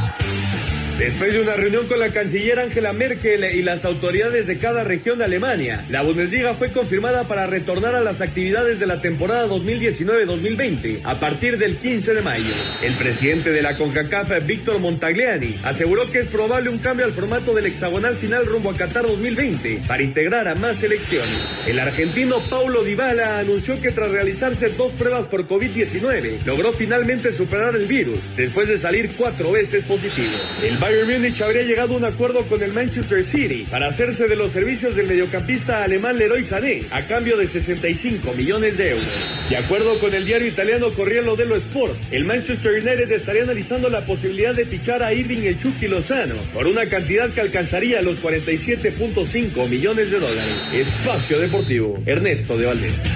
Después 1.02 1.34
de 1.34 1.42
una 1.42 1.56
reunión 1.56 1.88
con 1.88 1.98
la 1.98 2.10
canciller 2.10 2.60
Angela 2.60 2.94
Merkel 2.94 3.44
y 3.56 3.64
las 3.64 3.86
autoridades 3.86 4.46
de 4.46 4.60
cada 4.60 4.84
región 4.84 5.18
de 5.18 5.24
Alemania, 5.24 5.84
la 5.90 6.04
Bundesliga 6.04 6.54
fue 6.54 6.72
confirmada 6.72 7.24
para 7.24 7.48
retornar 7.48 7.96
a 7.96 8.04
las 8.04 8.22
actividades 8.22 8.80
de 8.80 8.86
la 8.86 9.02
temporada 9.02 9.48
2019-2020 9.48 11.00
a 11.04 11.20
partir 11.20 11.58
del 11.58 11.78
15 11.78 12.14
de 12.14 12.22
mayo. 12.22 12.54
El 12.84 12.96
presidente 12.98 13.50
de 13.50 13.64
la 13.64 13.78
CONCACAF, 13.78 14.46
Víctor 14.46 14.78
Montagliani, 14.78 15.56
aseguró 15.64 16.10
que 16.12 16.20
es 16.20 16.28
probable 16.28 16.70
un 16.70 16.78
cambio 16.78 17.08
al 17.08 17.14
formato 17.14 17.56
del 17.56 17.66
hexagonal 17.66 18.18
final 18.18 18.46
rumbo 18.46 18.70
a 18.70 18.78
Qatar 18.78 19.08
2020 19.08 19.82
para 19.88 20.04
integrar 20.04 20.48
a 20.48 20.54
más 20.54 20.78
selecciones. 20.78 21.48
El 21.66 21.80
argentino 21.80 22.44
Paulo 22.48 22.84
Dybala 22.84 23.40
anunció 23.40 23.82
que 23.82 23.92
tras 23.92 24.12
realizarse 24.12 24.70
dos 24.70 24.92
pruebas 24.92 25.26
por 25.26 25.48
COVID-19, 25.48 26.44
logró 26.46 26.72
finalmente 26.74 27.32
superar 27.32 27.76
el 27.76 27.88
virus 27.88 28.20
después 28.38 28.68
de 28.68 28.78
salir 28.78 29.10
cuatro 29.18 29.52
veces 29.52 29.84
positivo. 29.86 30.38
El 30.62 30.78
Bayern 30.92 31.10
Múnich 31.10 31.42
habría 31.42 31.64
llegado 31.64 31.94
a 31.94 31.98
un 31.98 32.04
acuerdo 32.04 32.46
con 32.48 32.62
el 32.62 32.74
Manchester 32.74 33.24
City 33.24 33.66
para 33.72 33.88
hacerse 33.88 34.28
de 34.28 34.36
los 34.36 34.52
servicios 34.52 34.94
del 34.94 35.08
mediocampista 35.08 35.86
alemán 35.86 36.18
Leroy 36.18 36.44
Sané 36.44 36.84
a 36.92 37.02
cambio 37.04 37.38
de 37.38 37.48
65 37.48 38.34
millones 38.34 38.78
de 38.78 38.90
euros. 38.90 39.08
De 39.50 39.56
acuerdo 39.56 39.98
con 40.02 40.14
el 40.14 40.26
diario 40.26 40.50
italiano 40.50 40.90
Corriere 40.90 41.34
dello 41.38 41.56
Sport, 41.56 41.94
el 42.12 42.26
Manchester 42.26 42.74
United 42.74 43.10
estaría 43.10 43.44
analizando 43.44 43.90
la 43.90 44.02
posibilidad 44.02 44.54
de 44.54 44.66
fichar 44.66 45.02
a 45.02 45.14
Irving 45.14 45.44
el 45.44 45.58
Chucky 45.62 45.88
Lozano 45.88 46.36
por 46.54 46.68
una 46.68 46.86
cantidad 46.88 47.30
que 47.30 47.40
alcanzaría 47.40 48.02
los 48.02 48.22
47.5 48.22 49.70
millones 49.70 50.12
de 50.12 50.20
dólares. 50.20 50.56
Espacio 50.74 51.40
Deportivo, 51.40 52.04
Ernesto 52.06 52.58
de 52.58 52.66
Valdés. 52.66 53.08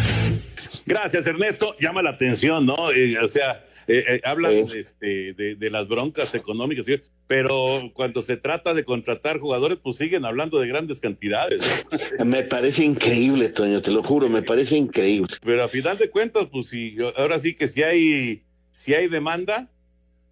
Gracias, 0.86 1.28
Ernesto. 1.28 1.76
Llama 1.82 2.02
la 2.02 2.12
atención, 2.12 2.66
¿no? 2.66 2.92
Eh, 2.92 3.18
o 3.20 3.28
sea, 3.28 3.66
eh, 3.88 4.04
eh, 4.08 4.22
hablan 4.24 4.54
este, 4.74 5.34
de, 5.34 5.56
de, 5.56 5.70
las 5.70 5.88
broncas 5.88 6.34
económicas, 6.36 6.86
pero 7.28 7.92
cuando 7.94 8.22
se 8.22 8.38
trata 8.38 8.74
de 8.74 8.84
contratar 8.84 9.40
jugadores, 9.40 9.80
pues 9.82 9.98
siguen 9.98 10.26
hablando 10.26 10.60
de 10.60 10.68
grandes 10.68 11.02
cantidades. 11.02 11.62
Me 12.26 12.44
parece 12.44 12.84
increíble, 12.84 13.50
Toño, 13.50 13.82
te 13.82 13.92
lo 13.92 14.04
juro, 14.04 14.30
me 14.30 14.42
parece 14.42 14.78
increíble. 14.78 15.36
Pero 15.42 15.64
a 15.64 15.70
final 15.70 15.98
de 15.98 16.10
cuentas, 16.10 16.48
pues 16.52 16.68
sí, 16.68 16.96
ahora 17.16 17.40
sí 17.40 17.54
que 17.56 17.68
si 17.68 17.84
hay, 17.84 18.44
si 18.72 18.94
hay 18.94 19.08
demanda, 19.08 19.70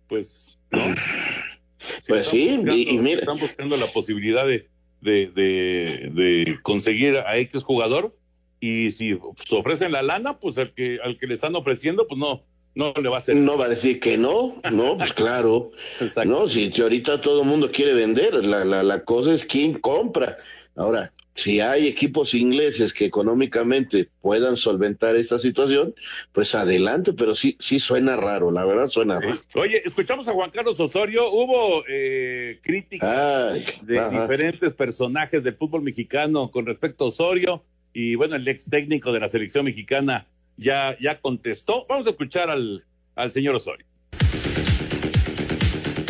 pues, 0.08 0.58
¿no? 0.72 0.82
pues 2.08 2.28
sí, 2.28 2.60
y, 2.72 2.98
mira. 2.98 3.22
Están 3.22 3.40
buscando 3.40 3.78
la 3.78 3.88
posibilidad 3.88 4.46
de, 4.48 4.68
de, 5.02 5.32
de, 5.34 6.12
de 6.14 6.60
conseguir 6.62 7.18
a 7.18 7.38
X 7.38 7.64
jugador 7.64 8.16
y 8.60 8.92
si 8.92 9.18
se 9.44 9.56
ofrecen 9.58 9.92
la 9.92 10.02
lana, 10.02 10.40
pues 10.40 10.58
al 10.58 10.74
que, 10.74 10.98
al 11.04 11.18
que 11.18 11.28
le 11.28 11.34
están 11.34 11.54
ofreciendo, 11.56 12.08
pues 12.08 12.18
no, 12.18 12.44
no 12.76 12.94
le 12.94 13.10
va 13.10 13.16
a 13.16 13.20
hacer. 13.20 13.36
No 13.36 13.58
va 13.58 13.66
a 13.66 13.70
decir 13.70 14.00
que 14.00 14.18
no, 14.18 14.62
no, 14.72 14.98
pues 14.98 15.14
claro. 15.14 15.72
No, 16.26 16.48
si, 16.48 16.72
ahorita 16.82 17.22
todo 17.22 17.42
el 17.42 17.48
mundo 17.48 17.72
quiere 17.72 17.94
vender, 17.94 18.46
la, 18.46 18.66
la, 18.66 18.84
la 18.84 19.04
cosa 19.04 19.34
es 19.34 19.46
quién 19.46 19.74
compra. 19.80 20.38
Ahora, 20.76 21.14
si 21.36 21.60
hay 21.62 21.88
equipos 21.88 22.34
ingleses 22.34 22.94
que 22.94 23.06
económicamente 23.06 24.10
puedan 24.22 24.56
solventar 24.56 25.16
esta 25.16 25.40
situación, 25.40 25.96
pues 26.32 26.54
adelante, 26.54 27.14
pero 27.14 27.34
sí, 27.34 27.56
sí 27.60 27.80
suena 27.80 28.16
raro, 28.16 28.52
la 28.52 28.66
verdad 28.66 28.88
suena 28.88 29.20
raro. 29.20 29.42
Oye, 29.56 29.82
escuchamos 29.84 30.28
a 30.28 30.34
Juan 30.34 30.52
Carlos 30.52 30.80
Osorio, 30.80 31.32
hubo 31.32 31.84
eh, 31.88 32.60
críticas 32.62 33.54
de 33.82 34.10
diferentes 34.10 34.74
personajes 34.74 35.44
del 35.44 35.56
fútbol 35.56 35.82
mexicano 35.82 36.52
con 36.52 36.66
respecto 36.66 37.06
a 37.06 37.08
Osorio 37.08 37.64
y 37.94 38.16
bueno, 38.16 38.36
el 38.36 38.48
ex 38.48 38.70
técnico 38.70 39.12
de 39.12 39.20
la 39.20 39.28
selección 39.28 39.66
mexicana 39.66 40.28
ya, 40.58 40.98
ya 41.00 41.20
contestó. 41.20 41.86
Vamos 41.88 42.08
a 42.08 42.12
escuchar 42.12 42.50
al, 42.50 42.86
al 43.16 43.32
señor 43.32 43.56
Osorio. 43.56 43.86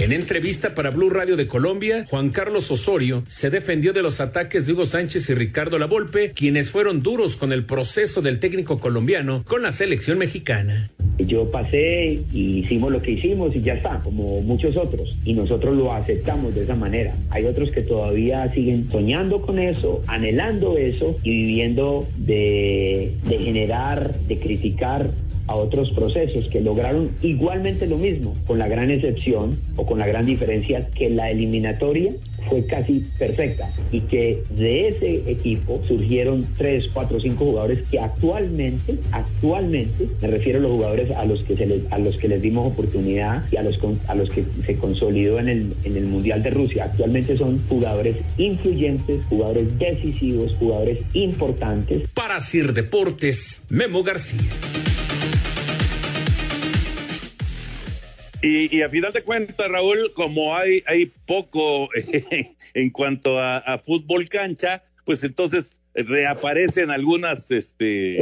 En 0.03 0.11
entrevista 0.11 0.75
para 0.75 0.89
Blue 0.89 1.09
Radio 1.09 1.37
de 1.37 1.47
Colombia, 1.47 2.03
Juan 2.09 2.29
Carlos 2.29 2.69
Osorio 2.71 3.23
se 3.25 3.49
defendió 3.49 3.93
de 3.93 4.01
los 4.01 4.19
ataques 4.19 4.67
de 4.67 4.73
Hugo 4.73 4.83
Sánchez 4.83 5.29
y 5.29 5.33
Ricardo 5.33 5.79
Lavolpe, 5.79 6.31
quienes 6.31 6.71
fueron 6.71 7.01
duros 7.01 7.37
con 7.37 7.53
el 7.53 7.63
proceso 7.63 8.21
del 8.21 8.39
técnico 8.39 8.79
colombiano 8.79 9.45
con 9.47 9.61
la 9.61 9.71
selección 9.71 10.17
mexicana. 10.17 10.91
Yo 11.19 11.49
pasé 11.49 12.19
y 12.33 12.59
hicimos 12.59 12.91
lo 12.91 13.01
que 13.01 13.11
hicimos 13.11 13.55
y 13.55 13.61
ya 13.61 13.75
está, 13.75 13.99
como 13.99 14.41
muchos 14.41 14.75
otros. 14.75 15.15
Y 15.23 15.35
nosotros 15.35 15.77
lo 15.77 15.93
aceptamos 15.93 16.53
de 16.53 16.63
esa 16.63 16.75
manera. 16.75 17.15
Hay 17.29 17.45
otros 17.45 17.71
que 17.71 17.81
todavía 17.81 18.51
siguen 18.51 18.89
soñando 18.91 19.41
con 19.41 19.57
eso, 19.57 20.01
anhelando 20.07 20.77
eso 20.77 21.17
y 21.23 21.29
viviendo 21.29 22.05
de, 22.17 23.13
de 23.25 23.37
generar, 23.37 24.13
de 24.27 24.37
criticar 24.37 25.11
a 25.47 25.55
otros 25.55 25.91
procesos 25.91 26.47
que 26.49 26.61
lograron 26.61 27.11
igualmente 27.21 27.87
lo 27.87 27.97
mismo, 27.97 28.35
con 28.45 28.59
la 28.59 28.67
gran 28.67 28.91
excepción 28.91 29.57
o 29.75 29.85
con 29.85 29.99
la 29.99 30.07
gran 30.07 30.25
diferencia 30.25 30.87
que 30.89 31.09
la 31.09 31.31
eliminatoria 31.31 32.13
fue 32.49 32.65
casi 32.65 33.05
perfecta 33.17 33.69
y 33.91 34.01
que 34.01 34.43
de 34.51 34.89
ese 34.89 35.31
equipo 35.31 35.81
surgieron 35.87 36.45
tres, 36.57 36.89
cuatro, 36.93 37.19
cinco 37.19 37.45
jugadores 37.45 37.79
que 37.89 37.99
actualmente, 37.99 38.97
actualmente, 39.11 40.07
me 40.21 40.27
refiero 40.27 40.59
a 40.59 40.61
los 40.61 40.71
jugadores 40.71 41.11
a 41.11 41.25
los 41.25 41.41
que 41.43 41.55
se 41.55 41.65
les, 41.65 41.91
a 41.91 41.97
los 41.97 42.17
que 42.17 42.27
les 42.27 42.41
dimos 42.41 42.71
oportunidad 42.71 43.43
y 43.51 43.57
a 43.57 43.63
los 43.63 43.79
a 44.07 44.15
los 44.15 44.29
que 44.29 44.45
se 44.65 44.75
consolidó 44.75 45.39
en 45.39 45.49
el, 45.49 45.73
en 45.83 45.97
el 45.97 46.05
Mundial 46.05 46.43
de 46.43 46.51
Rusia, 46.51 46.85
actualmente 46.85 47.37
son 47.37 47.61
jugadores 47.67 48.17
influyentes, 48.37 49.23
jugadores 49.25 49.77
decisivos, 49.77 50.55
jugadores 50.59 50.99
importantes. 51.13 52.07
Para 52.13 52.39
Sir 52.39 52.73
Deportes, 52.73 53.63
Memo 53.69 54.03
García. 54.03 54.39
Y, 58.43 58.81
a 58.81 58.89
final 58.89 59.13
de 59.13 59.21
cuentas, 59.21 59.71
Raúl, 59.71 60.11
como 60.13 60.53
hay, 60.53 60.83
hay 60.85 61.05
poco 61.25 61.87
en 62.73 62.89
cuanto 62.89 63.39
a, 63.39 63.81
fútbol 63.85 64.27
cancha, 64.27 64.83
pues 65.05 65.23
entonces 65.23 65.81
reaparecen 65.95 66.91
algunas, 66.91 67.49
este, 67.51 68.17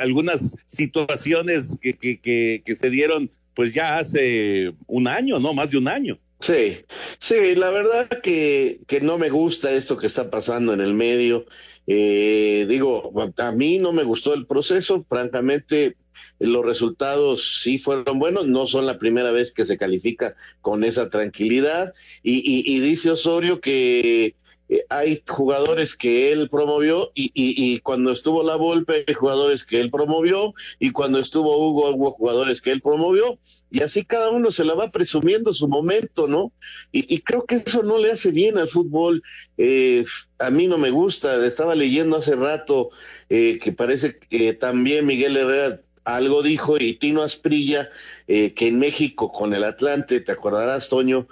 algunas 0.00 0.56
situaciones 0.64 1.78
que, 1.82 1.92
que, 1.94 2.62
que, 2.64 2.74
se 2.74 2.88
dieron, 2.88 3.30
pues 3.54 3.74
ya 3.74 3.98
hace 3.98 4.72
un 4.86 5.08
año, 5.08 5.38
¿no? 5.38 5.52
Más 5.52 5.70
de 5.70 5.76
un 5.76 5.88
año. 5.88 6.18
Sí, 6.40 6.78
sí, 7.18 7.54
la 7.54 7.68
verdad 7.68 8.08
que, 8.22 8.80
que 8.86 9.02
no 9.02 9.18
me 9.18 9.28
gusta 9.28 9.72
esto 9.72 9.98
que 9.98 10.06
está 10.06 10.30
pasando 10.30 10.72
en 10.72 10.80
el 10.80 10.94
medio. 10.94 11.44
Eh, 11.86 12.64
digo, 12.66 13.12
a 13.36 13.52
mí 13.52 13.78
no 13.78 13.92
me 13.92 14.04
gustó 14.04 14.32
el 14.32 14.46
proceso, 14.46 15.04
francamente, 15.06 15.96
los 16.40 16.64
resultados 16.64 17.60
sí 17.62 17.78
fueron 17.78 18.18
buenos, 18.18 18.46
no 18.46 18.66
son 18.66 18.86
la 18.86 18.98
primera 18.98 19.30
vez 19.30 19.52
que 19.52 19.64
se 19.64 19.78
califica 19.78 20.34
con 20.60 20.84
esa 20.84 21.10
tranquilidad. 21.10 21.94
Y, 22.22 22.80
dice 22.80 23.10
Osorio 23.10 23.60
que 23.60 24.34
eh, 24.70 24.84
hay 24.88 25.22
jugadores 25.28 25.96
que 25.96 26.32
él 26.32 26.48
promovió 26.48 27.10
y, 27.14 27.80
cuando 27.80 28.12
estuvo 28.12 28.42
la 28.42 28.56
Volpe 28.56 29.04
hay 29.06 29.14
jugadores 29.14 29.64
que 29.64 29.80
él 29.80 29.90
promovió 29.90 30.54
y 30.78 30.92
cuando 30.92 31.18
estuvo 31.18 31.58
Hugo 31.58 31.90
hubo 31.90 32.12
jugadores 32.12 32.60
que 32.60 32.70
él 32.70 32.80
promovió 32.80 33.38
y 33.70 33.82
así 33.82 34.04
cada 34.04 34.30
uno 34.30 34.52
se 34.52 34.64
la 34.64 34.74
va 34.74 34.92
presumiendo 34.92 35.52
su 35.52 35.68
momento, 35.68 36.28
¿no? 36.28 36.52
Y, 36.92 37.20
creo 37.20 37.44
que 37.44 37.56
eso 37.56 37.82
no 37.82 37.98
le 37.98 38.12
hace 38.12 38.30
bien 38.30 38.58
al 38.58 38.68
fútbol. 38.68 39.22
Eh, 39.58 40.04
a 40.38 40.50
mí 40.50 40.66
no 40.66 40.78
me 40.78 40.90
gusta, 40.90 41.44
estaba 41.44 41.74
leyendo 41.74 42.16
hace 42.16 42.34
rato 42.34 42.90
eh, 43.28 43.58
que 43.62 43.72
parece 43.72 44.18
que 44.18 44.54
también 44.54 45.06
Miguel 45.06 45.36
Herrera 45.36 45.80
algo 46.04 46.42
dijo 46.42 46.78
y 46.78 46.94
Tino 46.94 47.22
Asprilla 47.22 47.88
eh, 48.26 48.52
que 48.54 48.68
en 48.68 48.78
México 48.78 49.30
con 49.30 49.54
el 49.54 49.64
Atlante, 49.64 50.20
te 50.20 50.32
acordarás, 50.32 50.88
Toño, 50.88 51.26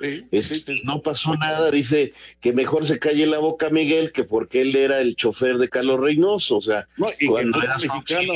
no 0.85 1.03
pasó 1.03 1.35
nada, 1.37 1.71
dice 1.71 2.13
que 2.41 2.53
mejor 2.53 2.87
se 2.87 2.99
calle 2.99 3.27
la 3.27 3.39
boca 3.39 3.71
Miguel 3.71 4.13
que 4.13 4.25
porque 4.25 4.63
él 4.63 4.77
era 4.77 5.01
el 5.01 5.17
chofer 5.17 5.59
de 5.59 5.69
Carlos 5.69 6.01
Reynoso, 6.01 6.59
o 6.59 6.63
sea, 6.63 6.87
y, 7.19 7.27
cuando 7.27 7.61
que 7.61 7.67
el 7.67 7.73
mexicano, 7.73 8.35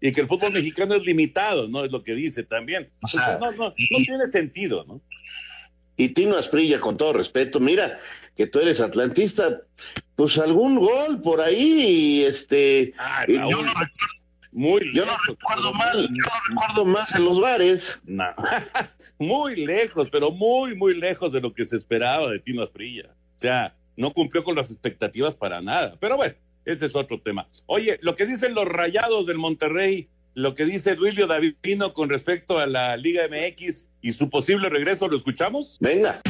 y, 0.00 0.12
que 0.12 0.20
el 0.20 0.28
fútbol 0.28 0.52
mexicano 0.52 0.94
es 0.94 1.02
limitado, 1.02 1.68
¿no? 1.68 1.84
Es 1.84 1.90
lo 1.90 2.02
que 2.02 2.14
dice 2.14 2.44
también. 2.44 2.88
no, 3.40 3.52
no, 3.52 3.64
no 3.68 3.74
tiene 3.74 4.30
sentido, 4.30 4.84
¿no? 4.86 5.00
Y 5.96 6.10
Tino 6.10 6.36
Asprilla, 6.36 6.78
con 6.78 6.96
todo 6.96 7.14
respeto, 7.14 7.58
mira, 7.58 7.98
que 8.36 8.46
tú 8.46 8.60
eres 8.60 8.80
atlantista, 8.80 9.62
pues 10.14 10.36
algún 10.38 10.76
gol 10.76 11.22
por 11.22 11.40
ahí, 11.40 12.22
este, 12.22 12.92
ah, 12.98 13.24
yo 13.26 13.40
no 13.40 13.62
recuerdo 13.62 14.15
muy 14.56 14.90
yo 14.94 15.04
no 15.04 15.12
recuerdo 15.28 15.74
mal, 15.74 16.08
yo 16.08 16.08
no 16.08 16.48
recuerdo 16.48 16.84
más 16.86 17.14
en 17.14 17.26
los 17.26 17.38
bares. 17.38 18.00
No. 18.06 18.24
muy 19.18 19.66
lejos, 19.66 20.08
pero 20.08 20.30
muy, 20.30 20.74
muy 20.74 20.94
lejos 20.94 21.34
de 21.34 21.42
lo 21.42 21.52
que 21.52 21.66
se 21.66 21.76
esperaba 21.76 22.30
de 22.30 22.38
Tino 22.38 22.62
Asprilla. 22.62 23.14
O 23.36 23.38
sea, 23.38 23.76
no 23.96 24.14
cumplió 24.14 24.44
con 24.44 24.56
las 24.56 24.70
expectativas 24.70 25.36
para 25.36 25.60
nada. 25.60 25.96
Pero 26.00 26.16
bueno, 26.16 26.34
ese 26.64 26.86
es 26.86 26.96
otro 26.96 27.20
tema. 27.20 27.46
Oye, 27.66 27.98
lo 28.00 28.14
que 28.14 28.24
dicen 28.24 28.54
los 28.54 28.64
rayados 28.64 29.26
del 29.26 29.36
Monterrey, 29.36 30.08
lo 30.32 30.54
que 30.54 30.64
dice 30.64 30.94
Duilio 30.94 31.26
Davino 31.26 31.92
con 31.92 32.08
respecto 32.08 32.58
a 32.58 32.66
la 32.66 32.96
Liga 32.96 33.24
MX 33.28 33.88
y 34.00 34.12
su 34.12 34.30
posible 34.30 34.70
regreso, 34.70 35.06
¿lo 35.06 35.18
escuchamos? 35.18 35.76
Venga. 35.80 36.22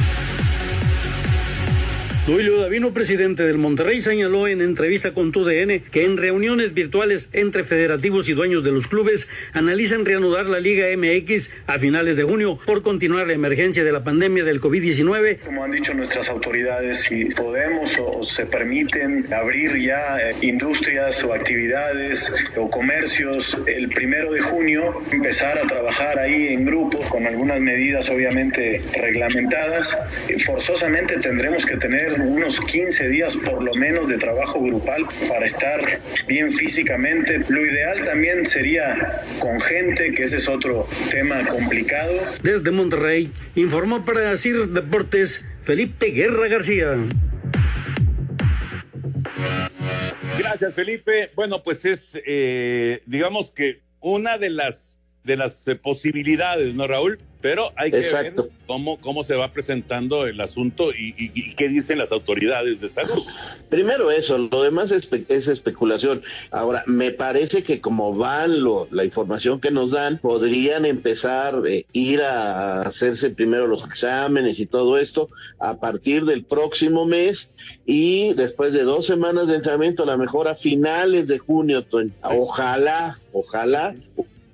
Duilio 2.27 2.59
Davino, 2.59 2.91
presidente 2.91 3.43
del 3.43 3.57
Monterrey, 3.57 4.01
señaló 4.01 4.49
en 4.49 4.59
entrevista 4.59 5.13
con 5.13 5.31
TUDN 5.31 5.79
que 5.89 6.03
en 6.03 6.17
reuniones 6.17 6.73
virtuales 6.73 7.29
entre 7.31 7.63
federativos 7.63 8.27
y 8.27 8.33
dueños 8.33 8.65
de 8.65 8.71
los 8.73 8.89
clubes 8.89 9.29
analizan 9.53 10.03
reanudar 10.03 10.45
la 10.47 10.59
Liga 10.59 10.87
MX 10.97 11.49
a 11.67 11.79
finales 11.79 12.17
de 12.17 12.23
junio 12.23 12.59
por 12.65 12.81
continuar 12.81 13.27
la 13.27 13.33
emergencia 13.33 13.85
de 13.85 13.93
la 13.93 14.03
pandemia 14.03 14.43
del 14.43 14.59
COVID-19. 14.59 15.39
Como 15.39 15.63
han 15.63 15.71
dicho 15.71 15.93
nuestras 15.93 16.27
autoridades, 16.27 17.03
si 17.03 17.23
podemos 17.27 17.93
o 17.97 18.25
se 18.25 18.45
permiten 18.45 19.33
abrir 19.33 19.77
ya 19.77 20.17
eh, 20.19 20.35
industrias 20.41 21.23
o 21.23 21.33
actividades 21.33 22.29
o 22.57 22.69
comercios 22.69 23.57
el 23.67 23.87
primero 23.87 24.33
de 24.33 24.41
junio, 24.41 25.01
empezar 25.13 25.57
a 25.59 25.61
trabajar 25.61 26.19
ahí 26.19 26.49
en 26.49 26.65
grupos 26.65 27.05
con 27.05 27.25
algunas 27.25 27.61
medidas 27.61 28.09
obviamente 28.09 28.81
reglamentadas, 28.99 29.97
forzosamente 30.45 31.19
tendremos 31.19 31.65
que 31.65 31.77
tener 31.77 32.16
unos 32.21 32.59
15 32.59 33.09
días 33.09 33.35
por 33.37 33.63
lo 33.63 33.73
menos 33.75 34.07
de 34.07 34.17
trabajo 34.17 34.61
grupal 34.61 35.05
para 35.29 35.45
estar 35.45 35.79
bien 36.27 36.53
físicamente. 36.53 37.41
Lo 37.49 37.65
ideal 37.65 38.03
también 38.03 38.45
sería 38.45 39.21
con 39.39 39.59
gente, 39.61 40.13
que 40.13 40.23
ese 40.23 40.37
es 40.37 40.47
otro 40.47 40.87
tema 41.11 41.47
complicado. 41.47 42.21
Desde 42.43 42.71
Monterrey, 42.71 43.31
informó 43.55 44.03
para 44.05 44.35
CIR 44.37 44.69
Deportes 44.69 45.45
Felipe 45.63 46.07
Guerra 46.07 46.47
García. 46.47 46.95
Gracias, 50.39 50.73
Felipe. 50.73 51.31
Bueno, 51.35 51.61
pues 51.63 51.85
es, 51.85 52.17
eh, 52.25 53.01
digamos 53.05 53.51
que 53.51 53.81
una 53.99 54.37
de 54.37 54.49
las 54.49 54.97
de 55.27 55.37
las 55.37 55.67
eh, 55.67 55.75
posibilidades, 55.75 56.73
¿no, 56.73 56.87
Raúl? 56.87 57.19
Pero 57.41 57.71
hay 57.75 57.91
que 57.91 57.99
ver 57.99 58.33
cómo, 58.65 58.99
cómo 58.99 59.23
se 59.23 59.35
va 59.35 59.51
presentando 59.51 60.25
el 60.25 60.41
asunto 60.41 60.91
y, 60.91 61.53
qué 61.55 61.67
dicen 61.69 61.99
las 61.99 62.11
autoridades 62.11 62.81
de 62.81 62.89
salud. 62.89 63.23
Primero 63.69 64.09
eso, 64.11 64.37
lo 64.37 64.63
demás 64.63 64.91
es, 64.91 65.47
especulación. 65.47 66.23
Ahora, 66.51 66.83
me 66.87 67.11
parece 67.11 67.63
que 67.63 67.79
como 67.79 68.13
van 68.13 68.63
lo, 68.63 68.87
la 68.91 69.03
información 69.03 69.59
que 69.59 69.69
nos 69.69 69.91
dan, 69.91 70.17
podrían 70.17 70.85
empezar 70.85 71.55
a 71.55 71.67
eh, 71.67 71.85
ir 71.93 72.21
a 72.21 72.81
hacerse 72.81 73.29
primero 73.29 73.67
los 73.67 73.85
exámenes 73.85 74.59
y 74.59 74.65
todo 74.65 74.97
esto 74.97 75.29
a 75.59 75.79
partir 75.79 76.25
del 76.25 76.43
próximo 76.43 77.05
mes 77.05 77.51
y 77.85 78.33
después 78.33 78.73
de 78.73 78.83
dos 78.83 79.05
semanas 79.05 79.47
de 79.47 79.55
entrenamiento, 79.55 80.03
a 80.03 80.07
lo 80.07 80.17
mejor 80.17 80.47
a 80.47 80.55
finales 80.55 81.27
de 81.27 81.37
junio, 81.37 81.85
ojalá, 82.23 83.17
ojalá 83.31 83.95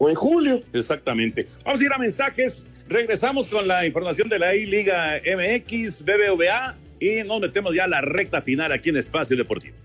en 0.09 0.15
julio. 0.15 0.61
Exactamente. 0.73 1.47
Vamos 1.65 1.81
a 1.81 1.83
ir 1.83 1.93
a 1.93 1.97
mensajes. 1.97 2.65
Regresamos 2.93 3.49
con 3.49 3.67
la 3.67 3.85
información 3.87 4.29
de 4.29 4.37
la 4.37 4.55
I-Liga 4.55 5.19
MX, 5.25 6.05
BBVA 6.05 6.75
y 6.99 7.23
nos 7.23 7.41
metemos 7.41 7.73
ya 7.73 7.85
a 7.85 7.87
la 7.87 8.01
recta 8.01 8.43
final 8.43 8.71
aquí 8.71 8.89
en 8.89 8.97
Espacio 8.97 9.35
Deportivo. 9.35 9.75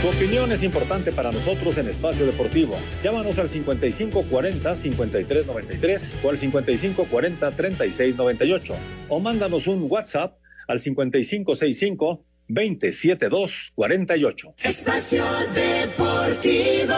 Tu 0.00 0.08
opinión 0.08 0.50
es 0.52 0.62
importante 0.62 1.12
para 1.12 1.30
nosotros 1.30 1.76
en 1.76 1.88
Espacio 1.88 2.24
Deportivo. 2.24 2.78
Llámanos 3.04 3.38
al 3.38 3.50
5540-5393 3.50 6.24
o 6.24 6.30
al 6.30 6.38
5540-3698 6.38 8.74
o 9.10 9.20
mándanos 9.20 9.66
un 9.66 9.84
WhatsApp 9.86 10.38
al 10.66 10.80
5565 10.80 12.24
27248. 12.50 14.54
Espacio 14.62 15.24
Deportivo. 15.54 16.94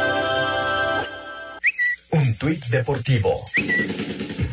Un 2.10 2.36
tuit 2.36 2.66
deportivo. 2.66 3.44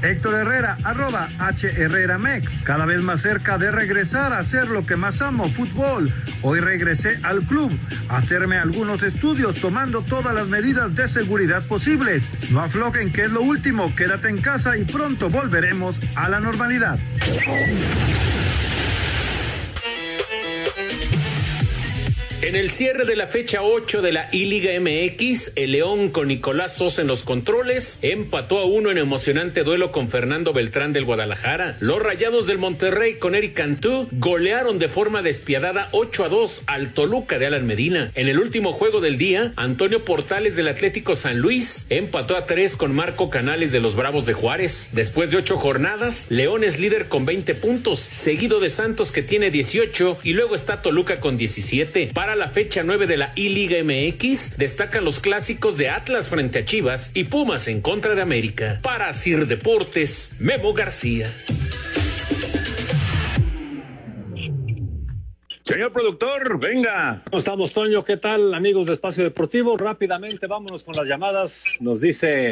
Héctor 0.02 0.36
Herrera, 0.36 0.78
arroba 0.86 1.28
H 1.40 1.68
Herrera 1.68 2.18
Mex, 2.18 2.62
cada 2.64 2.86
vez 2.86 3.02
más 3.02 3.22
cerca 3.22 3.58
de 3.58 3.70
regresar 3.70 4.32
a 4.32 4.40
hacer 4.40 4.70
lo 4.70 4.86
que 4.86 4.96
más 4.96 5.22
amo, 5.22 5.50
fútbol. 5.50 6.14
Hoy 6.42 6.62
regresé 6.62 7.20
al 7.24 7.42
club 7.42 7.70
a 8.08 8.20
hacerme 8.20 8.58
algunos 8.58 9.04
estudios 9.04 9.56
tomando 9.56 10.02
todas 10.02 10.34
las 10.34 10.48
medidas 10.48 10.96
de 10.96 11.10
seguridad 11.10 11.68
posibles. 11.68 12.24
No 12.50 12.62
aflojen 12.62 13.12
que 13.12 13.26
es 13.26 13.32
lo 13.32 13.42
último, 13.42 13.94
quédate 13.94 14.30
en 14.30 14.40
casa 14.40 14.78
y 14.78 14.86
pronto 14.86 15.30
volveremos 15.30 16.00
a 16.16 16.30
la 16.30 16.40
normalidad. 16.40 16.98
En 22.42 22.56
el 22.56 22.70
cierre 22.70 23.04
de 23.04 23.18
la 23.18 23.28
fecha 23.28 23.64
8 23.64 24.02
de 24.02 24.14
la 24.14 24.30
I-Liga 24.32 24.72
MX, 24.80 25.52
el 25.58 25.74
León 25.74 26.10
con 26.10 26.30
Nicolás 26.30 26.78
Sosa 26.78 27.02
en 27.02 27.08
los 27.08 27.24
controles 27.24 28.00
empató 28.02 28.60
a 28.60 28.66
uno 28.66 28.90
en 28.90 28.98
emocionante 28.98 29.66
duelo 29.66 29.92
con 29.92 30.10
Fernando 30.10 30.54
Beltrán 30.54 30.94
del 30.94 31.04
Guadalajara. 31.04 31.76
Los 31.82 32.02
Rayados 32.02 32.48
del 32.48 32.58
Monterrey 32.58 33.16
con 33.16 33.36
Eric 33.36 33.56
Cantú 33.56 34.08
golearon 34.14 34.80
de 34.80 34.88
forma 34.88 35.22
despiadada 35.22 35.90
8 35.92 36.24
a 36.24 36.30
2 36.30 36.62
al 36.68 36.94
Toluca 36.94 37.40
de 37.40 37.48
Alan 37.48 37.68
Medina. 37.68 38.10
En 38.16 38.30
el 38.30 38.40
último 38.40 38.72
juego 38.72 39.02
del 39.02 39.18
día, 39.18 39.52
Antonio 39.58 40.06
Portales 40.06 40.56
del 40.56 40.70
Atlético 40.70 41.18
San 41.18 41.40
Luis 41.40 41.88
empató 41.90 42.38
a 42.38 42.46
3 42.46 42.78
con 42.78 42.96
Marco 42.96 43.30
Canales 43.30 43.74
de 43.74 43.82
los 43.82 43.98
Bravos 43.98 44.26
de 44.26 44.34
Juárez. 44.34 44.92
Después 44.94 45.30
de 45.30 45.38
8 45.38 45.58
jornadas, 45.58 46.28
León 46.30 46.64
es 46.64 46.80
líder 46.80 47.10
con 47.10 47.26
20 47.26 47.54
puntos, 47.56 48.00
seguido 48.00 48.62
de 48.62 48.70
Santos 48.70 49.12
que 49.12 49.24
tiene 49.24 49.52
18 49.52 50.20
y 50.24 50.32
luego 50.32 50.56
está 50.56 50.82
Toluca 50.82 51.20
con 51.20 51.38
17. 51.38 52.12
Para 52.14 52.29
la 52.36 52.50
fecha 52.50 52.84
9 52.84 53.08
de 53.08 53.18
la 53.18 53.32
I-Liga 53.36 53.78
MX, 53.84 54.58
destacan 54.58 55.04
los 55.06 55.20
clásicos 55.20 55.78
de 55.78 55.90
Atlas 55.90 56.30
frente 56.30 56.60
a 56.60 56.66
Chivas 56.66 57.12
y 57.14 57.26
Pumas 57.26 57.68
en 57.68 57.82
contra 57.82 58.16
de 58.16 58.22
América. 58.22 58.80
Para 58.82 59.12
Sir 59.14 59.48
Deportes, 59.48 60.34
Memo 60.40 60.74
García. 60.74 61.28
Señor 65.64 65.94
productor, 65.94 66.60
venga. 66.60 67.22
¿Cómo 67.26 67.38
estamos, 67.38 67.74
Toño? 67.74 68.04
¿Qué 68.04 68.18
tal, 68.18 68.54
amigos 68.54 68.88
de 68.88 68.94
Espacio 68.94 69.24
Deportivo? 69.24 69.78
Rápidamente, 69.78 70.48
vámonos 70.48 70.84
con 70.84 70.96
las 70.96 71.08
llamadas. 71.08 71.66
Nos 71.80 72.02
dice 72.02 72.52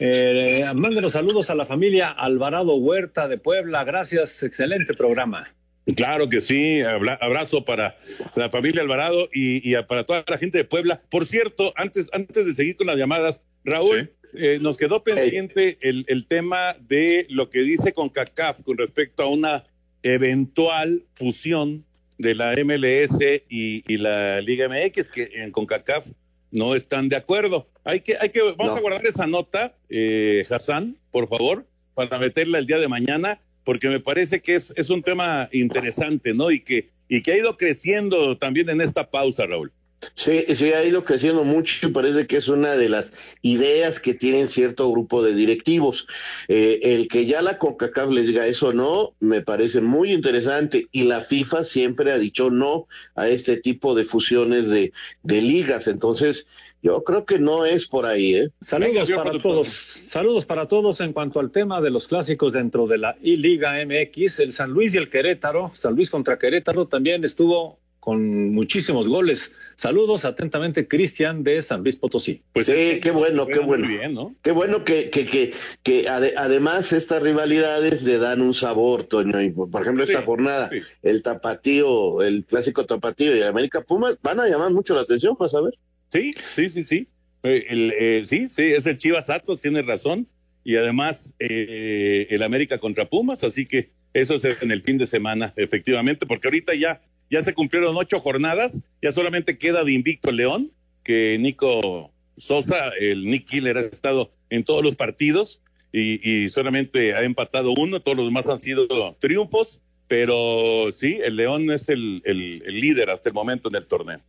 eh, 0.00 0.64
mándenos 0.74 1.12
saludos 1.12 1.50
a 1.50 1.54
la 1.54 1.66
familia 1.66 2.10
Alvarado 2.10 2.76
Huerta 2.76 3.28
de 3.28 3.38
Puebla. 3.38 3.84
Gracias, 3.84 4.42
excelente 4.42 4.94
programa. 4.94 5.48
Claro 5.94 6.28
que 6.28 6.40
sí, 6.40 6.80
abrazo 6.82 7.64
para 7.64 7.96
la 8.34 8.50
familia 8.50 8.82
Alvarado 8.82 9.28
y, 9.32 9.72
para 9.84 10.04
toda 10.04 10.24
la 10.26 10.38
gente 10.38 10.58
de 10.58 10.64
Puebla. 10.64 11.00
Por 11.10 11.26
cierto, 11.26 11.72
antes, 11.76 12.10
antes 12.12 12.44
de 12.44 12.54
seguir 12.54 12.76
con 12.76 12.88
las 12.88 12.96
llamadas, 12.96 13.42
Raúl, 13.64 14.10
eh, 14.34 14.58
nos 14.60 14.76
quedó 14.76 15.04
pendiente 15.04 15.78
el, 15.80 16.26
tema 16.26 16.74
de 16.88 17.26
lo 17.30 17.50
que 17.50 17.60
dice 17.60 17.92
CONCACAF 17.92 18.62
con 18.62 18.76
respecto 18.78 19.22
a 19.22 19.28
una 19.28 19.64
eventual 20.02 21.04
fusión 21.14 21.78
de 22.18 22.34
la 22.34 22.54
MLS 22.64 23.20
y, 23.48 23.96
la 23.96 24.40
Liga 24.40 24.68
MX, 24.68 25.08
que 25.08 25.30
en 25.34 25.52
CONCACAF 25.52 26.08
no 26.50 26.74
están 26.74 27.08
de 27.08 27.16
acuerdo. 27.16 27.68
Hay 27.84 28.00
que, 28.00 28.16
hay 28.18 28.30
que, 28.30 28.42
vamos 28.42 28.76
a 28.76 28.80
guardar 28.80 29.06
esa 29.06 29.28
nota, 29.28 29.76
eh, 29.88 30.44
Hassan, 30.50 30.96
por 31.12 31.28
favor, 31.28 31.64
para 31.94 32.18
meterla 32.18 32.58
el 32.58 32.66
día 32.66 32.78
de 32.78 32.88
mañana 32.88 33.40
porque 33.66 33.88
me 33.88 33.98
parece 33.98 34.40
que 34.40 34.54
es, 34.54 34.72
es 34.76 34.90
un 34.90 35.02
tema 35.02 35.48
interesante, 35.50 36.32
¿no? 36.32 36.52
Y 36.52 36.60
que, 36.60 36.88
y 37.08 37.20
que 37.20 37.32
ha 37.32 37.36
ido 37.36 37.56
creciendo 37.56 38.38
también 38.38 38.70
en 38.70 38.80
esta 38.80 39.10
pausa, 39.10 39.44
Raúl. 39.44 39.72
Sí, 40.14 40.44
sí, 40.54 40.72
ha 40.72 40.84
ido 40.84 41.04
creciendo 41.04 41.42
mucho 41.42 41.88
y 41.88 41.90
parece 41.90 42.28
que 42.28 42.36
es 42.36 42.46
una 42.46 42.76
de 42.76 42.88
las 42.88 43.12
ideas 43.42 43.98
que 43.98 44.14
tienen 44.14 44.46
cierto 44.46 44.88
grupo 44.88 45.20
de 45.20 45.34
directivos. 45.34 46.06
Eh, 46.46 46.78
el 46.84 47.08
que 47.08 47.26
ya 47.26 47.42
la 47.42 47.58
CONCACAF 47.58 48.10
les 48.10 48.28
diga 48.28 48.46
eso 48.46 48.72
no, 48.72 49.14
me 49.18 49.42
parece 49.42 49.80
muy 49.80 50.12
interesante 50.12 50.86
y 50.92 51.02
la 51.02 51.22
FIFA 51.22 51.64
siempre 51.64 52.12
ha 52.12 52.18
dicho 52.18 52.50
no 52.50 52.86
a 53.16 53.28
este 53.28 53.56
tipo 53.56 53.96
de 53.96 54.04
fusiones 54.04 54.68
de, 54.68 54.92
de 55.24 55.40
ligas. 55.40 55.88
Entonces, 55.88 56.46
yo 56.86 57.02
creo 57.02 57.24
que 57.24 57.40
no 57.40 57.64
es 57.64 57.88
por 57.88 58.06
ahí, 58.06 58.36
¿eh? 58.36 58.50
Saludos 58.60 59.10
para 59.10 59.40
todos. 59.40 59.68
Saludos 60.06 60.46
para 60.46 60.68
todos 60.68 61.00
en 61.00 61.12
cuanto 61.12 61.40
al 61.40 61.50
tema 61.50 61.80
de 61.80 61.90
los 61.90 62.06
clásicos 62.06 62.52
dentro 62.52 62.86
de 62.86 62.98
la 62.98 63.16
I-Liga 63.22 63.72
MX. 63.84 64.38
El 64.38 64.52
San 64.52 64.70
Luis 64.70 64.94
y 64.94 64.98
el 64.98 65.10
Querétaro, 65.10 65.72
San 65.74 65.96
Luis 65.96 66.10
contra 66.10 66.38
Querétaro 66.38 66.86
también 66.86 67.24
estuvo 67.24 67.80
con 67.98 68.54
muchísimos 68.54 69.08
goles. 69.08 69.50
Saludos 69.74 70.24
atentamente, 70.24 70.86
Cristian 70.86 71.42
de 71.42 71.60
San 71.60 71.82
Luis 71.82 71.96
Potosí. 71.96 72.40
Pues 72.52 72.68
sí, 72.68 73.00
qué 73.02 73.10
bueno, 73.10 73.48
qué 73.48 73.58
bueno. 73.58 74.36
Qué 74.42 74.52
bueno 74.52 74.84
que, 74.84 75.10
que, 75.10 75.26
que, 75.26 75.54
que 75.82 76.08
además 76.08 76.92
estas 76.92 77.20
rivalidades 77.20 78.04
le 78.04 78.18
dan 78.18 78.42
un 78.42 78.54
sabor, 78.54 79.08
Toño. 79.08 79.32
por 79.72 79.82
ejemplo, 79.82 80.04
esta 80.04 80.22
jornada, 80.22 80.70
el 81.02 81.22
tapatío, 81.22 82.22
el 82.22 82.44
clásico 82.44 82.86
tapatío 82.86 83.36
y 83.36 83.42
América 83.42 83.80
Pumas 83.80 84.16
van 84.22 84.38
a 84.38 84.46
llamar 84.46 84.70
mucho 84.70 84.94
la 84.94 85.00
atención, 85.00 85.34
vas 85.36 85.52
a 85.52 85.62
ver. 85.62 85.74
Sí, 86.12 86.32
sí, 86.54 86.68
sí, 86.68 86.84
sí. 86.84 87.06
Eh, 87.42 87.66
el, 87.68 87.92
eh, 87.98 88.22
sí, 88.24 88.48
sí, 88.48 88.62
es 88.62 88.86
el 88.86 88.98
Chivas 88.98 89.30
Atlas, 89.30 89.60
tiene 89.60 89.82
razón. 89.82 90.28
Y 90.64 90.76
además 90.76 91.36
eh, 91.38 92.26
el 92.30 92.42
América 92.42 92.78
contra 92.78 93.08
Pumas, 93.08 93.44
así 93.44 93.66
que 93.66 93.90
eso 94.14 94.34
es 94.34 94.44
en 94.44 94.72
el 94.72 94.82
fin 94.82 94.98
de 94.98 95.06
semana, 95.06 95.52
efectivamente, 95.56 96.26
porque 96.26 96.48
ahorita 96.48 96.74
ya, 96.74 97.02
ya 97.30 97.40
se 97.42 97.54
cumplieron 97.54 97.96
ocho 97.96 98.18
jornadas, 98.18 98.82
ya 99.00 99.12
solamente 99.12 99.58
queda 99.58 99.84
de 99.84 99.92
invicto 99.92 100.32
León, 100.32 100.72
que 101.04 101.38
Nico 101.38 102.12
Sosa, 102.36 102.88
el 102.98 103.30
Nick 103.30 103.46
Killer, 103.46 103.76
ha 103.76 103.82
estado 103.82 104.32
en 104.50 104.64
todos 104.64 104.82
los 104.82 104.96
partidos 104.96 105.62
y, 105.92 106.48
solamente 106.48 107.14
ha 107.14 107.22
empatado 107.22 107.72
uno, 107.72 108.00
todos 108.00 108.16
los 108.16 108.26
demás 108.26 108.48
han 108.48 108.60
sido 108.60 108.88
triunfos, 109.20 109.80
pero 110.08 110.90
sí, 110.90 111.18
el 111.22 111.36
León 111.36 111.70
es 111.70 111.88
el 111.88 112.22
líder 112.24 113.10
hasta 113.10 113.28
el 113.28 113.34
momento 113.34 113.68
en 113.68 113.76
el 113.76 113.86
torneo. 113.86 114.20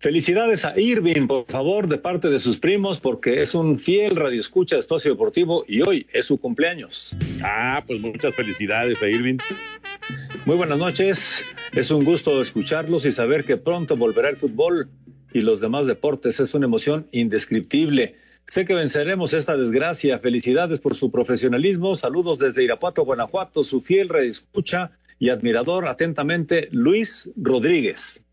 Felicidades 0.00 0.64
a 0.64 0.80
Irving, 0.80 1.26
por 1.26 1.44
favor, 1.44 1.86
de 1.86 1.98
parte 1.98 2.30
de 2.30 2.38
sus 2.38 2.56
primos, 2.56 2.98
porque 2.98 3.42
es 3.42 3.54
un 3.54 3.78
fiel 3.78 4.16
radioescucha 4.16 4.76
de 4.76 4.80
Espacio 4.80 5.10
Deportivo 5.10 5.66
y 5.68 5.82
hoy 5.82 6.06
es 6.10 6.24
su 6.24 6.40
cumpleaños. 6.40 7.14
Ah, 7.42 7.84
pues 7.86 8.00
muchas 8.00 8.34
felicidades 8.34 9.02
a 9.02 9.08
Irving. 9.08 9.36
Muy 10.46 10.56
buenas 10.56 10.78
noches. 10.78 11.44
Es 11.74 11.90
un 11.90 12.02
gusto 12.02 12.40
escucharlos 12.40 13.04
y 13.04 13.12
saber 13.12 13.44
que 13.44 13.58
pronto 13.58 13.94
volverá 13.94 14.30
el 14.30 14.38
fútbol 14.38 14.88
y 15.34 15.42
los 15.42 15.60
demás 15.60 15.86
deportes. 15.86 16.40
Es 16.40 16.54
una 16.54 16.64
emoción 16.64 17.06
indescriptible. 17.12 18.16
Sé 18.46 18.64
que 18.64 18.72
venceremos 18.72 19.34
esta 19.34 19.54
desgracia. 19.54 20.18
Felicidades 20.18 20.80
por 20.80 20.94
su 20.94 21.10
profesionalismo. 21.10 21.94
Saludos 21.94 22.38
desde 22.38 22.64
Irapuato, 22.64 23.04
Guanajuato. 23.04 23.62
Su 23.64 23.82
fiel 23.82 24.08
reescucha 24.08 24.92
y 25.18 25.28
admirador 25.28 25.86
atentamente, 25.86 26.68
Luis 26.72 27.30
Rodríguez. 27.36 28.24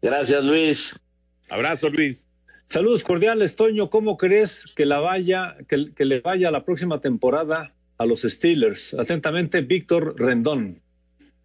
Gracias, 0.00 0.44
Luis. 0.44 1.00
Abrazo, 1.48 1.88
Luis. 1.90 2.26
Saludos 2.66 3.04
cordiales, 3.04 3.56
Toño. 3.56 3.90
¿Cómo 3.90 4.16
crees 4.16 4.72
que, 4.74 4.86
la 4.86 5.00
vaya, 5.00 5.56
que, 5.68 5.92
que 5.94 6.04
le 6.04 6.20
vaya 6.20 6.50
la 6.50 6.64
próxima 6.64 7.00
temporada 7.00 7.74
a 7.98 8.06
los 8.06 8.22
Steelers? 8.22 8.94
Atentamente, 8.94 9.60
Víctor 9.60 10.14
Rendón. 10.18 10.80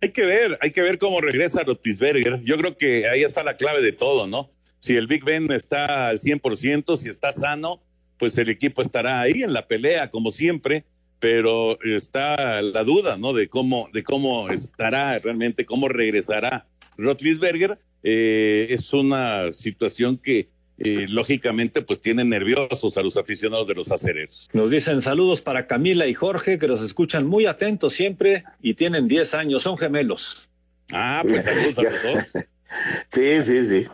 Hay 0.01 0.11
que 0.11 0.25
ver, 0.25 0.57
hay 0.61 0.71
que 0.71 0.81
ver 0.81 0.99
cómo 0.99 1.19
regresa 1.21 1.63
Rotisberger. 1.63 2.41
Yo 2.43 2.57
creo 2.57 2.77
que 2.77 3.07
ahí 3.07 3.23
está 3.23 3.43
la 3.43 3.57
clave 3.57 3.81
de 3.81 3.91
todo, 3.91 4.27
¿no? 4.27 4.51
Si 4.79 4.95
el 4.95 5.07
Big 5.07 5.23
Ben 5.23 5.51
está 5.51 6.09
al 6.09 6.19
100%, 6.19 6.97
si 6.97 7.09
está 7.09 7.33
sano, 7.33 7.81
pues 8.19 8.37
el 8.37 8.49
equipo 8.49 8.81
estará 8.81 9.21
ahí 9.21 9.41
en 9.41 9.53
la 9.53 9.67
pelea, 9.67 10.11
como 10.11 10.29
siempre, 10.29 10.85
pero 11.19 11.79
está 11.81 12.61
la 12.61 12.83
duda, 12.83 13.17
¿no? 13.17 13.33
De 13.33 13.49
cómo, 13.49 13.89
de 13.91 14.03
cómo 14.03 14.49
estará 14.49 15.17
realmente, 15.17 15.65
cómo 15.65 15.87
regresará 15.87 16.67
Rotlisberger. 16.97 17.79
Eh, 18.09 18.67
es 18.69 18.93
una 18.93 19.51
situación 19.51 20.17
que 20.17 20.47
eh, 20.77 21.07
lógicamente 21.09 21.81
pues 21.81 21.99
tiene 21.99 22.23
nerviosos 22.23 22.97
a 22.97 23.01
los 23.01 23.17
aficionados 23.17 23.67
de 23.67 23.75
los 23.75 23.91
acereros. 23.91 24.47
Nos 24.53 24.69
dicen 24.69 25.01
saludos 25.01 25.41
para 25.41 25.67
Camila 25.67 26.07
y 26.07 26.13
Jorge 26.13 26.57
que 26.57 26.69
los 26.69 26.81
escuchan 26.81 27.27
muy 27.27 27.47
atentos 27.47 27.91
siempre 27.91 28.45
y 28.61 28.75
tienen 28.75 29.09
10 29.09 29.33
años, 29.33 29.63
son 29.63 29.77
gemelos. 29.77 30.47
Ah, 30.93 31.21
pues 31.27 31.43
saludos 31.43 31.79
a 31.79 31.83
los 31.83 32.03
dos. 32.03 32.43
Sí, 33.09 33.43
sí, 33.43 33.65
sí. 33.65 33.87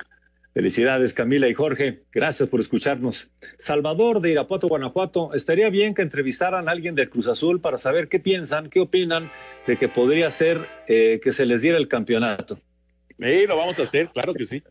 Felicidades 0.54 1.16
Camila 1.16 1.48
y 1.48 1.56
Jorge, 1.56 2.04
gracias 2.12 2.50
por 2.50 2.60
escucharnos. 2.60 3.32
Salvador 3.58 4.20
de 4.20 4.30
Irapuato, 4.30 4.68
Guanajuato, 4.68 5.34
estaría 5.34 5.70
bien 5.70 5.96
que 5.96 6.04
entrevistaran 6.04 6.70
a 6.70 6.72
alguien 6.72 6.94
del 6.94 7.10
Cruz 7.10 7.28
Azul 7.28 7.62
para 7.62 7.80
saber 7.80 8.10
qué 8.10 8.20
piensan, 8.20 8.70
qué 8.70 8.80
opinan 8.80 9.32
de 9.66 9.76
que 9.78 9.88
podría 9.88 10.30
ser 10.30 10.60
eh, 10.88 11.20
que 11.24 11.34
se 11.34 11.48
les 11.48 11.64
diera 11.64 11.80
el 11.80 11.88
campeonato. 11.88 12.60
Sí, 13.20 13.48
lo 13.48 13.58
vamos 13.58 13.80
a 13.80 13.84
hacer, 13.84 14.08
claro 14.10 14.34
que 14.34 14.46
sí. 14.46 14.64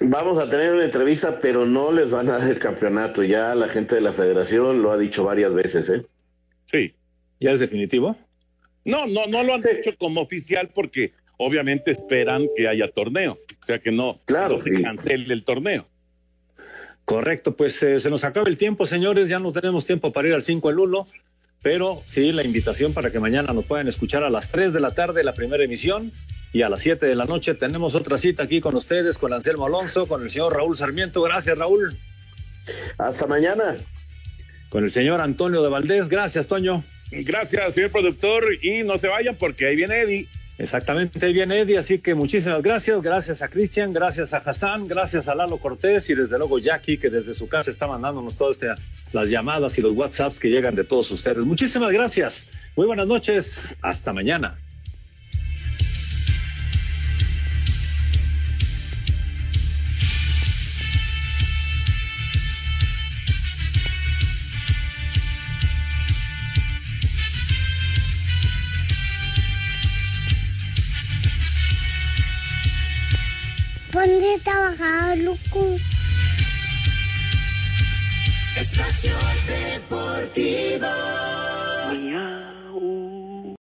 Vamos 0.00 0.38
a 0.38 0.48
tener 0.48 0.72
una 0.72 0.84
entrevista, 0.84 1.38
pero 1.40 1.66
no 1.66 1.92
les 1.92 2.10
van 2.10 2.28
a 2.30 2.38
dar 2.38 2.48
el 2.48 2.58
campeonato. 2.58 3.22
Ya 3.22 3.54
la 3.54 3.68
gente 3.68 3.94
de 3.94 4.00
la 4.00 4.12
federación 4.12 4.82
lo 4.82 4.92
ha 4.92 4.96
dicho 4.96 5.24
varias 5.24 5.52
veces, 5.52 5.88
¿eh? 5.90 6.06
Sí. 6.66 6.94
¿Ya 7.38 7.52
es 7.52 7.60
definitivo? 7.60 8.16
No, 8.84 9.06
no, 9.06 9.26
no 9.26 9.42
lo 9.42 9.54
han 9.54 9.62
hecho 9.68 9.96
como 9.98 10.22
oficial 10.22 10.70
porque 10.74 11.12
obviamente 11.36 11.90
esperan 11.90 12.48
que 12.54 12.68
haya 12.68 12.90
torneo, 12.90 13.38
o 13.60 13.64
sea 13.64 13.78
que 13.78 13.90
no, 13.90 14.20
claro, 14.26 14.56
no 14.56 14.60
se 14.60 14.82
cancele 14.82 15.32
el 15.32 15.44
torneo. 15.44 15.86
Correcto, 17.06 17.56
pues 17.56 17.82
eh, 17.82 17.98
se 17.98 18.10
nos 18.10 18.24
acaba 18.24 18.48
el 18.48 18.58
tiempo, 18.58 18.86
señores, 18.86 19.28
ya 19.28 19.38
no 19.38 19.52
tenemos 19.52 19.86
tiempo 19.86 20.12
para 20.12 20.28
ir 20.28 20.34
al 20.34 20.42
5 20.42 20.70
el 20.70 20.78
1, 20.78 21.08
pero 21.62 22.02
sí 22.06 22.30
la 22.32 22.44
invitación 22.44 22.92
para 22.92 23.10
que 23.10 23.20
mañana 23.20 23.52
nos 23.52 23.64
puedan 23.64 23.88
escuchar 23.88 24.22
a 24.22 24.30
las 24.30 24.52
3 24.52 24.72
de 24.72 24.80
la 24.80 24.94
tarde 24.94 25.24
la 25.24 25.32
primera 25.32 25.64
emisión 25.64 26.12
y 26.52 26.62
a 26.62 26.68
las 26.68 26.82
7 26.82 27.06
de 27.06 27.14
la 27.14 27.26
noche 27.26 27.54
tenemos 27.54 27.94
otra 27.94 28.18
cita 28.18 28.42
aquí 28.42 28.60
con 28.60 28.74
ustedes, 28.74 29.18
con 29.18 29.32
Anselmo 29.32 29.66
Alonso, 29.66 30.06
con 30.06 30.22
el 30.22 30.30
señor 30.30 30.54
Raúl 30.54 30.76
Sarmiento. 30.76 31.22
Gracias, 31.22 31.56
Raúl. 31.56 31.96
Hasta 32.98 33.26
mañana. 33.26 33.76
Con 34.68 34.84
el 34.84 34.90
señor 34.90 35.20
Antonio 35.20 35.62
de 35.62 35.68
Valdés. 35.68 36.08
Gracias, 36.08 36.48
Toño. 36.48 36.84
Gracias, 37.10 37.74
señor 37.74 37.90
productor. 37.90 38.44
Y 38.62 38.82
no 38.82 38.98
se 38.98 39.08
vayan 39.08 39.36
porque 39.36 39.66
ahí 39.66 39.76
viene 39.76 40.00
Eddie. 40.00 40.28
Exactamente, 40.58 41.24
ahí 41.24 41.32
viene 41.32 41.60
Eddie, 41.60 41.78
así 41.78 42.00
que 42.00 42.14
muchísimas 42.14 42.62
gracias, 42.62 43.00
gracias 43.00 43.40
a 43.40 43.48
Cristian, 43.48 43.94
gracias 43.94 44.34
a 44.34 44.42
Hassan, 44.44 44.88
gracias 44.88 45.26
a 45.26 45.34
Lalo 45.34 45.56
Cortés 45.56 46.10
y 46.10 46.14
desde 46.14 46.36
luego 46.36 46.58
Jackie, 46.58 46.98
que 46.98 47.08
desde 47.08 47.32
su 47.32 47.48
casa 47.48 47.70
está 47.70 47.86
mandándonos 47.86 48.36
todas 48.36 48.58
este, 48.60 48.82
las 49.14 49.30
llamadas 49.30 49.78
y 49.78 49.80
los 49.80 49.96
WhatsApps 49.96 50.38
que 50.38 50.50
llegan 50.50 50.74
de 50.74 50.84
todos 50.84 51.10
ustedes. 51.12 51.38
Muchísimas 51.46 51.90
gracias, 51.92 52.48
muy 52.76 52.86
buenas 52.86 53.06
noches, 53.06 53.74
hasta 53.80 54.12
mañana. 54.12 54.58
Ponte 74.00 74.34
a 74.34 74.38
trabajar, 74.38 75.18
loco. 75.18 75.76
Espacio 78.56 79.12
Deportivo. 79.46 80.86